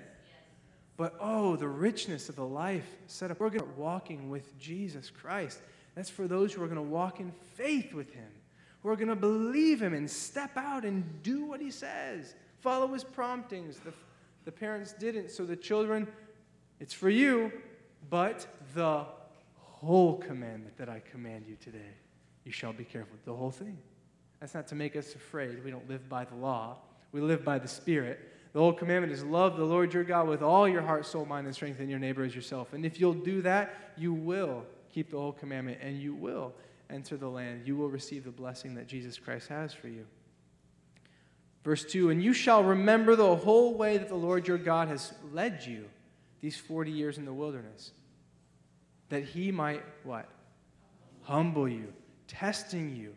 But 0.96 1.16
oh, 1.20 1.56
the 1.56 1.68
richness 1.68 2.30
of 2.30 2.36
the 2.36 2.46
life 2.46 2.86
set 3.08 3.32
up. 3.32 3.40
We're 3.40 3.50
going 3.50 3.62
to 3.62 3.80
walking 3.80 4.30
with 4.30 4.56
Jesus 4.60 5.10
Christ. 5.10 5.60
That's 5.96 6.10
for 6.10 6.28
those 6.28 6.54
who 6.54 6.64
are 6.64 6.68
going 6.68 6.76
to 6.76 6.82
walk 6.82 7.20
in 7.20 7.32
faith 7.56 7.94
with 7.94 8.12
him, 8.14 8.30
who 8.82 8.90
are 8.90 8.96
going 8.96 9.10
to 9.10 9.16
believe 9.16 9.82
him 9.82 9.94
and 9.94 10.10
step 10.10 10.58
out 10.58 10.86
and 10.86 11.22
do 11.24 11.46
what 11.46 11.62
he 11.62 11.72
says, 11.72 12.36
follow 12.60 12.88
his 12.88 13.04
promptings. 13.04 13.80
The, 13.80 13.94
the 14.46 14.52
parents 14.52 14.94
didn't, 14.94 15.32
so 15.32 15.46
the 15.46 15.56
children, 15.56 16.08
it's 16.80 16.94
for 16.94 17.10
you, 17.10 17.52
but 18.10 18.48
the 18.74 19.06
whole 19.56 20.18
commandment 20.18 20.78
that 20.78 20.90
I 20.90 21.02
command 21.12 21.46
you 21.48 21.56
today, 21.62 21.94
you 22.44 22.52
shall 22.52 22.74
be 22.74 22.84
careful. 22.84 23.18
The 23.26 23.36
whole 23.36 23.52
thing. 23.52 23.78
That's 24.40 24.54
not 24.54 24.68
to 24.70 24.76
make 24.76 24.96
us 24.96 25.16
afraid. 25.16 25.64
We 25.64 25.72
don't 25.72 25.88
live 25.88 26.10
by 26.10 26.26
the 26.26 26.36
law, 26.36 26.78
we 27.12 27.22
live 27.22 27.46
by 27.46 27.60
the 27.60 27.68
Spirit. 27.68 28.30
The 28.52 28.60
whole 28.60 28.74
commandment 28.74 29.12
is 29.12 29.24
love 29.24 29.58
the 29.58 29.64
Lord 29.64 29.96
your 29.96 30.04
God 30.04 30.28
with 30.28 30.44
all 30.44 30.68
your 30.68 30.84
heart, 30.84 31.08
soul, 31.08 31.26
mind, 31.26 31.48
and 31.48 31.56
strength, 31.56 31.80
and 31.80 31.90
your 31.90 31.98
neighbor 31.98 32.24
as 32.24 32.36
yourself. 32.36 32.74
And 32.74 32.86
if 32.86 33.00
you'll 33.00 33.14
do 33.16 33.42
that, 33.42 33.94
you 33.98 34.14
will 34.14 34.64
keep 34.94 35.10
the 35.10 35.18
whole 35.18 35.32
commandment, 35.32 35.80
and 35.82 36.00
you 36.00 36.14
will 36.14 36.54
enter 36.90 37.18
the 37.18 37.28
land. 37.28 37.64
You 37.66 37.76
will 37.76 37.90
receive 37.90 38.24
the 38.24 38.32
blessing 38.32 38.76
that 38.76 38.88
Jesus 38.88 39.18
Christ 39.18 39.48
has 39.50 39.74
for 39.74 39.88
you. 39.88 40.06
Verse 41.64 41.84
2 41.86 42.10
And 42.10 42.24
you 42.24 42.34
shall 42.34 42.64
remember 42.64 43.16
the 43.16 43.36
whole 43.36 43.74
way 43.74 43.98
that 43.98 44.08
the 44.08 44.16
Lord 44.16 44.48
your 44.48 44.58
God 44.58 44.88
has 44.90 45.14
led 45.32 45.66
you 45.66 45.86
these 46.42 46.58
40 46.58 46.92
years 46.92 47.18
in 47.18 47.26
the 47.26 47.34
wilderness, 47.34 47.92
that 49.10 49.24
he 49.24 49.52
might 49.52 49.84
what? 50.04 50.28
Humble 51.22 51.70
you, 51.70 51.94
testing 52.28 52.96
you 52.96 53.16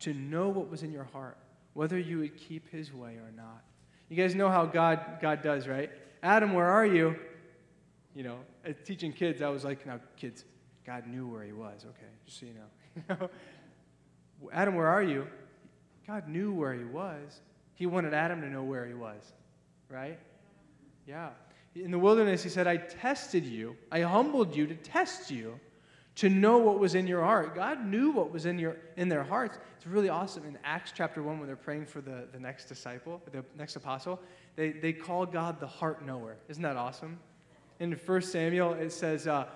to 0.00 0.14
know 0.14 0.48
what 0.48 0.70
was 0.70 0.82
in 0.82 0.90
your 0.90 1.04
heart, 1.04 1.36
whether 1.74 1.98
you 1.98 2.18
would 2.20 2.36
keep 2.36 2.70
his 2.70 2.92
way 2.92 3.16
or 3.16 3.30
not. 3.36 3.62
You 4.08 4.16
guys 4.16 4.34
know 4.34 4.48
how 4.48 4.64
God, 4.64 5.18
God 5.20 5.42
does, 5.42 5.68
right? 5.68 5.90
Adam, 6.22 6.54
where 6.54 6.66
are 6.66 6.86
you? 6.86 7.16
You 8.14 8.22
know, 8.22 8.38
teaching 8.84 9.12
kids, 9.12 9.42
I 9.42 9.48
was 9.48 9.64
like, 9.64 9.86
now, 9.86 10.00
kids, 10.16 10.44
God 10.86 11.06
knew 11.06 11.26
where 11.26 11.42
he 11.42 11.52
was. 11.52 11.84
Okay, 11.84 12.12
just 12.26 12.40
so 12.40 12.46
you 12.46 12.54
know. 13.08 13.30
Adam, 14.52 14.74
where 14.74 14.88
are 14.88 15.02
you? 15.02 15.26
God 16.06 16.28
knew 16.28 16.52
where 16.52 16.74
he 16.74 16.84
was. 16.84 17.40
He 17.74 17.86
wanted 17.86 18.14
Adam 18.14 18.40
to 18.42 18.48
know 18.48 18.62
where 18.62 18.86
he 18.86 18.94
was, 18.94 19.32
right? 19.88 20.18
Yeah. 21.06 21.30
In 21.74 21.90
the 21.90 21.98
wilderness, 21.98 22.42
he 22.42 22.48
said, 22.48 22.66
I 22.66 22.76
tested 22.76 23.44
you, 23.44 23.76
I 23.90 24.02
humbled 24.02 24.54
you 24.54 24.66
to 24.66 24.74
test 24.74 25.30
you 25.30 25.58
to 26.16 26.28
know 26.28 26.58
what 26.58 26.78
was 26.78 26.94
in 26.94 27.08
your 27.08 27.22
heart. 27.22 27.56
God 27.56 27.84
knew 27.84 28.12
what 28.12 28.30
was 28.30 28.46
in, 28.46 28.58
your, 28.58 28.76
in 28.96 29.08
their 29.08 29.24
hearts. 29.24 29.58
It's 29.76 29.86
really 29.86 30.08
awesome. 30.08 30.44
In 30.44 30.56
Acts 30.62 30.92
chapter 30.94 31.22
1, 31.22 31.38
when 31.38 31.46
they're 31.48 31.56
praying 31.56 31.86
for 31.86 32.00
the, 32.00 32.28
the 32.32 32.38
next 32.38 32.66
disciple, 32.66 33.20
the 33.32 33.44
next 33.56 33.74
apostle, 33.74 34.20
they, 34.54 34.70
they 34.70 34.92
call 34.92 35.26
God 35.26 35.58
the 35.58 35.66
heart 35.66 36.06
knower. 36.06 36.36
Isn't 36.48 36.62
that 36.62 36.76
awesome? 36.76 37.18
In 37.80 37.92
1 37.92 38.22
Samuel, 38.22 38.74
it 38.74 38.92
says, 38.92 39.26
uh, 39.26 39.46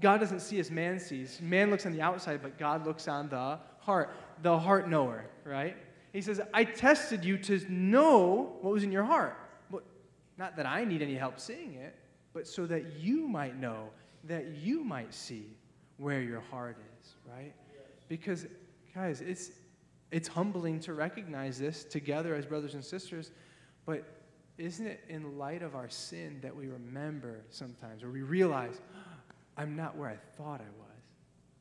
God 0.00 0.18
doesn't 0.18 0.40
see 0.40 0.58
as 0.58 0.70
man 0.70 0.98
sees. 0.98 1.40
Man 1.40 1.70
looks 1.70 1.86
on 1.86 1.92
the 1.92 2.02
outside, 2.02 2.40
but 2.42 2.58
God 2.58 2.86
looks 2.86 3.08
on 3.08 3.28
the 3.28 3.58
heart, 3.80 4.14
the 4.42 4.58
heart 4.58 4.88
knower, 4.88 5.26
right? 5.44 5.76
He 6.12 6.20
says, 6.20 6.40
I 6.52 6.64
tested 6.64 7.24
you 7.24 7.38
to 7.38 7.60
know 7.72 8.56
what 8.60 8.72
was 8.72 8.84
in 8.84 8.92
your 8.92 9.04
heart. 9.04 9.38
Well, 9.70 9.82
not 10.38 10.56
that 10.56 10.66
I 10.66 10.84
need 10.84 11.02
any 11.02 11.14
help 11.14 11.38
seeing 11.38 11.74
it, 11.74 11.96
but 12.32 12.46
so 12.46 12.66
that 12.66 12.96
you 12.96 13.28
might 13.28 13.58
know, 13.58 13.88
that 14.24 14.56
you 14.56 14.84
might 14.84 15.14
see 15.14 15.46
where 15.96 16.20
your 16.20 16.40
heart 16.40 16.76
is, 17.00 17.14
right? 17.30 17.54
Because, 18.08 18.46
guys, 18.94 19.20
it's, 19.20 19.50
it's 20.10 20.28
humbling 20.28 20.80
to 20.80 20.94
recognize 20.94 21.58
this 21.58 21.84
together 21.84 22.34
as 22.34 22.44
brothers 22.44 22.74
and 22.74 22.84
sisters, 22.84 23.30
but 23.86 24.04
isn't 24.58 24.86
it 24.86 25.00
in 25.08 25.38
light 25.38 25.62
of 25.62 25.74
our 25.74 25.88
sin 25.88 26.38
that 26.42 26.54
we 26.54 26.66
remember 26.66 27.40
sometimes, 27.48 28.02
or 28.02 28.10
we 28.10 28.22
realize, 28.22 28.80
I'm 29.56 29.76
not 29.76 29.96
where 29.96 30.08
I 30.08 30.16
thought 30.36 30.60
I 30.60 30.70
was? 30.78 31.02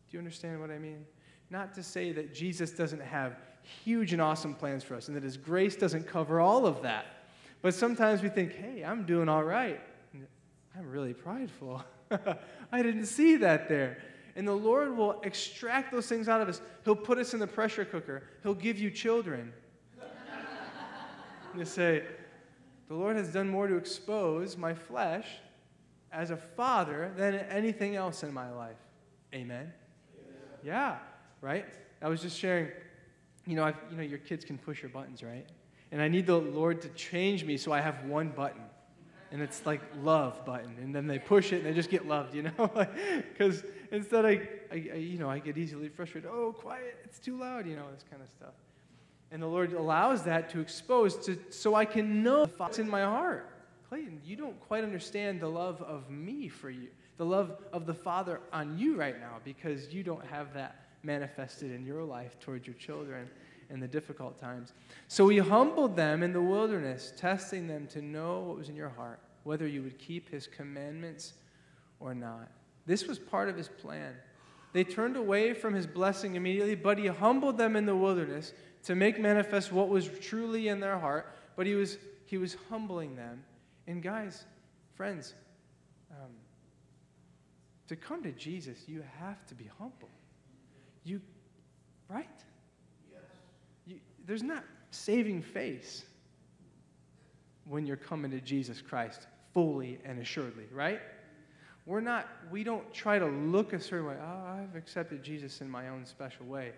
Do 0.10 0.18
you 0.18 0.20
understand 0.20 0.60
what 0.60 0.72
I 0.72 0.78
mean? 0.78 1.06
Not 1.50 1.74
to 1.76 1.84
say 1.84 2.12
that 2.14 2.34
Jesus 2.34 2.72
doesn't 2.72 3.02
have 3.02 3.38
huge 3.62 4.14
and 4.14 4.22
awesome 4.22 4.56
plans 4.56 4.84
for 4.84 4.96
us 4.96 5.08
and 5.08 5.16
that 5.18 5.24
his 5.24 5.38
grace 5.38 5.76
doesn't 5.76 6.08
cover 6.08 6.40
all 6.40 6.66
of 6.66 6.82
that. 6.82 7.06
But 7.62 7.74
sometimes 7.74 8.22
we 8.22 8.30
think, 8.30 8.54
hey, 8.56 8.84
I'm 8.84 9.06
doing 9.06 9.30
all 9.30 9.44
right. 9.44 9.80
I'm 10.78 10.90
really 10.90 11.14
prideful. 11.14 11.84
I 12.72 12.82
didn't 12.82 13.06
see 13.06 13.36
that 13.38 13.68
there. 13.68 14.00
And 14.36 14.48
the 14.48 14.54
Lord 14.54 14.96
will 14.96 15.22
extract 15.24 15.92
those 15.92 16.08
things 16.08 16.30
out 16.30 16.42
of 16.42 16.48
us. 16.48 16.62
He'll 16.86 16.96
put 16.96 17.18
us 17.18 17.34
in 17.34 17.40
the 17.40 17.48
pressure 17.48 17.84
cooker. 17.84 18.24
He'll 18.44 18.54
give 18.54 18.80
you 18.80 18.90
children. 18.90 19.54
you 21.58 21.66
say, 21.66 22.04
The 22.88 22.96
Lord 22.96 23.18
has 23.18 23.34
done 23.34 23.50
more 23.50 23.68
to 23.68 23.76
expose 23.76 24.56
my 24.56 24.74
flesh 24.74 25.28
as 26.12 26.32
a 26.32 26.38
father 26.38 27.12
than 27.16 27.36
anything 27.36 27.96
else 27.96 28.24
in 28.24 28.34
my 28.34 28.52
life. 28.52 28.78
Amen? 29.34 29.72
Yeah, 30.64 30.98
right? 31.42 31.66
I 32.02 32.10
was 32.10 32.22
just 32.22 32.38
sharing, 32.38 32.70
you 33.46 33.56
know, 33.56 33.64
I've, 33.64 33.78
you 33.90 33.98
know, 33.98 34.04
your 34.04 34.20
kids 34.20 34.46
can 34.46 34.58
push 34.58 34.82
your 34.82 34.90
buttons, 34.90 35.24
right? 35.24 35.48
And 35.92 36.02
I 36.02 36.08
need 36.08 36.26
the 36.26 36.38
Lord 36.38 36.82
to 36.82 36.90
change 36.90 37.44
me 37.44 37.58
so 37.58 37.72
I 37.72 37.82
have 37.82 38.04
one 38.06 38.30
button 38.30 38.62
and 39.32 39.42
it's 39.42 39.66
like 39.66 39.82
love 40.04 40.46
button 40.46 40.76
and 40.82 40.94
then 40.94 41.08
they 41.08 41.18
push 41.18 41.54
it 41.54 41.58
and 41.58 41.66
they 41.66 41.74
just 41.74 41.90
get 41.90 42.08
loved 42.08 42.36
you 42.36 42.44
know 42.44 42.72
because 43.34 43.64
instead 43.92 44.26
I, 44.26 44.48
I, 44.72 44.90
I, 44.94 44.98
you 44.98 45.18
know 45.18 45.30
i 45.30 45.40
get 45.40 45.58
easily 45.58 45.88
frustrated 45.88 46.30
oh 46.32 46.54
quiet 46.54 46.98
it's 47.04 47.20
too 47.20 47.38
loud 47.38 47.66
you 47.66 47.76
know 47.76 47.86
this 47.94 48.04
kind 48.10 48.22
of 48.22 48.30
stuff 48.30 48.54
and 49.32 49.42
the 49.42 49.48
lord 49.48 49.74
allows 49.74 50.24
that 50.24 50.50
to 50.52 50.60
expose 50.60 51.16
to 51.26 51.40
so 51.50 51.76
i 51.76 51.86
can 51.86 52.22
know 52.22 52.46
what's 52.58 52.80
in 52.80 52.90
my 52.90 53.04
heart 53.04 53.50
clayton 53.92 54.22
you 54.24 54.38
don't 54.38 54.60
quite 54.62 54.84
understand 54.84 55.42
the 55.42 55.48
love 55.48 55.82
of 55.82 56.10
me 56.10 56.48
for 56.48 56.70
you 56.70 56.88
the 57.18 57.26
love 57.26 57.58
of 57.72 57.86
the 57.86 57.94
father 57.94 58.40
on 58.52 58.80
you 58.80 58.96
right 58.96 59.20
now 59.20 59.36
because 59.44 59.94
you 59.94 60.02
don't 60.02 60.26
have 60.26 60.54
that 60.54 60.88
manifested 61.04 61.72
in 61.72 61.86
your 61.86 62.04
life 62.04 62.40
towards 62.40 62.66
your 62.66 62.76
children 62.76 63.30
in 63.70 63.80
the 63.80 63.88
difficult 63.88 64.40
times. 64.40 64.74
So 65.08 65.28
he 65.30 65.38
humbled 65.38 65.96
them 65.96 66.24
in 66.24 66.34
the 66.34 66.42
wilderness, 66.42 67.14
testing 67.16 67.68
them 67.68 67.88
to 67.88 68.02
know 68.02 68.40
what 68.40 68.58
was 68.58 68.70
in 68.70 68.76
your 68.76 68.90
heart, 68.90 69.20
whether 69.44 69.68
you 69.68 69.82
would 69.84 69.98
keep 69.98 70.30
his 70.30 70.48
commandments 70.48 71.34
or 72.00 72.14
not. 72.14 72.50
This 72.86 73.08
was 73.08 73.20
part 73.20 73.50
of 73.50 73.56
his 73.56 73.68
plan. 73.70 74.16
They 74.74 74.84
turned 74.84 75.16
away 75.16 75.54
from 75.54 75.74
his 75.74 75.86
blessing 75.86 76.36
immediately, 76.36 76.76
but 76.76 76.98
he 76.98 77.08
humbled 77.08 77.58
them 77.58 77.76
in 77.76 77.86
the 77.86 77.96
wilderness 77.96 78.54
to 78.84 78.96
make 78.96 79.20
manifest 79.20 79.72
what 79.72 79.90
was 79.90 80.10
truly 80.22 80.70
in 80.70 80.80
their 80.80 80.98
heart. 80.98 81.38
But 81.56 81.66
he 81.66 81.76
was, 81.76 81.98
he 82.26 82.38
was 82.38 82.58
humbling 82.70 83.16
them. 83.16 83.44
And 83.92 84.02
guys, 84.02 84.46
friends, 84.96 85.34
um, 86.12 86.32
to 87.88 87.96
come 87.96 88.24
to 88.24 88.32
Jesus, 88.32 88.78
you 88.88 89.04
have 89.20 89.46
to 89.48 89.56
be 89.56 89.70
humble. 89.78 90.10
You, 91.04 91.22
right? 92.10 92.28
Yes 93.12 93.22
there's 94.26 94.44
not 94.44 94.64
saving 94.92 95.42
face 95.42 96.06
when 97.66 97.86
you're 97.86 97.98
coming 97.98 98.32
to 98.32 98.42
Jesus 98.42 98.82
Christ 98.82 99.28
fully 99.54 100.00
and 100.06 100.20
assuredly, 100.20 100.66
right? 100.72 101.00
We're 101.86 102.02
not, 102.02 102.28
we 102.52 102.64
don't 102.64 102.94
try 102.94 103.20
to 103.20 103.26
look 103.26 103.74
a 103.74 103.80
certain 103.80 104.08
way. 104.08 104.16
Oh, 104.22 104.46
I've 104.46 104.76
accepted 104.76 105.24
Jesus 105.24 105.62
in 105.62 105.70
my 105.70 105.90
own 105.90 106.06
special 106.06 106.46
way. 106.46 106.72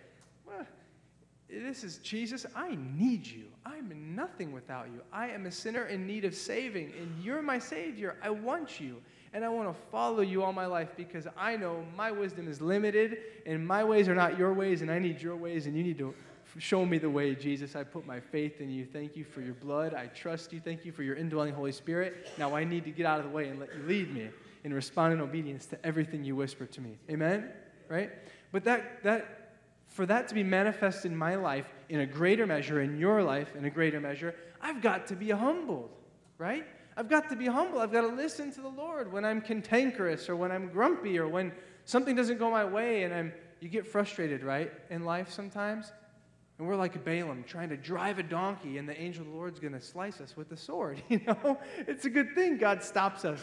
This 1.62 1.84
is 1.84 1.98
Jesus. 2.00 2.46
I 2.56 2.78
need 2.98 3.28
you. 3.28 3.46
I'm 3.66 4.16
nothing 4.16 4.52
without 4.52 4.88
you. 4.88 5.02
I 5.12 5.30
am 5.30 5.46
a 5.46 5.52
sinner 5.52 5.86
in 5.86 6.08
need 6.08 6.26
of 6.26 6.34
saving, 6.34 6.92
and 7.00 7.24
you're 7.24 7.42
my 7.42 7.60
Savior. 7.60 8.18
I 8.22 8.30
want 8.32 8.80
you, 8.80 9.02
and 9.34 9.46
I 9.46 9.50
want 9.50 9.70
to 9.70 9.82
follow 9.92 10.22
you 10.22 10.44
all 10.44 10.54
my 10.54 10.66
life 10.66 10.90
because 10.98 11.28
I 11.38 11.56
know 11.56 11.86
my 11.96 12.12
wisdom 12.12 12.48
is 12.48 12.60
limited, 12.60 13.20
and 13.46 13.66
my 13.66 13.84
ways 13.84 14.08
are 14.10 14.16
not 14.16 14.38
your 14.38 14.54
ways, 14.54 14.82
and 14.82 14.90
I 14.90 15.00
need 15.00 15.22
your 15.22 15.36
ways, 15.36 15.68
and 15.68 15.78
you 15.78 15.84
need 15.84 15.98
to 16.00 16.14
Show 16.60 16.86
me 16.86 17.00
the 17.00 17.10
way, 17.10 17.34
Jesus. 17.34 17.76
I 17.76 17.84
put 17.84 18.06
my 18.06 18.20
faith 18.20 18.62
in 18.62 18.70
you. 18.70 18.86
Thank 18.86 19.16
you 19.16 19.24
for 19.24 19.42
your 19.42 19.56
blood. 19.56 19.94
I 19.94 20.08
trust 20.08 20.54
you. 20.54 20.60
Thank 20.60 20.86
you 20.86 20.92
for 20.92 21.02
your 21.02 21.16
indwelling 21.16 21.54
Holy 21.54 21.72
Spirit. 21.72 22.30
Now 22.38 22.56
I 22.56 22.64
need 22.64 22.84
to 22.84 22.92
get 22.92 23.06
out 23.06 23.20
of 23.20 23.26
the 23.26 23.32
way 23.32 23.48
and 23.48 23.60
let 23.60 23.70
you 23.76 23.82
lead 23.88 24.14
me 24.14 24.30
and 24.64 24.74
respond 24.74 25.14
in 25.14 25.22
obedience 25.22 25.66
to 25.68 25.86
everything 25.86 26.24
you 26.24 26.36
whisper 26.36 26.66
to 26.68 26.82
me. 26.82 26.98
Amen? 27.10 27.50
Right? 27.90 28.12
But 28.52 28.64
that, 28.66 29.04
that, 29.04 29.43
for 29.94 30.08
that 30.08 30.28
to 30.28 30.34
be 30.34 30.44
manifest 30.44 31.06
in 31.06 31.16
my 31.16 31.36
life 31.36 31.72
in 31.88 32.00
a 32.00 32.06
greater 32.06 32.48
measure, 32.48 32.82
in 32.82 32.98
your 32.98 33.22
life 33.22 33.56
in 33.56 33.66
a 33.66 33.70
greater 33.70 34.02
measure, 34.02 34.34
I've 34.60 34.82
got 34.82 35.06
to 35.08 35.16
be 35.16 35.30
humbled, 35.30 35.92
right? 36.40 36.66
I've 36.98 37.10
got 37.10 37.30
to 37.30 37.36
be 37.36 37.46
humble. 37.46 37.80
I've 37.80 37.92
got 37.92 38.02
to 38.02 38.08
listen 38.08 38.52
to 38.54 38.62
the 38.62 38.70
Lord 38.70 39.12
when 39.12 39.24
I'm 39.24 39.40
cantankerous 39.40 40.30
or 40.30 40.36
when 40.36 40.52
I'm 40.52 40.70
grumpy 40.70 41.20
or 41.20 41.28
when 41.28 41.52
something 41.86 42.16
doesn't 42.16 42.40
go 42.40 42.50
my 42.50 42.66
way 42.66 43.04
and 43.04 43.14
I'm 43.14 43.34
you 43.60 43.70
get 43.70 43.88
frustrated, 43.88 44.44
right? 44.44 44.72
In 44.90 45.06
life 45.06 45.32
sometimes. 45.32 45.94
And 46.60 46.68
we're 46.68 46.76
like 46.76 47.04
Balaam 47.04 47.44
trying 47.48 47.70
to 47.70 47.78
drive 47.78 48.20
a 48.20 48.24
donkey, 48.24 48.78
and 48.78 48.88
the 48.88 49.00
angel 49.00 49.24
of 49.24 49.32
the 49.32 49.36
Lord's 49.36 49.60
going 49.60 49.74
to 49.74 49.82
slice 49.82 50.22
us 50.22 50.38
with 50.38 50.50
the 50.50 50.58
sword. 50.58 51.02
You 51.10 51.20
know, 51.26 51.60
it's 51.78 52.06
a 52.06 52.10
good 52.10 52.36
thing 52.36 52.58
God 52.58 52.84
stops 52.84 53.26
us. 53.26 53.42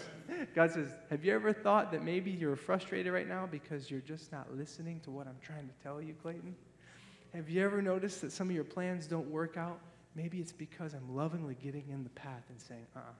God 0.54 0.70
says, 0.70 0.88
Have 1.10 1.24
you 1.24 1.34
ever 1.34 1.52
thought 1.52 1.90
that 1.92 2.04
maybe 2.04 2.30
you're 2.30 2.56
frustrated 2.56 3.12
right 3.12 3.28
now 3.28 3.48
because 3.50 3.90
you're 3.90 4.00
just 4.00 4.30
not 4.30 4.56
listening 4.56 5.00
to 5.00 5.10
what 5.10 5.26
I'm 5.26 5.38
trying 5.42 5.68
to 5.68 5.74
tell 5.82 6.00
you, 6.00 6.14
Clayton? 6.22 6.54
Have 7.34 7.48
you 7.48 7.64
ever 7.64 7.82
noticed 7.82 8.20
that 8.22 8.32
some 8.32 8.48
of 8.48 8.54
your 8.54 8.64
plans 8.64 9.06
don't 9.06 9.28
work 9.28 9.56
out? 9.56 9.78
Maybe 10.14 10.38
it's 10.38 10.52
because 10.52 10.94
I'm 10.94 11.14
lovingly 11.14 11.56
getting 11.62 11.84
in 11.88 12.02
the 12.02 12.10
path 12.10 12.44
and 12.48 12.60
saying, 12.60 12.86
uh 12.94 13.00
uh-uh. 13.00 13.12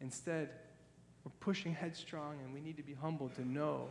Instead, 0.00 0.50
we're 1.24 1.32
pushing 1.40 1.74
headstrong, 1.74 2.36
and 2.44 2.54
we 2.54 2.60
need 2.60 2.76
to 2.76 2.82
be 2.82 2.94
humble 2.94 3.28
to 3.30 3.46
know 3.46 3.88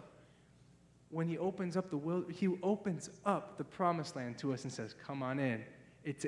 when 1.10 1.28
he 1.28 1.38
opens 1.38 1.78
up 1.78 1.89
the 1.89 1.98
will, 1.98 2.26
he 2.30 2.50
opens 2.62 3.10
up 3.26 3.58
the 3.58 3.63
promised 3.63 4.15
land 4.15 4.38
to 4.39 4.54
us 4.54 4.63
and 4.63 4.72
says, 4.72 4.93
"Come 4.93 5.24
on 5.24 5.39
in." 5.39 5.63
It's 6.04 6.26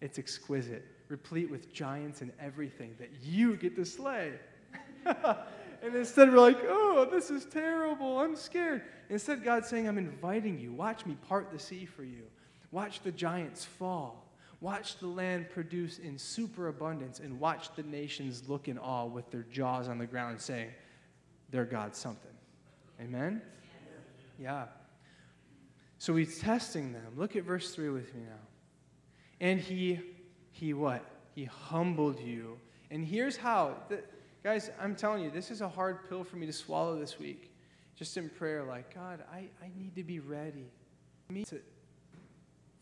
it's 0.00 0.18
exquisite, 0.18 0.84
replete 1.08 1.50
with 1.50 1.72
giants 1.72 2.22
and 2.22 2.32
everything 2.40 2.94
that 2.98 3.10
you 3.22 3.56
get 3.56 3.76
to 3.76 3.84
slay. 3.84 4.32
and 5.04 5.94
instead 5.94 6.30
we're 6.30 6.38
like, 6.38 6.58
"Oh, 6.62 7.08
this 7.10 7.30
is 7.30 7.44
terrible. 7.44 8.20
I'm 8.20 8.36
scared." 8.36 8.82
Instead, 9.08 9.42
God's 9.42 9.68
saying, 9.68 9.88
"I'm 9.88 9.98
inviting 9.98 10.58
you. 10.58 10.72
Watch 10.72 11.06
me 11.06 11.16
part 11.28 11.50
the 11.50 11.58
sea 11.58 11.84
for 11.84 12.04
you. 12.04 12.22
Watch 12.70 13.00
the 13.02 13.12
giants 13.12 13.64
fall." 13.64 14.26
Watch 14.60 14.98
the 14.98 15.06
land 15.06 15.48
produce 15.48 15.98
in 15.98 16.18
superabundance 16.18 17.18
and 17.18 17.40
watch 17.40 17.74
the 17.76 17.82
nations 17.82 18.46
look 18.46 18.68
in 18.68 18.76
awe 18.76 19.06
with 19.06 19.30
their 19.30 19.44
jaws 19.44 19.88
on 19.88 19.96
the 19.96 20.06
ground 20.06 20.38
saying, 20.38 20.68
Their 21.50 21.64
God's 21.64 21.98
something. 21.98 22.30
Amen? 23.00 23.40
Yeah. 24.40 24.64
So 25.98 26.16
he's 26.16 26.38
testing 26.38 26.92
them. 26.92 27.12
Look 27.16 27.36
at 27.36 27.44
verse 27.44 27.74
3 27.74 27.90
with 27.90 28.14
me 28.14 28.22
now. 28.22 28.46
And 29.40 29.60
he, 29.60 30.00
he 30.50 30.72
what? 30.72 31.04
He 31.34 31.44
humbled 31.44 32.18
you. 32.20 32.58
And 32.90 33.04
here's 33.04 33.36
how. 33.36 33.76
The, 33.88 34.02
guys, 34.42 34.70
I'm 34.80 34.96
telling 34.96 35.22
you, 35.22 35.30
this 35.30 35.50
is 35.50 35.60
a 35.60 35.68
hard 35.68 36.08
pill 36.08 36.24
for 36.24 36.36
me 36.36 36.46
to 36.46 36.52
swallow 36.52 36.98
this 36.98 37.18
week. 37.18 37.52
Just 37.96 38.16
in 38.16 38.30
prayer, 38.30 38.64
like, 38.64 38.94
God, 38.94 39.22
I, 39.30 39.48
I 39.62 39.70
need 39.76 39.94
to 39.96 40.02
be 40.02 40.20
ready 40.20 40.70
to, 41.44 41.60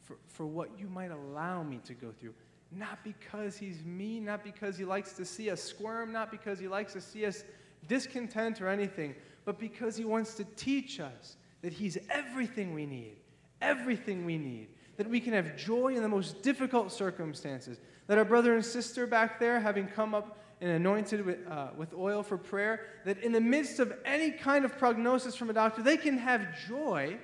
for, 0.03 0.17
for 0.29 0.47
what 0.47 0.79
you 0.79 0.87
might 0.87 1.11
allow 1.11 1.65
me 1.65 1.81
to 1.87 1.95
go 1.95 2.13
through. 2.13 2.35
Not 2.71 3.03
because 3.03 3.57
he's 3.57 3.83
mean, 3.85 4.25
not 4.25 4.45
because 4.45 4.79
he 4.79 4.85
likes 4.85 5.15
to 5.15 5.25
see 5.25 5.51
us 5.51 5.61
squirm, 5.61 6.13
not 6.13 6.31
because 6.31 6.59
he 6.59 6.69
likes 6.69 6.93
to 6.93 7.01
see 7.01 7.27
us 7.27 7.43
discontent 7.89 8.61
or 8.61 8.69
anything, 8.69 9.15
but 9.45 9.59
because 9.59 9.97
he 9.97 10.05
wants 10.05 10.35
to 10.35 10.45
teach 10.45 11.01
us 11.01 11.37
that 11.63 11.73
He's 11.73 11.99
everything 12.11 12.75
we 12.75 12.87
need, 12.87 13.17
everything 13.61 14.25
we 14.25 14.39
need, 14.39 14.69
that 14.97 15.09
we 15.09 15.21
can 15.21 15.33
have 15.33 15.57
joy 15.57 15.95
in 15.95 16.03
the 16.03 16.09
most 16.09 16.43
difficult 16.43 16.93
circumstances. 16.93 17.79
That 18.07 18.19
our 18.19 18.25
brother 18.25 18.55
and 18.55 18.65
sister 18.65 19.07
back 19.07 19.39
there, 19.39 19.61
having 19.61 19.87
come 19.87 20.15
up 20.15 20.39
and 20.61 20.71
anointed 20.71 21.25
with, 21.25 21.39
uh, 21.49 21.69
with 21.77 21.95
oil 21.95 22.23
for 22.23 22.37
prayer, 22.37 22.87
that 23.05 23.23
in 23.23 23.33
the 23.33 23.41
midst 23.41 23.79
of 23.79 23.93
any 24.05 24.31
kind 24.31 24.65
of 24.65 24.77
prognosis 24.77 25.37
from 25.37 25.51
a 25.51 25.53
doctor, 25.53 25.83
they 25.83 25.97
can 25.97 26.19
have 26.19 26.47
joy 26.67 27.17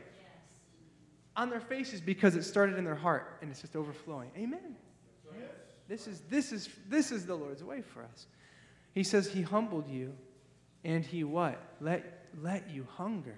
on 1.36 1.50
their 1.50 1.60
faces 1.60 2.00
because 2.00 2.36
it 2.36 2.44
started 2.44 2.78
in 2.78 2.84
their 2.84 2.94
heart 2.94 3.38
and 3.42 3.50
it's 3.50 3.60
just 3.60 3.74
overflowing. 3.74 4.30
Amen. 4.36 4.76
This 5.88 6.06
is, 6.06 6.22
this, 6.30 6.52
is, 6.52 6.70
this 6.88 7.12
is 7.12 7.26
the 7.26 7.34
Lord's 7.34 7.62
way 7.62 7.82
for 7.82 8.02
us. 8.02 8.26
He 8.92 9.02
says 9.02 9.28
he 9.28 9.42
humbled 9.42 9.88
you 9.88 10.14
and 10.84 11.04
he 11.04 11.24
what? 11.24 11.60
Let, 11.80 12.26
let 12.40 12.70
you 12.70 12.86
hunger. 12.96 13.36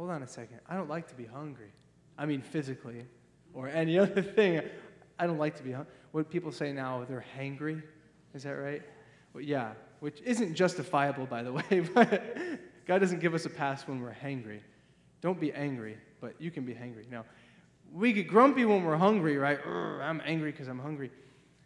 Hold 0.00 0.12
on 0.12 0.22
a 0.22 0.26
second. 0.26 0.60
I 0.66 0.76
don't 0.76 0.88
like 0.88 1.08
to 1.08 1.14
be 1.14 1.26
hungry. 1.26 1.70
I 2.16 2.24
mean, 2.24 2.40
physically 2.40 3.04
or 3.52 3.68
any 3.68 3.98
other 4.04 4.22
thing. 4.22 4.62
I 5.18 5.26
don't 5.26 5.36
like 5.36 5.56
to 5.56 5.62
be 5.62 5.72
hungry. 5.72 5.92
What 6.12 6.30
people 6.30 6.50
say 6.52 6.72
now, 6.72 7.04
they're 7.06 7.22
hangry. 7.38 7.82
Is 8.32 8.44
that 8.44 8.52
right? 8.52 8.80
Well, 9.34 9.44
yeah, 9.44 9.72
which 9.98 10.22
isn't 10.22 10.54
justifiable, 10.54 11.26
by 11.26 11.42
the 11.42 11.52
way, 11.70 11.86
but 11.92 12.24
God 12.86 13.00
doesn't 13.00 13.20
give 13.20 13.34
us 13.34 13.44
a 13.44 13.50
pass 13.50 13.86
when 13.86 14.00
we're 14.00 14.16
hangry. 14.24 14.60
Don't 15.20 15.38
be 15.38 15.52
angry, 15.52 15.98
but 16.22 16.32
you 16.38 16.50
can 16.50 16.64
be 16.64 16.72
hangry. 16.72 17.06
Now, 17.10 17.26
we 17.92 18.14
get 18.14 18.26
grumpy 18.26 18.64
when 18.64 18.82
we're 18.82 18.96
hungry, 18.96 19.36
right? 19.36 19.58
I'm 19.66 20.22
angry 20.24 20.50
because 20.50 20.68
I'm 20.68 20.78
hungry. 20.78 21.10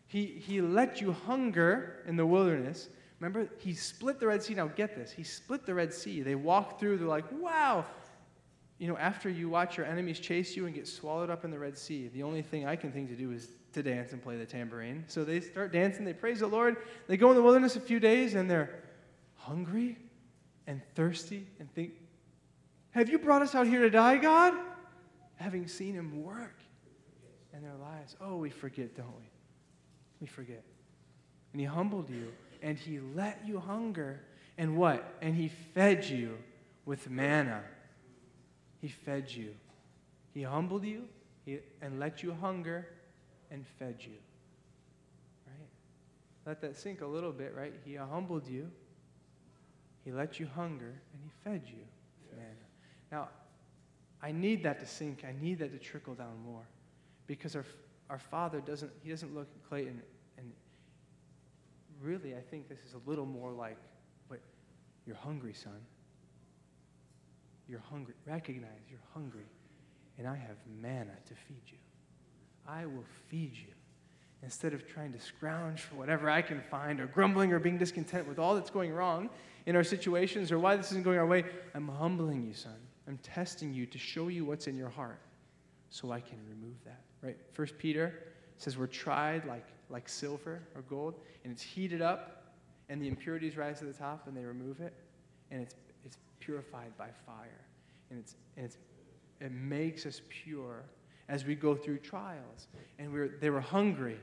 He, 0.09 0.27
he 0.27 0.61
let 0.61 1.01
you 1.01 1.13
hunger 1.13 2.03
in 2.09 2.17
the 2.17 2.27
wilderness. 2.27 2.89
Remember, 3.21 3.49
he 3.59 3.75
split 3.75 4.19
the 4.19 4.27
Red 4.27 4.43
Sea. 4.43 4.55
Now, 4.55 4.67
get 4.67 4.97
this. 4.97 5.13
He 5.13 5.23
split 5.23 5.65
the 5.65 5.75
Red 5.75 5.95
Sea. 5.95 6.23
They 6.23 6.35
walk 6.35 6.81
through, 6.81 6.99
they're 6.99 7.07
like, 7.07 7.31
wow. 7.41 7.87
You 8.85 8.91
know, 8.91 8.99
after 8.99 9.31
you 9.31 9.49
watch 9.49 9.79
your 9.79 9.87
enemies 9.87 10.21
chase 10.21 10.55
you 10.55 10.67
and 10.67 10.75
get 10.75 10.87
swallowed 10.87 11.31
up 11.31 11.43
in 11.43 11.51
the 11.51 11.59
Red 11.59 11.79
Sea, 11.79 12.09
the 12.09 12.23
only 12.23 12.43
thing 12.43 12.67
I 12.67 12.77
can 12.77 12.93
think 12.93 13.09
to 13.09 13.17
do 13.17 13.31
is 13.31 13.49
to 13.73 13.83
dance 13.83 14.13
and 14.13 14.23
play 14.23 14.37
the 14.37 14.45
tambourine. 14.45 15.05
So 15.07 15.25
they 15.25 15.41
start 15.41 15.73
dancing, 15.73 16.05
they 16.05 16.13
praise 16.13 16.41
the 16.41 16.49
Lord. 16.49 16.77
They 17.07 17.17
go 17.17 17.31
in 17.31 17.35
the 17.35 17.43
wilderness 17.43 17.77
a 17.77 17.81
few 17.81 17.99
days 17.99 18.35
and 18.35 18.51
they're 18.51 18.83
hungry 19.37 19.97
and 20.67 20.83
thirsty 20.95 21.47
and 21.59 21.73
think, 21.73 21.93
Have 22.91 23.09
you 23.09 23.19
brought 23.19 23.41
us 23.41 23.55
out 23.55 23.67
here 23.67 23.81
to 23.81 23.89
die, 23.89 24.19
God? 24.19 24.53
Having 25.37 25.69
seen 25.69 25.95
Him 25.95 26.23
work 26.23 26.59
in 27.55 27.63
their 27.63 27.77
lives. 27.77 28.17
Oh, 28.21 28.37
we 28.37 28.51
forget, 28.51 28.95
don't 28.95 29.17
we? 29.17 29.31
We 30.21 30.27
forget. 30.27 30.63
And 31.53 31.61
He 31.63 31.67
humbled 31.67 32.11
you 32.11 32.31
and 32.61 32.79
He 32.79 33.01
let 33.15 33.41
you 33.47 33.61
hunger. 33.61 34.21
And 34.59 34.77
what? 34.77 35.15
And 35.23 35.35
He 35.35 35.49
fed 35.49 36.05
you 36.05 36.37
with 36.85 37.09
manna. 37.09 37.63
He 38.85 38.91
fed 38.91 39.31
you. 39.31 39.55
He 40.35 40.43
humbled 40.43 40.85
you 40.85 41.05
and 41.81 41.99
let 41.99 42.23
you 42.23 42.37
hunger 42.39 42.87
and 43.51 43.65
fed 43.79 43.97
you. 44.01 44.19
Right? 45.47 45.69
Let 46.45 46.61
that 46.61 46.77
sink 46.77 47.01
a 47.01 47.07
little 47.07 47.33
bit, 47.33 47.55
right? 47.57 47.73
He 47.87 47.95
humbled 47.95 48.47
you, 48.47 48.71
He 50.05 50.13
let 50.13 50.39
you 50.39 50.47
hunger, 50.55 50.93
and 51.15 51.23
He 51.23 51.31
fed 51.43 51.63
you 51.65 51.81
with 52.29 52.39
manna. 52.39 52.51
Now, 53.11 53.29
I 54.23 54.33
need 54.33 54.65
that 54.65 54.81
to 54.81 54.87
sink. 54.87 55.25
I 55.27 55.33
need 55.43 55.61
that 55.61 55.73
to 55.73 55.79
trickle 55.79 56.13
down 56.13 56.39
more. 56.45 56.69
Because 57.27 57.57
our, 57.57 57.65
our 58.11 58.19
Father 58.19 58.61
doesn't, 58.61 58.93
He 59.03 59.09
doesn't 59.09 59.35
look 59.35 59.49
at 59.51 59.67
Clayton 59.71 60.03
and 60.37 60.53
really, 62.03 62.35
I 62.35 62.41
think 62.51 62.69
this 62.69 62.81
is 62.87 62.93
a 62.93 63.09
little 63.09 63.25
more 63.25 63.51
like, 63.51 63.79
but 64.29 64.41
you're 65.07 65.17
hungry, 65.17 65.55
son. 65.55 65.81
You're 67.69 67.83
hungry. 67.91 68.15
Recognize 68.27 68.83
you're 68.91 69.01
hungry, 69.13 69.47
and 70.19 70.27
I 70.27 70.37
have 70.37 70.57
manna 70.81 71.15
to 71.27 71.35
feed 71.35 71.63
you. 71.67 71.79
I 72.67 72.87
will 72.87 73.05
feed 73.29 73.55
you. 73.55 73.73
Instead 74.43 74.75
of 74.75 74.87
trying 74.87 75.13
to 75.13 75.19
scrounge 75.19 75.81
for 75.81 75.95
whatever 75.95 76.29
I 76.29 76.43
can 76.43 76.61
find, 76.61 77.01
or 77.01 77.07
grumbling 77.07 77.53
or 77.53 77.59
being 77.59 77.79
discontent 77.79 78.29
with 78.29 78.39
all 78.39 78.55
that's 78.55 78.71
going 78.71 78.93
wrong 78.93 79.31
in 79.65 79.75
our 79.75 79.85
situations, 79.85 80.53
or 80.53 80.59
why 80.59 80.77
this 80.77 80.91
isn't 80.91 81.03
going 81.03 81.19
our 81.19 81.27
way, 81.27 81.45
I'm 81.75 81.89
humbling 81.89 82.47
you, 82.47 82.53
son. 82.53 82.77
I'm 83.09 83.19
testing 83.19 83.73
you 83.73 83.87
to 83.87 83.99
show 83.99 84.29
you 84.29 84.45
what's 84.45 84.67
in 84.67 84.77
your 84.77 84.91
heart 84.91 85.21
so 85.89 86.11
I 86.11 86.21
can 86.21 86.39
remove 86.49 86.77
that. 86.85 87.01
Right? 87.23 87.39
First 87.53 87.79
Peter 87.79 88.25
says 88.59 88.77
we're 88.77 88.87
tried 88.87 89.47
like, 89.47 89.67
like 89.89 90.09
silver 90.09 90.61
or 90.75 90.83
gold, 90.83 91.15
and 91.43 91.53
it's 91.53 91.63
heated 91.63 92.03
up, 92.03 92.53
and 92.91 93.01
the 93.01 93.09
impurities 93.09 93.57
rise 93.57 93.79
to 93.79 93.87
the 93.87 93.93
top, 93.93 94.27
and 94.27 94.37
they 94.37 94.45
remove 94.45 94.81
it, 94.81 94.93
and 95.51 95.63
it's, 95.63 95.75
purified 96.45 96.97
by 96.99 97.09
fire. 97.27 97.65
And, 98.11 98.19
it's, 98.19 98.37
and 98.57 98.67
it's, 98.67 98.77
it 99.41 99.53
makes 99.53 100.07
us 100.07 100.21
pure 100.29 100.83
as 101.29 101.45
we 101.45 101.55
go 101.55 101.75
through 101.75 101.99
trials. 101.99 102.69
And 102.99 103.13
we 103.13 103.29
they 103.41 103.51
were 103.51 103.61
hungry 103.61 104.19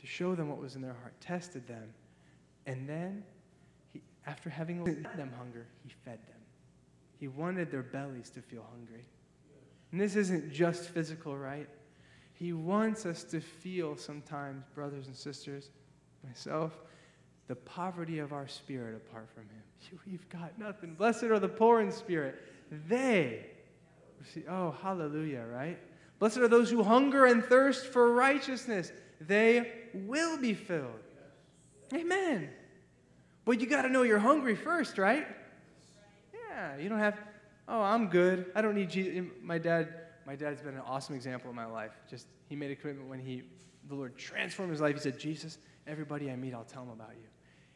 to 0.00 0.06
show 0.06 0.34
them 0.34 0.48
what 0.48 0.60
was 0.60 0.76
in 0.76 0.82
their 0.82 0.94
heart, 0.94 1.14
tested 1.20 1.66
them. 1.66 1.92
And 2.66 2.88
then, 2.88 3.24
he, 3.92 4.02
after 4.26 4.50
having 4.50 4.84
let 4.84 5.16
them 5.16 5.32
hunger, 5.36 5.66
he 5.82 5.90
fed 6.04 6.18
them. 6.26 6.36
He 7.18 7.28
wanted 7.28 7.70
their 7.70 7.82
bellies 7.82 8.30
to 8.30 8.40
feel 8.40 8.64
hungry. 8.70 9.04
And 9.92 10.00
this 10.00 10.16
isn't 10.16 10.52
just 10.52 10.84
physical, 10.84 11.36
right? 11.36 11.68
He 12.32 12.52
wants 12.52 13.04
us 13.04 13.24
to 13.24 13.40
feel 13.40 13.96
sometimes, 13.96 14.64
brothers 14.74 15.06
and 15.06 15.16
sisters, 15.16 15.70
myself, 16.26 16.80
the 17.50 17.56
poverty 17.56 18.20
of 18.20 18.32
our 18.32 18.46
spirit 18.46 18.94
apart 18.94 19.28
from 19.34 19.42
Him. 19.42 19.98
We've 20.06 20.28
got 20.28 20.56
nothing. 20.56 20.94
Blessed 20.94 21.24
are 21.24 21.40
the 21.40 21.48
poor 21.48 21.80
in 21.80 21.90
spirit. 21.90 22.36
They, 22.88 23.44
see, 24.32 24.44
oh, 24.48 24.76
hallelujah, 24.80 25.44
right? 25.52 25.76
Blessed 26.20 26.36
are 26.38 26.46
those 26.46 26.70
who 26.70 26.84
hunger 26.84 27.26
and 27.26 27.44
thirst 27.44 27.86
for 27.86 28.12
righteousness. 28.12 28.92
They 29.20 29.72
will 29.92 30.38
be 30.38 30.54
filled. 30.54 31.00
Amen. 31.92 32.50
But 33.44 33.60
you 33.60 33.66
got 33.66 33.82
to 33.82 33.88
know 33.88 34.02
you're 34.02 34.20
hungry 34.20 34.54
first, 34.54 34.96
right? 34.96 35.26
Yeah, 36.32 36.76
you 36.76 36.88
don't 36.88 37.00
have, 37.00 37.18
oh, 37.66 37.82
I'm 37.82 38.06
good. 38.06 38.46
I 38.54 38.62
don't 38.62 38.76
need 38.76 38.90
Jesus. 38.90 39.28
My 39.42 39.58
dad, 39.58 39.88
my 40.24 40.36
dad's 40.36 40.60
been 40.60 40.74
an 40.74 40.82
awesome 40.86 41.16
example 41.16 41.50
in 41.50 41.56
my 41.56 41.66
life. 41.66 41.98
Just 42.08 42.28
he 42.48 42.54
made 42.54 42.70
a 42.70 42.76
commitment 42.76 43.10
when 43.10 43.18
he, 43.18 43.42
the 43.88 43.96
Lord 43.96 44.16
transformed 44.16 44.70
his 44.70 44.80
life. 44.80 44.94
He 44.94 45.00
said, 45.00 45.18
Jesus, 45.18 45.58
everybody 45.84 46.30
I 46.30 46.36
meet, 46.36 46.54
I'll 46.54 46.62
tell 46.62 46.84
them 46.84 46.92
about 46.92 47.16
you. 47.20 47.29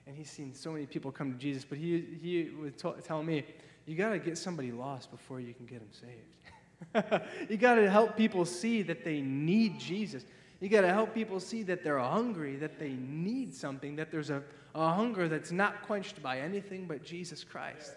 And 0.06 0.16
he's 0.16 0.30
seen 0.30 0.54
so 0.54 0.72
many 0.72 0.86
people 0.86 1.10
come 1.10 1.32
to 1.32 1.38
Jesus, 1.38 1.64
but 1.64 1.78
he, 1.78 2.04
he 2.22 2.50
was 2.60 2.72
t- 2.74 3.02
telling 3.04 3.26
me, 3.26 3.44
you 3.86 3.96
got 3.96 4.10
to 4.10 4.18
get 4.18 4.36
somebody 4.38 4.72
lost 4.72 5.10
before 5.10 5.40
you 5.40 5.54
can 5.54 5.66
get 5.66 5.80
them 5.80 5.88
saved. 5.92 7.22
you 7.50 7.56
got 7.56 7.76
to 7.76 7.90
help 7.90 8.16
people 8.16 8.44
see 8.44 8.82
that 8.82 9.04
they 9.04 9.20
need 9.20 9.78
Jesus. 9.78 10.24
You 10.60 10.68
got 10.68 10.82
to 10.82 10.92
help 10.92 11.14
people 11.14 11.40
see 11.40 11.62
that 11.64 11.82
they're 11.82 11.98
hungry, 11.98 12.56
that 12.56 12.78
they 12.78 12.92
need 12.92 13.54
something, 13.54 13.96
that 13.96 14.10
there's 14.10 14.30
a, 14.30 14.42
a 14.74 14.92
hunger 14.92 15.28
that's 15.28 15.52
not 15.52 15.82
quenched 15.82 16.22
by 16.22 16.40
anything 16.40 16.86
but 16.86 17.04
Jesus 17.04 17.44
Christ. 17.44 17.94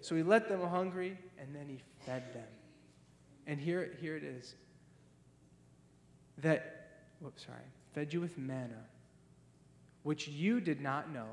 So 0.00 0.14
he 0.14 0.22
let 0.22 0.48
them 0.48 0.60
hungry, 0.60 1.16
and 1.38 1.54
then 1.54 1.66
he 1.68 1.80
fed 2.04 2.32
them. 2.34 2.46
And 3.46 3.60
here, 3.60 3.96
here 4.00 4.16
it 4.16 4.24
is 4.24 4.54
that, 6.38 7.00
whoops, 7.20 7.46
sorry, 7.46 7.58
fed 7.94 8.12
you 8.12 8.20
with 8.20 8.36
manna, 8.36 8.84
which 10.04 10.28
you 10.28 10.60
did 10.60 10.80
not 10.80 11.12
know, 11.12 11.26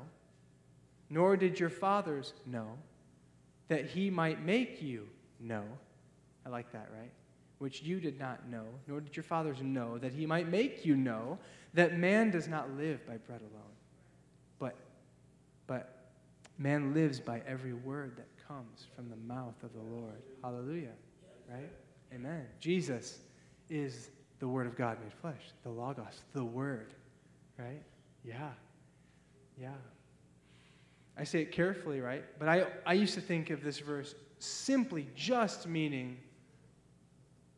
nor 1.08 1.36
did 1.36 1.60
your 1.60 1.70
fathers 1.70 2.32
know, 2.44 2.76
that 3.68 3.86
he 3.86 4.10
might 4.10 4.44
make 4.44 4.82
you 4.82 5.08
know 5.38 5.64
I 6.44 6.48
like 6.48 6.72
that, 6.72 6.88
right? 6.96 7.10
Which 7.58 7.82
you 7.82 8.00
did 8.00 8.18
not 8.18 8.48
know, 8.48 8.64
nor 8.88 9.00
did 9.00 9.16
your 9.16 9.22
fathers 9.22 9.58
know, 9.62 9.98
that 9.98 10.12
he 10.12 10.26
might 10.26 10.48
make 10.48 10.84
you 10.84 10.96
know 10.96 11.38
that 11.74 11.98
man 11.98 12.30
does 12.30 12.48
not 12.48 12.70
live 12.76 13.06
by 13.06 13.16
bread 13.16 13.40
alone, 13.40 13.76
but, 14.58 14.76
but 15.66 16.10
man 16.58 16.92
lives 16.92 17.20
by 17.20 17.42
every 17.46 17.72
word 17.72 18.16
that 18.16 18.26
comes 18.48 18.86
from 18.94 19.08
the 19.08 19.16
mouth 19.16 19.54
of 19.62 19.72
the 19.72 19.80
Lord. 19.80 20.22
Hallelujah. 20.42 20.92
Right? 21.48 21.70
Amen. 22.12 22.46
Jesus 22.60 23.20
is 23.70 24.10
the 24.38 24.48
Word 24.48 24.66
of 24.66 24.76
God 24.76 24.98
made 25.00 25.12
flesh, 25.12 25.52
the 25.62 25.70
Logos, 25.70 26.24
the 26.34 26.44
Word. 26.44 26.94
Right? 27.58 27.82
Yeah. 28.24 28.50
Yeah. 29.60 29.70
I 31.16 31.24
say 31.24 31.42
it 31.42 31.52
carefully, 31.52 32.00
right? 32.00 32.24
But 32.38 32.48
I, 32.48 32.66
I 32.86 32.94
used 32.94 33.14
to 33.14 33.20
think 33.20 33.50
of 33.50 33.62
this 33.62 33.78
verse 33.78 34.14
simply 34.38 35.06
just 35.14 35.66
meaning 35.66 36.16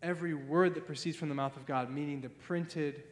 every 0.02 0.34
word 0.34 0.74
that 0.74 0.86
proceeds 0.86 1.16
from 1.16 1.28
the 1.28 1.34
mouth 1.34 1.56
of 1.56 1.64
God, 1.66 1.90
meaning 1.90 2.20
the 2.20 2.28
printed 2.28 3.04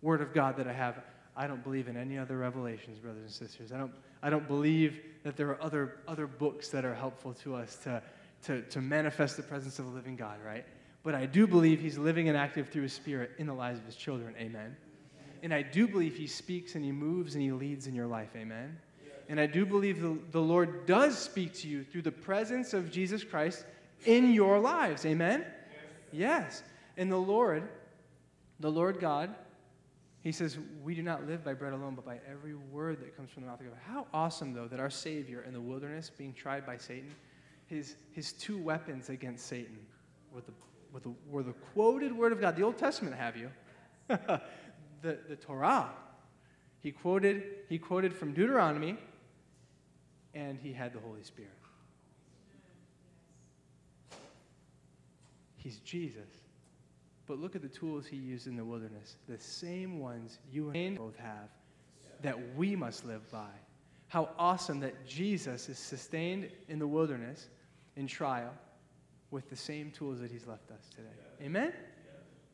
word 0.00 0.20
of 0.20 0.32
God 0.32 0.56
that 0.56 0.66
I 0.66 0.72
have. 0.72 1.02
I 1.36 1.46
don't 1.46 1.62
believe 1.62 1.88
in 1.88 1.96
any 1.96 2.18
other 2.18 2.38
revelations, 2.38 2.98
brothers 2.98 3.22
and 3.22 3.30
sisters. 3.30 3.72
I 3.72 3.78
don't, 3.78 3.92
I 4.22 4.30
don't 4.30 4.46
believe 4.46 5.00
that 5.24 5.36
there 5.36 5.48
are 5.48 5.62
other, 5.62 5.98
other 6.06 6.26
books 6.26 6.68
that 6.68 6.84
are 6.84 6.94
helpful 6.94 7.34
to 7.34 7.54
us 7.54 7.76
to, 7.84 8.02
to, 8.44 8.62
to 8.62 8.80
manifest 8.80 9.36
the 9.36 9.42
presence 9.42 9.78
of 9.78 9.86
the 9.86 9.92
living 9.92 10.16
God, 10.16 10.38
right? 10.44 10.64
But 11.02 11.14
I 11.14 11.26
do 11.26 11.46
believe 11.46 11.80
He's 11.80 11.98
living 11.98 12.28
and 12.28 12.36
active 12.36 12.68
through 12.68 12.82
His 12.82 12.92
Spirit 12.92 13.32
in 13.38 13.46
the 13.46 13.54
lives 13.54 13.78
of 13.78 13.86
His 13.86 13.96
children. 13.96 14.34
Amen. 14.38 14.76
And 15.42 15.52
I 15.52 15.62
do 15.62 15.88
believe 15.88 16.16
He 16.16 16.26
speaks 16.26 16.74
and 16.74 16.84
He 16.84 16.92
moves 16.92 17.34
and 17.34 17.42
He 17.42 17.52
leads 17.52 17.86
in 17.86 17.94
your 17.94 18.06
life. 18.06 18.30
Amen. 18.36 18.78
And 19.28 19.40
I 19.40 19.46
do 19.46 19.64
believe 19.64 20.00
the, 20.00 20.18
the 20.30 20.40
Lord 20.40 20.86
does 20.86 21.16
speak 21.16 21.54
to 21.54 21.68
you 21.68 21.84
through 21.84 22.02
the 22.02 22.12
presence 22.12 22.74
of 22.74 22.90
Jesus 22.90 23.24
Christ 23.24 23.64
in 24.04 24.32
your 24.32 24.58
lives. 24.58 25.06
Amen. 25.06 25.44
Yes. 26.12 26.62
And 26.96 27.10
the 27.10 27.16
Lord, 27.16 27.68
the 28.60 28.70
Lord 28.70 29.00
God, 29.00 29.34
he 30.22 30.32
says, 30.32 30.58
We 30.84 30.94
do 30.94 31.02
not 31.02 31.26
live 31.26 31.44
by 31.44 31.54
bread 31.54 31.72
alone, 31.72 31.94
but 31.94 32.04
by 32.04 32.20
every 32.30 32.54
word 32.54 33.00
that 33.00 33.16
comes 33.16 33.30
from 33.30 33.42
the 33.42 33.48
mouth 33.48 33.60
of 33.60 33.66
God. 33.66 33.76
How 33.86 34.06
awesome, 34.12 34.52
though, 34.52 34.68
that 34.68 34.78
our 34.78 34.90
Savior 34.90 35.42
in 35.46 35.52
the 35.52 35.60
wilderness, 35.60 36.10
being 36.16 36.32
tried 36.32 36.64
by 36.64 36.76
Satan, 36.76 37.14
his, 37.66 37.96
his 38.12 38.32
two 38.32 38.58
weapons 38.58 39.08
against 39.08 39.46
Satan 39.46 39.78
were 40.32 40.42
the, 40.42 40.52
were, 40.92 41.00
the, 41.00 41.14
were 41.28 41.42
the 41.42 41.54
quoted 41.72 42.16
word 42.16 42.32
of 42.32 42.40
God. 42.40 42.54
The 42.54 42.62
Old 42.62 42.78
Testament 42.78 43.16
have 43.16 43.36
you. 43.36 43.50
the, 45.02 45.18
the 45.28 45.36
Torah. 45.36 45.90
He 46.80 46.90
quoted, 46.90 47.42
he 47.68 47.78
quoted 47.78 48.14
from 48.14 48.32
Deuteronomy, 48.32 48.96
and 50.34 50.58
he 50.60 50.72
had 50.72 50.92
the 50.92 50.98
Holy 50.98 51.22
Spirit. 51.22 51.52
He's 55.56 55.78
Jesus. 55.78 56.28
But 57.26 57.38
look 57.38 57.54
at 57.54 57.62
the 57.62 57.68
tools 57.68 58.06
he 58.06 58.16
used 58.16 58.48
in 58.48 58.56
the 58.56 58.64
wilderness. 58.64 59.16
The 59.28 59.38
same 59.38 60.00
ones 60.00 60.38
you 60.50 60.70
and 60.70 60.96
I 60.96 60.98
both 60.98 61.16
have 61.16 61.48
that 62.22 62.56
we 62.56 62.74
must 62.74 63.06
live 63.06 63.30
by. 63.30 63.50
How 64.08 64.30
awesome 64.38 64.80
that 64.80 65.06
Jesus 65.06 65.68
is 65.68 65.78
sustained 65.78 66.48
in 66.68 66.78
the 66.78 66.86
wilderness 66.86 67.48
in 67.96 68.06
trial 68.06 68.52
with 69.30 69.48
the 69.48 69.56
same 69.56 69.90
tools 69.92 70.20
that 70.20 70.30
he's 70.30 70.46
left 70.46 70.70
us 70.70 70.88
today. 70.94 71.08
Amen? 71.40 71.72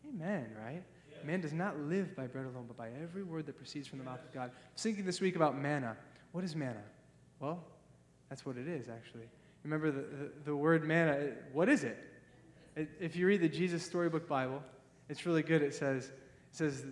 Amen, 0.09 0.46
right? 0.62 0.82
Man 1.24 1.40
does 1.40 1.52
not 1.52 1.78
live 1.78 2.14
by 2.16 2.26
bread 2.26 2.46
alone, 2.46 2.64
but 2.66 2.76
by 2.76 2.88
every 3.02 3.22
word 3.22 3.46
that 3.46 3.56
proceeds 3.56 3.86
from 3.86 3.98
the 3.98 4.04
mouth 4.04 4.22
of 4.24 4.32
God. 4.32 4.50
I 4.50 4.72
was 4.72 4.82
thinking 4.82 5.04
this 5.04 5.20
week 5.20 5.36
about 5.36 5.58
manna. 5.58 5.96
What 6.32 6.44
is 6.44 6.54
manna? 6.54 6.82
Well, 7.40 7.62
that's 8.28 8.44
what 8.44 8.56
it 8.56 8.68
is, 8.68 8.88
actually. 8.88 9.28
Remember 9.64 9.90
the, 9.90 10.00
the, 10.00 10.32
the 10.46 10.56
word 10.56 10.84
manna, 10.84 11.32
what 11.52 11.68
is 11.68 11.84
it? 11.84 11.98
if 13.00 13.16
you 13.16 13.26
read 13.26 13.40
the 13.40 13.48
Jesus 13.48 13.82
Storybook 13.82 14.28
Bible, 14.28 14.62
it's 15.08 15.26
really 15.26 15.42
good. 15.42 15.62
It 15.62 15.74
says, 15.74 16.06
it 16.06 16.12
says 16.52 16.84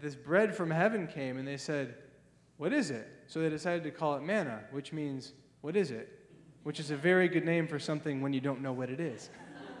this 0.00 0.14
bread 0.14 0.54
from 0.54 0.70
heaven 0.70 1.06
came, 1.06 1.38
and 1.38 1.46
they 1.46 1.56
said, 1.56 1.96
What 2.56 2.72
is 2.72 2.90
it? 2.90 3.08
So 3.26 3.40
they 3.40 3.48
decided 3.48 3.82
to 3.84 3.90
call 3.90 4.16
it 4.16 4.22
manna, 4.22 4.60
which 4.70 4.92
means, 4.92 5.32
What 5.60 5.76
is 5.76 5.90
it? 5.90 6.08
Which 6.62 6.78
is 6.78 6.90
a 6.90 6.96
very 6.96 7.28
good 7.28 7.44
name 7.44 7.66
for 7.66 7.78
something 7.78 8.20
when 8.20 8.32
you 8.32 8.40
don't 8.40 8.60
know 8.60 8.72
what 8.72 8.90
it 8.90 9.00
is. 9.00 9.30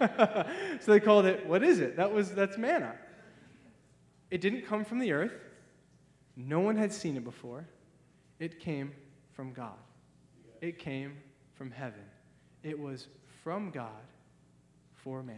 so 0.80 0.90
they 0.92 1.00
called 1.00 1.26
it, 1.26 1.46
What 1.46 1.62
is 1.62 1.78
it? 1.78 1.96
That 1.96 2.12
was, 2.12 2.32
that's 2.32 2.58
manna. 2.58 2.94
It 4.32 4.40
didn't 4.40 4.62
come 4.62 4.82
from 4.82 4.98
the 4.98 5.12
earth, 5.12 5.34
no 6.36 6.60
one 6.60 6.74
had 6.74 6.90
seen 6.90 7.18
it 7.18 7.22
before. 7.22 7.66
It 8.40 8.60
came 8.60 8.92
from 9.34 9.52
God, 9.52 9.76
it 10.62 10.78
came 10.78 11.18
from 11.54 11.70
heaven. 11.70 12.00
It 12.62 12.78
was 12.78 13.08
from 13.44 13.70
God 13.70 13.90
for 14.94 15.22
man. 15.22 15.36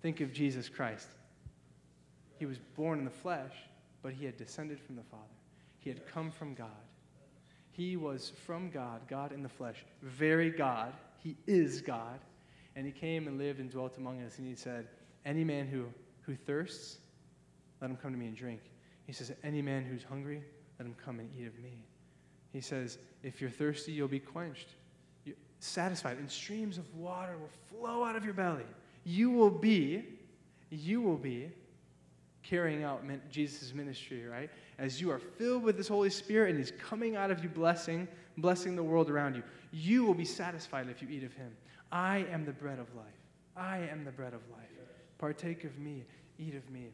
Think 0.00 0.22
of 0.22 0.32
Jesus 0.32 0.70
Christ. 0.70 1.08
He 2.38 2.46
was 2.46 2.56
born 2.74 3.00
in 3.00 3.04
the 3.04 3.10
flesh, 3.10 3.52
but 4.00 4.14
he 4.14 4.24
had 4.24 4.38
descended 4.38 4.80
from 4.80 4.96
the 4.96 5.02
Father. 5.02 5.22
He 5.80 5.90
had 5.90 6.06
come 6.06 6.30
from 6.30 6.54
God. 6.54 6.68
He 7.72 7.98
was 7.98 8.32
from 8.46 8.70
God, 8.70 9.02
God 9.08 9.32
in 9.32 9.42
the 9.42 9.48
flesh, 9.50 9.84
very 10.00 10.48
God. 10.48 10.94
He 11.18 11.36
is 11.46 11.82
God. 11.82 12.20
And 12.76 12.86
he 12.86 12.92
came 12.92 13.28
and 13.28 13.36
lived 13.36 13.60
and 13.60 13.70
dwelt 13.70 13.98
among 13.98 14.22
us. 14.22 14.38
And 14.38 14.46
he 14.46 14.54
said, 14.54 14.88
Any 15.26 15.44
man 15.44 15.66
who, 15.66 15.84
who 16.22 16.34
thirsts, 16.34 16.96
let 17.82 17.90
him 17.90 17.96
come 17.96 18.12
to 18.12 18.18
me 18.18 18.28
and 18.28 18.36
drink. 18.36 18.62
He 19.06 19.12
says, 19.12 19.32
Any 19.44 19.60
man 19.60 19.84
who's 19.84 20.02
hungry, 20.02 20.42
let 20.78 20.86
him 20.86 20.96
come 21.04 21.20
and 21.20 21.28
eat 21.38 21.46
of 21.46 21.58
me. 21.58 21.84
He 22.52 22.62
says, 22.62 22.96
If 23.22 23.42
you're 23.42 23.50
thirsty, 23.50 23.92
you'll 23.92 24.08
be 24.08 24.20
quenched. 24.20 24.68
You're 25.26 25.36
satisfied, 25.58 26.16
and 26.16 26.30
streams 26.30 26.78
of 26.78 26.94
water 26.94 27.34
will 27.36 27.50
flow 27.78 28.04
out 28.04 28.16
of 28.16 28.24
your 28.24 28.34
belly 28.34 28.64
you 29.04 29.30
will 29.30 29.50
be, 29.50 30.04
you 30.70 31.00
will 31.00 31.16
be 31.16 31.50
carrying 32.42 32.82
out 32.82 33.02
Jesus' 33.30 33.72
ministry, 33.72 34.26
right? 34.26 34.50
As 34.78 35.00
you 35.00 35.10
are 35.10 35.18
filled 35.18 35.62
with 35.62 35.76
this 35.76 35.88
Holy 35.88 36.10
Spirit 36.10 36.50
and 36.50 36.58
He's 36.58 36.72
coming 36.72 37.16
out 37.16 37.30
of 37.30 37.42
you 37.42 37.48
blessing, 37.48 38.08
blessing 38.38 38.76
the 38.76 38.82
world 38.82 39.10
around 39.10 39.36
you, 39.36 39.42
you 39.72 40.04
will 40.04 40.14
be 40.14 40.24
satisfied 40.24 40.88
if 40.88 41.02
you 41.02 41.08
eat 41.08 41.24
of 41.24 41.32
Him. 41.34 41.52
I 41.90 42.26
am 42.32 42.44
the 42.44 42.52
bread 42.52 42.78
of 42.78 42.94
life. 42.94 43.06
I 43.56 43.78
am 43.78 44.04
the 44.04 44.10
bread 44.10 44.34
of 44.34 44.40
life. 44.50 44.60
Partake 45.18 45.64
of 45.64 45.78
me, 45.78 46.04
eat 46.38 46.54
of 46.54 46.68
me. 46.70 46.88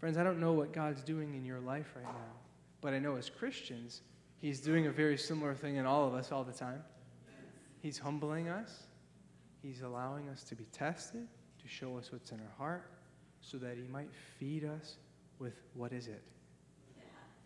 Friends, 0.00 0.16
I 0.16 0.24
don't 0.24 0.40
know 0.40 0.54
what 0.54 0.72
God's 0.72 1.02
doing 1.02 1.34
in 1.34 1.44
your 1.44 1.60
life 1.60 1.92
right 1.94 2.06
now, 2.06 2.32
but 2.80 2.94
I 2.94 2.98
know 2.98 3.16
as 3.16 3.28
Christians, 3.28 4.00
He's 4.40 4.58
doing 4.58 4.86
a 4.86 4.90
very 4.90 5.18
similar 5.18 5.54
thing 5.54 5.76
in 5.76 5.84
all 5.84 6.08
of 6.08 6.14
us 6.14 6.32
all 6.32 6.42
the 6.42 6.54
time. 6.54 6.82
He's 7.82 7.98
humbling 7.98 8.48
us. 8.48 8.84
He's 9.62 9.82
allowing 9.82 10.30
us 10.30 10.42
to 10.44 10.54
be 10.54 10.64
tested, 10.72 11.28
to 11.60 11.68
show 11.68 11.98
us 11.98 12.12
what's 12.12 12.32
in 12.32 12.40
our 12.40 12.54
heart, 12.56 12.90
so 13.42 13.58
that 13.58 13.76
He 13.76 13.86
might 13.92 14.08
feed 14.38 14.64
us 14.64 14.96
with 15.38 15.60
what 15.74 15.92
is 15.92 16.06
it? 16.06 16.22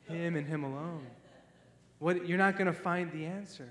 Him 0.04 0.36
and 0.36 0.46
Him 0.46 0.62
alone. 0.62 1.04
What, 1.98 2.28
you're 2.28 2.38
not 2.38 2.56
going 2.56 2.66
to 2.66 2.72
find 2.72 3.10
the 3.10 3.24
answer. 3.24 3.68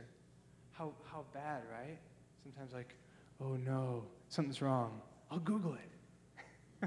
How, 0.73 0.91
how 1.09 1.23
bad, 1.33 1.61
right? 1.71 1.99
Sometimes, 2.43 2.73
like, 2.73 2.95
oh 3.39 3.55
no, 3.55 4.03
something's 4.27 4.61
wrong. 4.61 4.99
I'll 5.31 5.39
Google 5.39 5.73
it. 5.75 5.92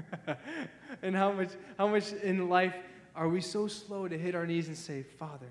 and 1.01 1.15
how 1.15 1.31
much, 1.31 1.49
how 1.77 1.87
much 1.87 2.13
in 2.13 2.49
life 2.49 2.75
are 3.15 3.29
we 3.29 3.41
so 3.41 3.67
slow 3.67 4.07
to 4.07 4.17
hit 4.17 4.35
our 4.35 4.45
knees 4.45 4.67
and 4.67 4.77
say, 4.77 5.03
Father, 5.03 5.49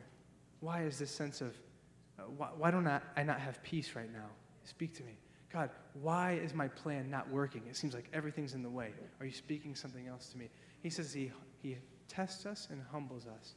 why 0.61 0.83
is 0.83 0.99
this 0.99 1.11
sense 1.11 1.41
of 1.41 1.55
uh, 2.19 2.23
why, 2.37 2.49
why 2.57 2.71
don't 2.71 2.87
I, 2.87 3.01
I 3.17 3.23
not 3.23 3.41
have 3.41 3.63
peace 3.63 3.95
right 3.95 4.13
now? 4.13 4.29
Speak 4.65 4.95
to 4.95 5.03
me. 5.05 5.19
God, 5.53 5.71
why 5.95 6.33
is 6.33 6.55
my 6.55 6.69
plan 6.69 7.11
not 7.11 7.31
working? 7.31 7.63
It 7.69 7.77
seems 7.77 7.95
like 7.95 8.09
everything's 8.13 8.55
in 8.55 8.63
the 8.63 8.71
way. 8.71 8.93
Are 9.21 9.27
you 9.27 9.33
speaking 9.33 9.75
something 9.75 10.07
else 10.07 10.29
to 10.31 10.39
me? 10.39 10.49
He 10.83 10.91
says 10.91 11.13
he, 11.13 11.31
he 11.63 11.77
tests 12.09 12.47
us 12.47 12.69
and 12.71 12.83
humbles 12.91 13.27
us 13.27 13.55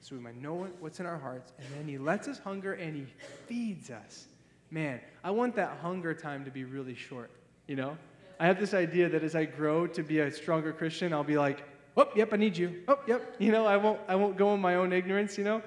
so 0.00 0.14
we 0.14 0.22
might 0.22 0.40
know 0.40 0.66
what's 0.80 0.98
in 0.98 1.06
our 1.06 1.18
hearts, 1.18 1.52
and 1.58 1.66
then 1.76 1.86
he 1.86 1.98
lets 1.98 2.26
us 2.26 2.38
hunger 2.38 2.72
and 2.74 2.96
he 2.96 3.06
feeds 3.46 3.90
us. 3.90 4.28
Man, 4.70 5.00
I 5.22 5.30
want 5.30 5.56
that 5.56 5.78
hunger 5.82 6.14
time 6.14 6.44
to 6.44 6.50
be 6.50 6.64
really 6.64 6.94
short, 6.94 7.30
you 7.66 7.76
know? 7.76 7.98
I 8.40 8.46
have 8.46 8.58
this 8.58 8.72
idea 8.72 9.06
that 9.10 9.22
as 9.22 9.34
I 9.34 9.44
grow 9.44 9.86
to 9.88 10.02
be 10.02 10.20
a 10.20 10.30
stronger 10.32 10.72
Christian, 10.72 11.12
I'll 11.12 11.22
be 11.22 11.36
like, 11.36 11.62
oh, 11.94 12.08
yep, 12.16 12.32
I 12.32 12.38
need 12.38 12.56
you. 12.56 12.82
Oh, 12.88 12.98
yep. 13.06 13.36
You 13.38 13.52
know, 13.52 13.66
I 13.66 13.76
won't, 13.76 14.00
I 14.08 14.14
won't 14.14 14.38
go 14.38 14.54
in 14.54 14.60
my 14.62 14.76
own 14.76 14.94
ignorance, 14.94 15.36
you 15.36 15.44
know? 15.44 15.62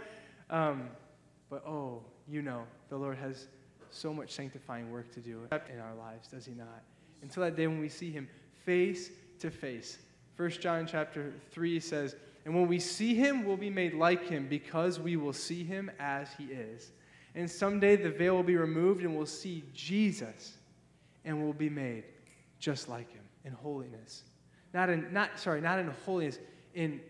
Um, 0.50 0.90
but 1.52 1.64
oh, 1.68 2.02
you 2.28 2.42
know 2.42 2.64
the 2.90 2.98
Lord 2.98 3.16
has 3.20 3.48
so 3.92 4.12
much 4.12 4.32
sanctifying 4.32 4.92
work 4.92 5.14
to 5.14 5.20
do 5.20 5.42
in 5.72 5.80
our 5.80 5.94
lives, 5.94 6.30
does 6.30 6.48
he 6.48 6.54
not? 6.54 6.82
Until 7.22 7.44
that 7.44 7.56
day 7.56 7.68
when 7.68 7.80
we 7.80 7.90
see 7.90 8.10
him 8.10 8.28
face 8.66 9.12
to 9.38 9.52
face. 9.52 10.00
1 10.36 10.50
John 10.50 10.88
chapter 10.88 11.32
3 11.52 11.80
says, 11.80 12.16
And 12.44 12.56
when 12.56 12.68
we 12.68 12.80
see 12.80 13.14
him, 13.14 13.46
we'll 13.46 13.56
be 13.56 13.70
made 13.70 13.94
like 13.94 14.28
him 14.28 14.48
because 14.50 15.00
we 15.00 15.16
will 15.16 15.32
see 15.32 15.64
him 15.64 15.92
as 16.00 16.30
he 16.40 16.46
is. 16.46 16.92
And 17.36 17.50
someday 17.50 17.98
the 17.98 18.10
veil 18.10 18.36
will 18.36 18.42
be 18.42 18.58
removed 18.58 19.04
and 19.04 19.16
we'll 19.16 19.28
see 19.28 19.64
Jesus 19.76 20.58
and 21.24 21.40
we'll 21.40 21.54
be 21.54 21.70
made 21.70 22.06
just 22.64 22.88
like 22.88 23.12
him 23.12 23.24
in 23.44 23.52
holiness. 23.52 24.24
Not 24.74 24.90
in 24.90 25.12
not 25.12 25.38
sorry, 25.38 25.60
not 25.60 25.80
in 25.80 25.90
holiness, 26.06 26.40
in 26.74 27.02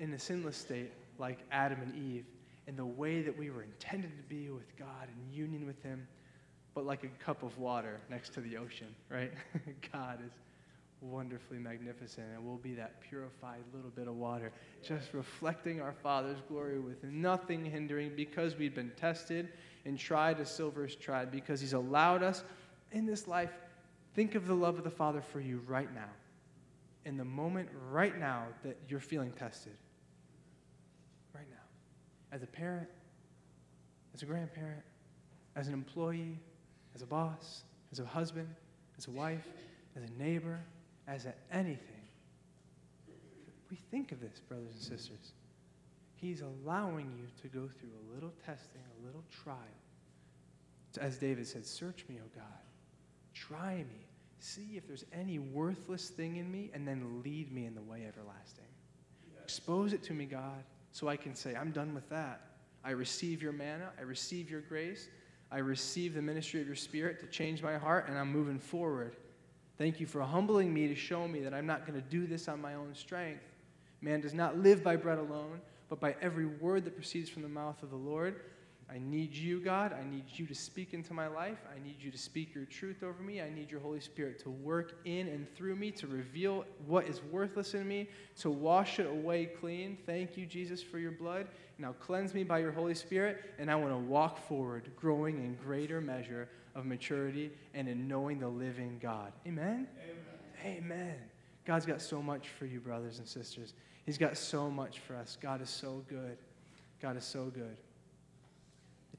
in 0.00 0.12
a 0.12 0.18
sinless 0.18 0.56
state 0.56 0.90
like 1.18 1.38
Adam 1.52 1.78
and 1.80 1.94
Eve, 1.94 2.24
in 2.66 2.74
the 2.74 2.84
way 2.84 3.22
that 3.22 3.38
we 3.38 3.50
were 3.50 3.62
intended 3.62 4.10
to 4.16 4.22
be 4.24 4.50
with 4.50 4.76
God 4.76 5.06
in 5.14 5.32
union 5.32 5.64
with 5.64 5.80
Him, 5.84 6.08
but 6.74 6.84
like 6.84 7.04
a 7.04 7.24
cup 7.24 7.44
of 7.44 7.56
water 7.56 8.00
next 8.10 8.34
to 8.34 8.40
the 8.40 8.56
ocean, 8.56 8.88
right? 9.08 9.32
God 9.92 10.18
is 10.26 10.32
wonderfully 11.00 11.58
magnificent, 11.58 12.26
and 12.34 12.44
we'll 12.44 12.56
be 12.56 12.74
that 12.74 13.00
purified 13.00 13.60
little 13.72 13.90
bit 13.90 14.08
of 14.08 14.16
water, 14.16 14.50
just 14.82 15.14
reflecting 15.14 15.80
our 15.80 15.92
Father's 16.02 16.40
glory 16.48 16.80
with 16.80 17.04
nothing 17.04 17.64
hindering 17.64 18.12
because 18.16 18.56
we've 18.56 18.74
been 18.74 18.92
tested 18.96 19.50
and 19.84 19.96
tried 19.98 20.40
as 20.40 20.50
silver's 20.50 20.96
tried, 20.96 21.30
because 21.30 21.60
He's 21.60 21.74
allowed 21.74 22.24
us 22.24 22.42
in 22.90 23.06
this 23.06 23.28
life. 23.28 23.52
Think 24.14 24.34
of 24.34 24.46
the 24.46 24.54
love 24.54 24.76
of 24.78 24.84
the 24.84 24.90
Father 24.90 25.20
for 25.20 25.40
you 25.40 25.62
right 25.66 25.92
now, 25.94 26.10
in 27.04 27.16
the 27.16 27.24
moment 27.24 27.68
right 27.90 28.18
now 28.18 28.44
that 28.64 28.76
you're 28.88 29.00
feeling 29.00 29.32
tested 29.32 29.76
Right 31.34 31.46
now. 31.50 32.36
as 32.36 32.42
a 32.42 32.46
parent, 32.46 32.88
as 34.14 34.22
a 34.22 34.26
grandparent, 34.26 34.82
as 35.56 35.68
an 35.68 35.74
employee, 35.74 36.38
as 36.94 37.02
a 37.02 37.06
boss, 37.06 37.62
as 37.92 38.00
a 38.00 38.04
husband, 38.04 38.48
as 38.98 39.06
a 39.06 39.10
wife, 39.10 39.46
as 39.96 40.02
a 40.02 40.22
neighbor, 40.22 40.58
as 41.06 41.26
a 41.26 41.34
anything. 41.52 41.96
We 43.70 43.76
think 43.76 44.10
of 44.12 44.20
this, 44.20 44.40
brothers 44.48 44.72
and 44.72 44.82
sisters. 44.82 45.32
He's 46.16 46.42
allowing 46.42 47.12
you 47.16 47.26
to 47.42 47.48
go 47.48 47.68
through 47.78 47.90
a 47.90 48.14
little 48.14 48.32
testing, 48.44 48.82
a 49.00 49.06
little 49.06 49.22
trial. 49.30 49.56
As 51.00 51.16
David 51.18 51.46
said, 51.46 51.64
Search 51.64 52.04
me, 52.08 52.16
O 52.18 52.28
God. 52.34 52.44
Try 53.34 53.76
me. 53.78 54.06
See 54.38 54.76
if 54.76 54.86
there's 54.86 55.04
any 55.12 55.38
worthless 55.38 56.08
thing 56.08 56.36
in 56.36 56.50
me, 56.50 56.70
and 56.72 56.86
then 56.86 57.22
lead 57.22 57.52
me 57.52 57.66
in 57.66 57.74
the 57.74 57.82
way 57.82 58.06
everlasting. 58.06 58.64
Expose 59.42 59.92
it 59.92 60.02
to 60.04 60.14
me, 60.14 60.24
God 60.24 60.64
so 60.92 61.08
I 61.08 61.16
can 61.16 61.34
say, 61.34 61.54
I'm 61.54 61.70
done 61.70 61.94
with 61.94 62.08
that. 62.10 62.42
I 62.84 62.90
receive 62.90 63.42
your 63.42 63.52
manna, 63.52 63.90
I 63.98 64.02
receive 64.02 64.50
your 64.50 64.62
grace, 64.62 65.08
I 65.52 65.58
receive 65.58 66.14
the 66.14 66.22
ministry 66.22 66.60
of 66.60 66.66
your 66.66 66.76
Spirit 66.76 67.20
to 67.20 67.26
change 67.26 67.62
my 67.62 67.76
heart, 67.76 68.08
and 68.08 68.18
I'm 68.18 68.32
moving 68.32 68.58
forward. 68.58 69.16
Thank 69.76 70.00
you 70.00 70.06
for 70.06 70.20
humbling 70.22 70.72
me 70.72 70.88
to 70.88 70.94
show 70.94 71.26
me 71.26 71.40
that 71.40 71.54
I'm 71.54 71.66
not 71.66 71.86
going 71.86 72.00
to 72.00 72.08
do 72.08 72.26
this 72.26 72.48
on 72.48 72.60
my 72.60 72.74
own 72.74 72.94
strength. 72.94 73.42
Man 74.00 74.20
does 74.20 74.34
not 74.34 74.58
live 74.58 74.82
by 74.82 74.96
bread 74.96 75.18
alone, 75.18 75.60
but 75.88 76.00
by 76.00 76.16
every 76.20 76.46
word 76.46 76.84
that 76.84 76.94
proceeds 76.94 77.28
from 77.28 77.42
the 77.42 77.48
mouth 77.48 77.82
of 77.82 77.90
the 77.90 77.96
Lord. 77.96 78.40
I 78.92 78.98
need 78.98 79.32
you, 79.32 79.60
God. 79.60 79.92
I 79.92 80.02
need 80.10 80.24
you 80.32 80.46
to 80.46 80.54
speak 80.54 80.94
into 80.94 81.14
my 81.14 81.28
life. 81.28 81.58
I 81.72 81.78
need 81.84 81.96
you 82.00 82.10
to 82.10 82.18
speak 82.18 82.54
your 82.54 82.64
truth 82.64 83.04
over 83.04 83.22
me. 83.22 83.40
I 83.40 83.48
need 83.48 83.70
your 83.70 83.78
Holy 83.78 84.00
Spirit 84.00 84.40
to 84.40 84.50
work 84.50 84.94
in 85.04 85.28
and 85.28 85.46
through 85.54 85.76
me, 85.76 85.92
to 85.92 86.08
reveal 86.08 86.64
what 86.86 87.06
is 87.06 87.22
worthless 87.30 87.74
in 87.74 87.86
me, 87.86 88.08
to 88.40 88.50
wash 88.50 88.98
it 88.98 89.06
away 89.06 89.46
clean. 89.46 89.96
Thank 90.06 90.36
you, 90.36 90.44
Jesus, 90.44 90.82
for 90.82 90.98
your 90.98 91.12
blood. 91.12 91.46
Now 91.78 91.94
cleanse 92.00 92.34
me 92.34 92.42
by 92.42 92.58
your 92.58 92.72
Holy 92.72 92.94
Spirit, 92.94 93.44
and 93.60 93.70
I 93.70 93.76
want 93.76 93.92
to 93.92 93.98
walk 93.98 94.44
forward, 94.48 94.90
growing 94.96 95.36
in 95.36 95.54
greater 95.62 96.00
measure 96.00 96.48
of 96.74 96.84
maturity 96.84 97.52
and 97.74 97.88
in 97.88 98.08
knowing 98.08 98.40
the 98.40 98.48
living 98.48 98.98
God. 99.00 99.32
Amen? 99.46 99.86
Amen. 100.64 100.84
Amen. 100.84 101.14
God's 101.64 101.86
got 101.86 102.02
so 102.02 102.20
much 102.20 102.48
for 102.48 102.66
you, 102.66 102.80
brothers 102.80 103.20
and 103.20 103.28
sisters. 103.28 103.74
He's 104.04 104.18
got 104.18 104.36
so 104.36 104.68
much 104.68 104.98
for 104.98 105.14
us. 105.14 105.38
God 105.40 105.62
is 105.62 105.70
so 105.70 106.02
good. 106.08 106.38
God 107.00 107.16
is 107.16 107.24
so 107.24 107.44
good 107.54 107.76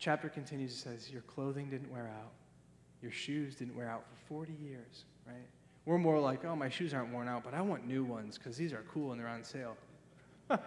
chapter 0.01 0.27
continues, 0.27 0.73
it 0.73 0.77
says, 0.77 1.09
Your 1.09 1.21
clothing 1.21 1.69
didn't 1.69 1.91
wear 1.91 2.11
out, 2.21 2.31
your 3.01 3.11
shoes 3.11 3.55
didn't 3.55 3.77
wear 3.77 3.87
out 3.87 4.03
for 4.09 4.45
40 4.45 4.53
years, 4.61 5.05
right? 5.25 5.47
We're 5.85 5.97
more 5.97 6.19
like, 6.19 6.43
oh, 6.43 6.55
my 6.55 6.69
shoes 6.69 6.93
aren't 6.93 7.13
worn 7.13 7.27
out, 7.27 7.43
but 7.43 7.53
I 7.53 7.61
want 7.61 7.87
new 7.87 8.03
ones 8.03 8.37
because 8.37 8.57
these 8.57 8.73
are 8.73 8.83
cool 8.91 9.11
and 9.11 9.19
they're 9.19 9.27
on 9.27 9.43
sale. 9.43 9.77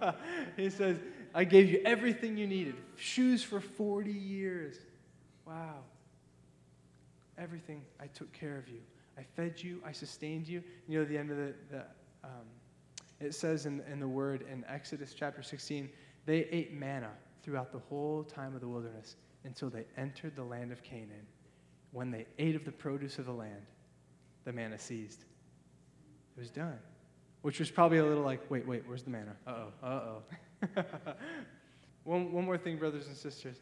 he 0.56 0.70
says, 0.70 0.98
I 1.34 1.44
gave 1.44 1.70
you 1.70 1.80
everything 1.84 2.36
you 2.36 2.46
needed. 2.46 2.74
Shoes 2.96 3.42
for 3.44 3.60
40 3.60 4.10
years. 4.10 4.76
Wow. 5.46 5.82
Everything. 7.38 7.82
I 8.00 8.06
took 8.08 8.32
care 8.32 8.58
of 8.58 8.68
you. 8.68 8.80
I 9.16 9.22
fed 9.36 9.62
you. 9.62 9.80
I 9.86 9.92
sustained 9.92 10.48
you. 10.48 10.64
You 10.88 10.98
know, 10.98 11.04
the 11.04 11.16
end 11.16 11.30
of 11.30 11.36
the, 11.36 11.54
the 11.70 11.84
um, 12.24 12.46
it 13.20 13.34
says 13.34 13.66
in, 13.66 13.82
in 13.90 14.00
the 14.00 14.08
word 14.08 14.44
in 14.50 14.64
Exodus 14.68 15.14
chapter 15.14 15.42
16, 15.42 15.88
they 16.26 16.48
ate 16.50 16.72
manna 16.72 17.10
throughout 17.44 17.70
the 17.72 17.78
whole 17.78 18.24
time 18.24 18.54
of 18.54 18.60
the 18.60 18.68
wilderness 18.68 19.16
until 19.44 19.68
they 19.68 19.84
entered 19.98 20.34
the 20.34 20.42
land 20.42 20.72
of 20.72 20.82
Canaan. 20.82 21.26
When 21.92 22.10
they 22.10 22.26
ate 22.38 22.56
of 22.56 22.64
the 22.64 22.72
produce 22.72 23.18
of 23.18 23.26
the 23.26 23.32
land, 23.32 23.62
the 24.44 24.52
manna 24.52 24.78
ceased. 24.78 25.20
It 26.36 26.40
was 26.40 26.50
done. 26.50 26.78
Which 27.42 27.58
was 27.58 27.70
probably 27.70 27.98
a 27.98 28.04
little 28.04 28.24
like, 28.24 28.50
wait, 28.50 28.66
wait, 28.66 28.82
where's 28.86 29.02
the 29.02 29.10
manna? 29.10 29.36
Uh 29.46 29.50
oh, 29.50 29.86
uh 29.86 29.88
oh. 29.88 30.82
one, 32.04 32.32
one 32.32 32.44
more 32.44 32.56
thing, 32.56 32.78
brothers 32.78 33.06
and 33.06 33.16
sisters. 33.16 33.60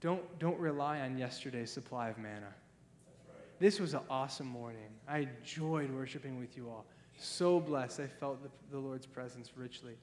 Don't, 0.00 0.38
don't 0.38 0.58
rely 0.58 1.00
on 1.00 1.16
yesterday's 1.16 1.70
supply 1.70 2.08
of 2.08 2.18
manna. 2.18 2.40
Right. 2.40 3.60
This 3.60 3.78
was 3.78 3.94
an 3.94 4.00
awesome 4.10 4.46
morning. 4.46 4.88
I 5.08 5.28
enjoyed 5.40 5.90
worshiping 5.92 6.38
with 6.38 6.56
you 6.56 6.68
all. 6.68 6.86
So 7.16 7.60
blessed. 7.60 8.00
I 8.00 8.06
felt 8.06 8.42
the, 8.42 8.50
the 8.70 8.78
Lord's 8.78 9.06
presence 9.06 9.52
richly. 9.56 9.94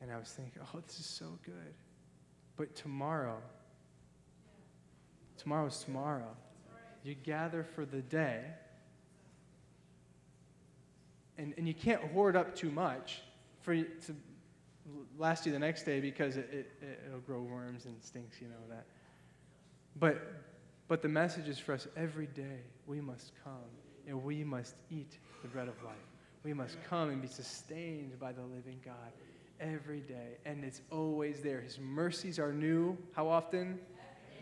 And 0.00 0.12
I 0.12 0.18
was 0.18 0.28
thinking, 0.28 0.62
oh, 0.62 0.80
this 0.86 1.00
is 1.00 1.06
so 1.06 1.38
good. 1.44 1.74
But 2.58 2.74
tomorrow, 2.74 3.38
tomorrow's 5.38 5.82
tomorrow. 5.84 6.36
You 7.04 7.14
gather 7.14 7.62
for 7.62 7.86
the 7.86 8.02
day, 8.02 8.42
and, 11.38 11.54
and 11.56 11.66
you 11.66 11.72
can't 11.72 12.02
hoard 12.02 12.34
up 12.34 12.56
too 12.56 12.70
much 12.70 13.22
for 13.60 13.74
to 13.76 14.16
last 15.16 15.46
you 15.46 15.52
the 15.52 15.58
next 15.58 15.84
day 15.84 16.00
because 16.00 16.36
it, 16.36 16.48
it, 16.52 17.00
it'll 17.06 17.20
grow 17.20 17.40
worms 17.42 17.84
and 17.84 18.02
stinks, 18.02 18.40
you 18.40 18.48
know 18.48 18.54
that. 18.68 18.86
But, 19.96 20.20
but 20.88 21.00
the 21.00 21.08
message 21.08 21.48
is 21.48 21.58
for 21.58 21.74
us 21.74 21.86
every 21.96 22.26
day 22.26 22.62
we 22.86 23.00
must 23.00 23.32
come 23.44 23.52
and 24.06 24.24
we 24.24 24.42
must 24.42 24.74
eat 24.90 25.18
the 25.42 25.48
bread 25.48 25.68
of 25.68 25.80
life. 25.84 25.94
We 26.42 26.54
must 26.54 26.76
come 26.88 27.10
and 27.10 27.22
be 27.22 27.28
sustained 27.28 28.18
by 28.18 28.32
the 28.32 28.42
living 28.42 28.80
God 28.84 29.12
every 29.60 30.00
day, 30.00 30.38
and 30.44 30.64
it's 30.64 30.80
always 30.90 31.40
there. 31.40 31.60
His 31.60 31.78
mercies 31.78 32.38
are 32.38 32.52
new. 32.52 32.96
How 33.12 33.28
often? 33.28 33.78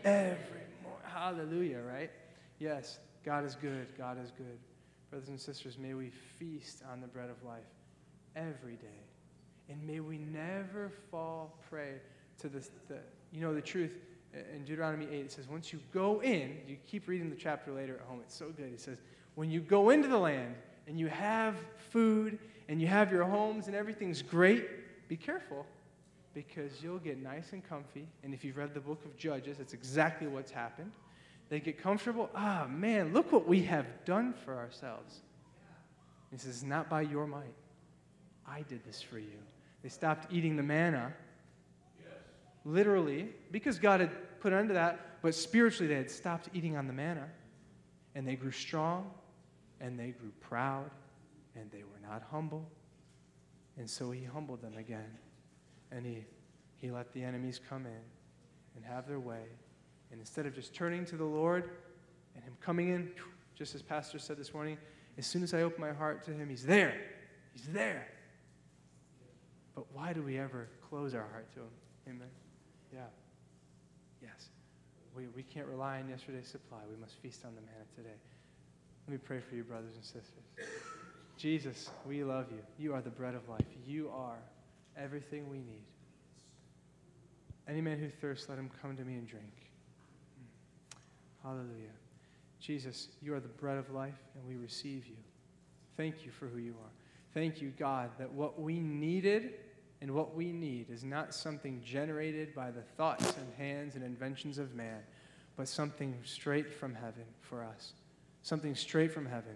Every 0.03 0.63
morning. 0.83 1.01
Hallelujah, 1.03 1.81
right? 1.81 2.11
Yes, 2.59 2.99
God 3.23 3.45
is 3.45 3.55
good. 3.55 3.87
God 3.97 4.21
is 4.23 4.31
good. 4.31 4.59
Brothers 5.09 5.29
and 5.29 5.39
sisters, 5.39 5.77
may 5.77 5.93
we 5.93 6.09
feast 6.37 6.83
on 6.91 7.01
the 7.01 7.07
bread 7.07 7.29
of 7.29 7.43
life 7.43 7.63
every 8.35 8.75
day. 8.75 8.87
And 9.69 9.85
may 9.85 9.99
we 9.99 10.17
never 10.17 10.91
fall 11.11 11.57
prey 11.69 11.95
to 12.39 12.49
this, 12.49 12.71
the, 12.87 12.99
you 13.31 13.41
know, 13.41 13.53
the 13.53 13.61
truth. 13.61 13.97
Uh, 14.33 14.39
in 14.55 14.63
Deuteronomy 14.65 15.07
8, 15.11 15.25
it 15.25 15.31
says, 15.31 15.47
once 15.47 15.71
you 15.71 15.79
go 15.93 16.21
in, 16.21 16.57
you 16.67 16.77
keep 16.85 17.07
reading 17.07 17.29
the 17.29 17.35
chapter 17.35 17.71
later 17.71 17.95
at 17.95 18.01
home, 18.01 18.19
it's 18.21 18.35
so 18.35 18.49
good. 18.49 18.71
It 18.73 18.79
says, 18.79 18.99
when 19.35 19.49
you 19.49 19.61
go 19.61 19.89
into 19.89 20.07
the 20.07 20.17
land 20.17 20.55
and 20.87 20.99
you 20.99 21.07
have 21.07 21.55
food 21.89 22.39
and 22.67 22.81
you 22.81 22.87
have 22.87 23.11
your 23.11 23.23
homes 23.23 23.67
and 23.67 23.75
everything's 23.75 24.21
great, 24.21 24.67
be 25.07 25.17
careful 25.17 25.65
because 26.33 26.83
you'll 26.83 26.99
get 26.99 27.21
nice 27.21 27.53
and 27.53 27.67
comfy. 27.67 28.07
And 28.23 28.33
if 28.33 28.43
you've 28.43 28.57
read 28.57 28.73
the 28.73 28.79
book 28.79 29.03
of 29.05 29.17
Judges, 29.17 29.57
that's 29.57 29.73
exactly 29.73 30.27
what's 30.27 30.51
happened. 30.51 30.91
They 31.49 31.59
get 31.59 31.81
comfortable. 31.81 32.29
Ah, 32.35 32.67
man, 32.69 33.13
look 33.13 33.31
what 33.31 33.47
we 33.47 33.63
have 33.63 33.85
done 34.05 34.33
for 34.45 34.55
ourselves. 34.55 35.21
He 36.31 36.37
says, 36.37 36.63
Not 36.63 36.89
by 36.89 37.01
your 37.01 37.25
might. 37.25 37.55
I 38.47 38.61
did 38.63 38.83
this 38.85 39.01
for 39.01 39.17
you. 39.17 39.39
They 39.81 39.89
stopped 39.89 40.31
eating 40.31 40.55
the 40.55 40.63
manna, 40.63 41.13
literally, 42.65 43.29
because 43.51 43.79
God 43.79 43.99
had 43.99 44.39
put 44.39 44.53
end 44.53 44.69
that, 44.71 45.21
but 45.21 45.33
spiritually, 45.33 45.87
they 45.87 45.97
had 45.97 46.11
stopped 46.11 46.49
eating 46.53 46.77
on 46.77 46.87
the 46.87 46.93
manna. 46.93 47.27
And 48.15 48.27
they 48.27 48.35
grew 48.35 48.51
strong, 48.51 49.11
and 49.79 49.97
they 49.99 50.09
grew 50.09 50.31
proud, 50.41 50.89
and 51.55 51.69
they 51.71 51.83
were 51.83 52.07
not 52.07 52.23
humble, 52.31 52.69
and 53.77 53.89
so 53.89 54.11
he 54.11 54.23
humbled 54.23 54.61
them 54.61 54.77
again. 54.77 55.17
And 55.91 56.05
he, 56.05 56.25
he 56.77 56.91
let 56.91 57.13
the 57.13 57.23
enemies 57.23 57.59
come 57.69 57.85
in 57.85 58.01
and 58.75 58.85
have 58.85 59.07
their 59.07 59.19
way. 59.19 59.43
And 60.11 60.19
instead 60.19 60.45
of 60.45 60.55
just 60.55 60.73
turning 60.73 61.05
to 61.05 61.17
the 61.17 61.25
Lord 61.25 61.69
and 62.35 62.43
him 62.43 62.53
coming 62.61 62.89
in, 62.89 63.09
just 63.55 63.75
as 63.75 63.81
Pastor 63.81 64.19
said 64.19 64.37
this 64.37 64.53
morning, 64.53 64.77
as 65.17 65.25
soon 65.25 65.43
as 65.43 65.53
I 65.53 65.61
open 65.61 65.81
my 65.81 65.91
heart 65.91 66.23
to 66.25 66.31
him, 66.31 66.49
he's 66.49 66.65
there. 66.65 66.99
He's 67.53 67.67
there. 67.67 68.07
But 69.75 69.85
why 69.93 70.13
do 70.13 70.21
we 70.21 70.37
ever 70.37 70.69
close 70.89 71.13
our 71.13 71.27
heart 71.31 71.51
to 71.53 71.59
him? 71.59 71.69
Amen. 72.07 72.29
Yeah. 72.93 73.01
Yes. 74.21 74.49
We, 75.15 75.27
we 75.35 75.43
can't 75.43 75.67
rely 75.67 75.99
on 75.99 76.09
yesterday's 76.09 76.47
supply. 76.47 76.79
We 76.89 76.99
must 76.99 77.15
feast 77.21 77.45
on 77.45 77.55
the 77.55 77.61
manna 77.61 77.85
today. 77.95 78.17
Let 79.07 79.11
me 79.13 79.17
pray 79.23 79.39
for 79.39 79.55
you, 79.55 79.63
brothers 79.63 79.95
and 79.95 80.03
sisters. 80.03 80.67
Jesus, 81.37 81.91
we 82.05 82.23
love 82.23 82.47
you. 82.51 82.59
You 82.79 82.93
are 82.95 83.01
the 83.01 83.11
bread 83.11 83.35
of 83.35 83.47
life. 83.47 83.65
You 83.85 84.09
are 84.09 84.39
everything 84.97 85.49
we 85.49 85.57
need. 85.57 85.85
Any 87.67 87.81
man 87.81 87.99
who 87.99 88.09
thirsts, 88.09 88.49
let 88.49 88.57
him 88.57 88.71
come 88.81 88.97
to 88.97 89.03
me 89.03 89.15
and 89.15 89.27
drink. 89.27 89.53
Hmm. 90.35 91.47
Hallelujah. 91.47 91.91
Jesus, 92.59 93.09
you 93.21 93.35
are 93.35 93.39
the 93.39 93.47
bread 93.47 93.77
of 93.77 93.91
life, 93.91 94.17
and 94.35 94.47
we 94.47 94.55
receive 94.55 95.05
you. 95.05 95.17
Thank 95.95 96.25
you 96.25 96.31
for 96.31 96.47
who 96.47 96.57
you 96.57 96.71
are. 96.83 96.91
Thank 97.33 97.61
you, 97.61 97.71
God, 97.77 98.09
that 98.17 98.31
what 98.31 98.59
we 98.59 98.79
needed 98.79 99.53
and 100.01 100.11
what 100.11 100.35
we 100.35 100.51
need 100.51 100.89
is 100.89 101.03
not 101.03 101.33
something 101.33 101.81
generated 101.83 102.55
by 102.55 102.71
the 102.71 102.81
thoughts 102.81 103.35
and 103.37 103.53
hands 103.57 103.95
and 103.95 104.03
inventions 104.03 104.57
of 104.57 104.73
man, 104.73 105.01
but 105.55 105.67
something 105.67 106.15
straight 106.23 106.73
from 106.73 106.95
heaven 106.95 107.25
for 107.41 107.63
us. 107.63 107.93
Something 108.43 108.75
straight 108.75 109.11
from 109.11 109.25
heaven. 109.25 109.55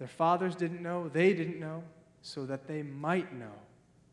Their 0.00 0.08
fathers 0.08 0.56
didn't 0.56 0.82
know, 0.82 1.08
they 1.08 1.34
didn't 1.34 1.60
know, 1.60 1.84
so 2.22 2.46
that 2.46 2.66
they 2.66 2.82
might 2.82 3.34
know 3.38 3.52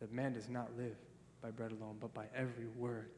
that 0.02 0.12
man 0.12 0.34
does 0.34 0.50
not 0.50 0.70
live 0.78 0.98
by 1.42 1.50
bread 1.50 1.72
alone, 1.72 1.96
but 2.02 2.14
by 2.14 2.26
every 2.36 2.68
word 2.76 3.10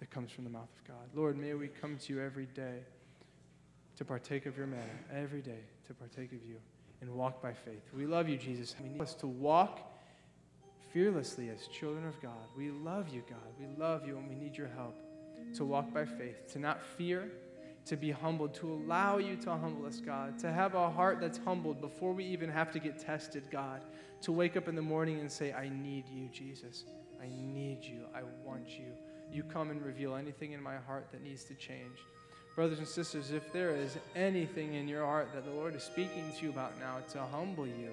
that 0.00 0.10
comes 0.10 0.32
from 0.32 0.42
the 0.42 0.50
mouth 0.50 0.68
of 0.76 0.88
God. 0.88 1.08
Lord, 1.14 1.38
may 1.38 1.54
we 1.54 1.68
come 1.68 1.96
to 1.96 2.12
you 2.12 2.20
every 2.20 2.46
day 2.46 2.80
to 3.96 4.04
partake 4.04 4.46
of 4.46 4.58
your 4.58 4.66
manna, 4.66 4.82
every 5.14 5.40
day 5.40 5.60
to 5.86 5.94
partake 5.94 6.32
of 6.32 6.44
you 6.44 6.56
and 7.00 7.08
walk 7.14 7.40
by 7.40 7.52
faith. 7.52 7.82
We 7.96 8.04
love 8.04 8.28
you, 8.28 8.36
Jesus. 8.36 8.74
We 8.82 8.88
need 8.88 9.00
us 9.00 9.14
to 9.14 9.28
walk 9.28 9.80
fearlessly 10.92 11.50
as 11.50 11.68
children 11.68 12.04
of 12.04 12.20
God. 12.20 12.48
We 12.56 12.70
love 12.72 13.08
you, 13.10 13.22
God. 13.30 13.38
We 13.60 13.66
love 13.80 14.04
you, 14.04 14.16
and 14.16 14.28
we 14.28 14.34
need 14.34 14.56
your 14.56 14.70
help 14.74 14.96
to 15.54 15.64
walk 15.64 15.94
by 15.94 16.04
faith, 16.04 16.52
to 16.52 16.58
not 16.58 16.82
fear 16.82 17.30
to 17.88 17.96
be 17.96 18.10
humbled, 18.10 18.52
to 18.54 18.70
allow 18.70 19.16
you 19.16 19.34
to 19.36 19.50
humble 19.50 19.86
us, 19.86 19.98
God, 19.98 20.38
to 20.40 20.52
have 20.52 20.74
a 20.74 20.90
heart 20.90 21.20
that's 21.20 21.38
humbled 21.38 21.80
before 21.80 22.12
we 22.12 22.24
even 22.24 22.50
have 22.50 22.70
to 22.72 22.78
get 22.78 22.98
tested, 22.98 23.44
God, 23.50 23.80
to 24.20 24.32
wake 24.32 24.56
up 24.56 24.68
in 24.68 24.74
the 24.74 24.82
morning 24.82 25.20
and 25.20 25.30
say, 25.30 25.54
I 25.54 25.70
need 25.70 26.04
you, 26.06 26.28
Jesus. 26.28 26.84
I 27.20 27.28
need 27.28 27.82
you. 27.82 28.02
I 28.14 28.20
want 28.44 28.68
you. 28.68 28.92
You 29.32 29.42
come 29.42 29.70
and 29.70 29.82
reveal 29.82 30.16
anything 30.16 30.52
in 30.52 30.62
my 30.62 30.76
heart 30.76 31.08
that 31.12 31.22
needs 31.22 31.44
to 31.44 31.54
change. 31.54 31.98
Brothers 32.54 32.78
and 32.78 32.88
sisters, 32.88 33.30
if 33.30 33.52
there 33.52 33.74
is 33.74 33.96
anything 34.14 34.74
in 34.74 34.86
your 34.86 35.06
heart 35.06 35.30
that 35.34 35.44
the 35.44 35.50
Lord 35.50 35.74
is 35.74 35.82
speaking 35.82 36.24
to 36.36 36.44
you 36.44 36.50
about 36.50 36.78
now 36.78 36.98
to 37.12 37.22
humble 37.22 37.66
you, 37.66 37.90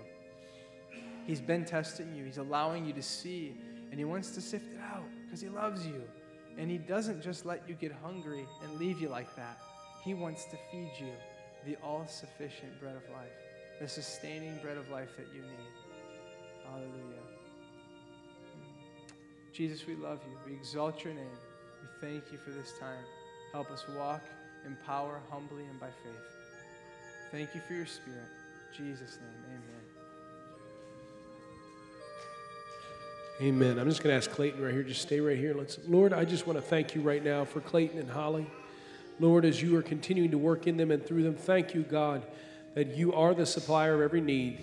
He's 1.26 1.42
been 1.42 1.64
testing 1.64 2.14
you, 2.14 2.26
He's 2.26 2.38
allowing 2.38 2.86
you 2.86 2.94
to 2.94 3.02
see, 3.02 3.56
and 3.92 4.00
He 4.00 4.06
wants 4.06 4.32
to 4.32 4.42
sift 4.42 4.74
it 4.74 4.80
out 4.94 5.06
because 5.26 5.40
He 5.40 5.50
loves 5.50 5.86
you. 5.88 6.04
And 6.58 6.70
He 6.70 6.78
doesn't 6.78 7.22
just 7.22 7.46
let 7.46 7.68
you 7.68 7.76
get 7.76 7.94
hungry 8.04 8.46
and 8.64 8.78
leave 8.78 9.00
you 9.00 9.10
like 9.10 9.34
that. 9.36 9.58
He 10.06 10.14
wants 10.14 10.46
to 10.46 10.58
feed 10.72 10.92
you 11.00 11.12
the 11.66 11.76
all 11.84 12.06
sufficient 12.08 12.80
bread 12.80 12.96
of 12.96 13.02
life, 13.10 13.34
the 13.82 13.88
sustaining 13.88 14.56
bread 14.62 14.78
of 14.78 14.88
life 14.90 15.10
that 15.18 15.26
you 15.34 15.42
need. 15.42 15.74
Hallelujah. 16.64 17.24
Jesus, 19.52 19.88
we 19.88 19.96
love 19.96 20.20
you. 20.30 20.38
We 20.46 20.54
exalt 20.54 21.04
your 21.04 21.16
name. 21.16 21.26
We 21.82 22.08
thank 22.08 22.32
you 22.32 22.38
for 22.38 22.52
this 22.52 22.74
time. 22.80 23.04
Help 23.52 23.72
us 23.72 23.84
walk 23.98 24.22
in 24.66 24.78
power, 24.86 25.20
humbly, 25.32 25.64
and 25.64 25.80
by 25.80 25.88
faith. 25.88 26.14
Thank 27.32 27.56
you 27.56 27.62
for 27.68 27.74
your 27.74 27.88
spirit. 27.88 28.30
In 28.78 28.86
Jesus' 28.86 29.18
name, 29.20 29.44
amen. 29.48 29.86
Amen. 33.42 33.80
I'm 33.80 33.90
just 33.90 34.04
going 34.04 34.14
to 34.14 34.18
ask 34.18 34.30
Clayton 34.30 34.62
right 34.62 34.72
here. 34.72 34.84
Just 34.84 35.02
stay 35.02 35.20
right 35.20 35.38
here. 35.38 35.56
Let's, 35.56 35.80
Lord, 35.88 36.14
I 36.14 36.26
just 36.26 36.46
want 36.46 36.58
to 36.60 36.62
thank 36.62 36.94
you 36.94 37.02
right 37.02 37.24
now 37.24 37.44
for 37.44 37.60
Clayton 37.60 37.98
and 37.98 38.10
Holly. 38.10 38.46
Lord, 39.20 39.46
as 39.46 39.62
you 39.62 39.78
are 39.78 39.82
continuing 39.82 40.32
to 40.32 40.38
work 40.38 40.68
in 40.68 40.78
them 40.78 40.92
and 40.92 41.06
through 41.06 41.24
them, 41.24 41.36
thank 41.36 41.74
you, 41.74 41.84
God, 41.84 42.26
that 42.74 42.96
you 42.96 43.14
are 43.14 43.34
the 43.34 43.46
supplier 43.46 43.96
of 43.96 44.02
every 44.02 44.22
need. 44.22 44.60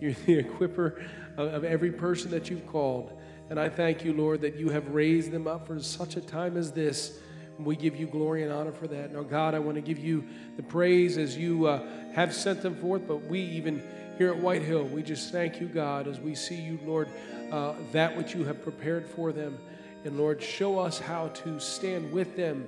You're 0.00 0.12
the 0.26 0.42
equiper 0.42 1.02
of, 1.36 1.64
every 1.64 1.92
person 1.92 2.30
that 2.32 2.50
you've 2.50 2.66
called. 2.66 3.18
And 3.48 3.58
I 3.58 3.68
thank 3.68 4.04
you, 4.04 4.12
Lord, 4.12 4.42
that 4.42 4.56
you 4.56 4.68
have 4.70 4.88
raised 4.88 5.30
them 5.30 5.46
up 5.46 5.66
for 5.66 5.80
such 5.80 6.16
a 6.16 6.20
time 6.20 6.56
as 6.56 6.72
this. 6.72 7.18
We 7.58 7.76
give 7.76 7.96
you 7.96 8.06
glory 8.06 8.42
and 8.42 8.52
honor 8.52 8.72
for 8.72 8.86
that. 8.88 9.12
Now, 9.12 9.22
God, 9.22 9.54
I 9.54 9.58
want 9.60 9.76
to 9.76 9.80
give 9.80 9.98
you 9.98 10.24
the 10.56 10.62
praise 10.62 11.16
as 11.16 11.38
you 11.38 11.66
uh, 11.66 11.82
have 12.12 12.34
sent 12.34 12.60
them 12.60 12.76
forth, 12.76 13.02
but 13.08 13.22
we 13.24 13.40
even 13.40 13.82
here 14.18 14.30
at 14.30 14.36
White 14.38 14.62
Hill, 14.62 14.84
we 14.84 15.02
just 15.02 15.32
thank 15.32 15.60
you, 15.60 15.66
God, 15.66 16.06
as 16.06 16.20
we 16.20 16.34
see 16.34 16.60
you, 16.60 16.78
Lord, 16.84 17.08
uh, 17.50 17.74
that 17.92 18.14
which 18.14 18.34
you 18.34 18.44
have 18.44 18.62
prepared 18.62 19.06
for 19.06 19.32
them. 19.32 19.58
And 20.04 20.18
Lord, 20.18 20.42
show 20.42 20.78
us 20.78 20.98
how 20.98 21.28
to 21.28 21.58
stand 21.60 22.12
with 22.12 22.36
them 22.36 22.66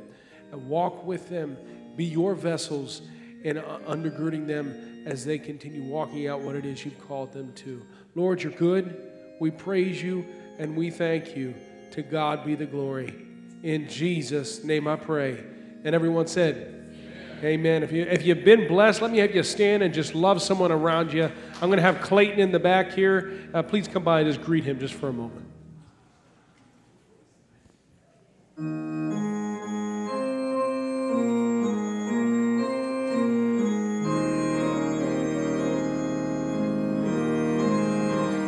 walk 0.57 1.05
with 1.05 1.28
them, 1.28 1.57
be 1.96 2.05
your 2.05 2.34
vessels, 2.34 3.03
and 3.44 3.59
uh, 3.59 3.78
undergirding 3.86 4.46
them 4.46 5.05
as 5.07 5.24
they 5.24 5.38
continue 5.38 5.82
walking 5.82 6.28
out 6.28 6.40
what 6.40 6.55
it 6.55 6.64
is 6.64 6.84
you've 6.84 7.07
called 7.07 7.32
them 7.32 7.53
to. 7.55 7.84
Lord, 8.14 8.42
you're 8.42 8.53
good. 8.53 8.96
We 9.40 9.51
praise 9.51 10.03
you 10.03 10.26
and 10.59 10.76
we 10.76 10.90
thank 10.90 11.36
you. 11.36 11.55
To 11.92 12.03
God 12.03 12.44
be 12.44 12.55
the 12.55 12.66
glory. 12.66 13.14
In 13.62 13.88
Jesus' 13.88 14.62
name 14.62 14.86
I 14.86 14.96
pray. 14.96 15.42
And 15.84 15.94
everyone 15.94 16.26
said, 16.26 16.74
Amen. 17.38 17.44
Amen. 17.44 17.82
If, 17.84 17.92
you, 17.92 18.03
if 18.03 18.26
you've 18.26 18.44
been 18.44 18.66
blessed, 18.66 19.01
let 19.01 19.12
me 19.12 19.18
have 19.18 19.32
you 19.32 19.44
stand 19.44 19.84
and 19.84 19.94
just 19.94 20.14
love 20.14 20.42
someone 20.42 20.72
around 20.72 21.12
you. 21.12 21.30
I'm 21.55 21.68
going 21.68 21.76
to 21.76 21.82
have 21.82 22.01
Clayton 22.01 22.40
in 22.40 22.51
the 22.51 22.59
back 22.59 22.92
here. 22.92 23.49
Uh, 23.55 23.62
please 23.62 23.86
come 23.86 24.03
by 24.03 24.20
and 24.20 24.28
just 24.28 24.44
greet 24.44 24.64
him 24.64 24.80
just 24.80 24.94
for 24.94 25.09
a 25.09 25.12
moment. 25.12 25.47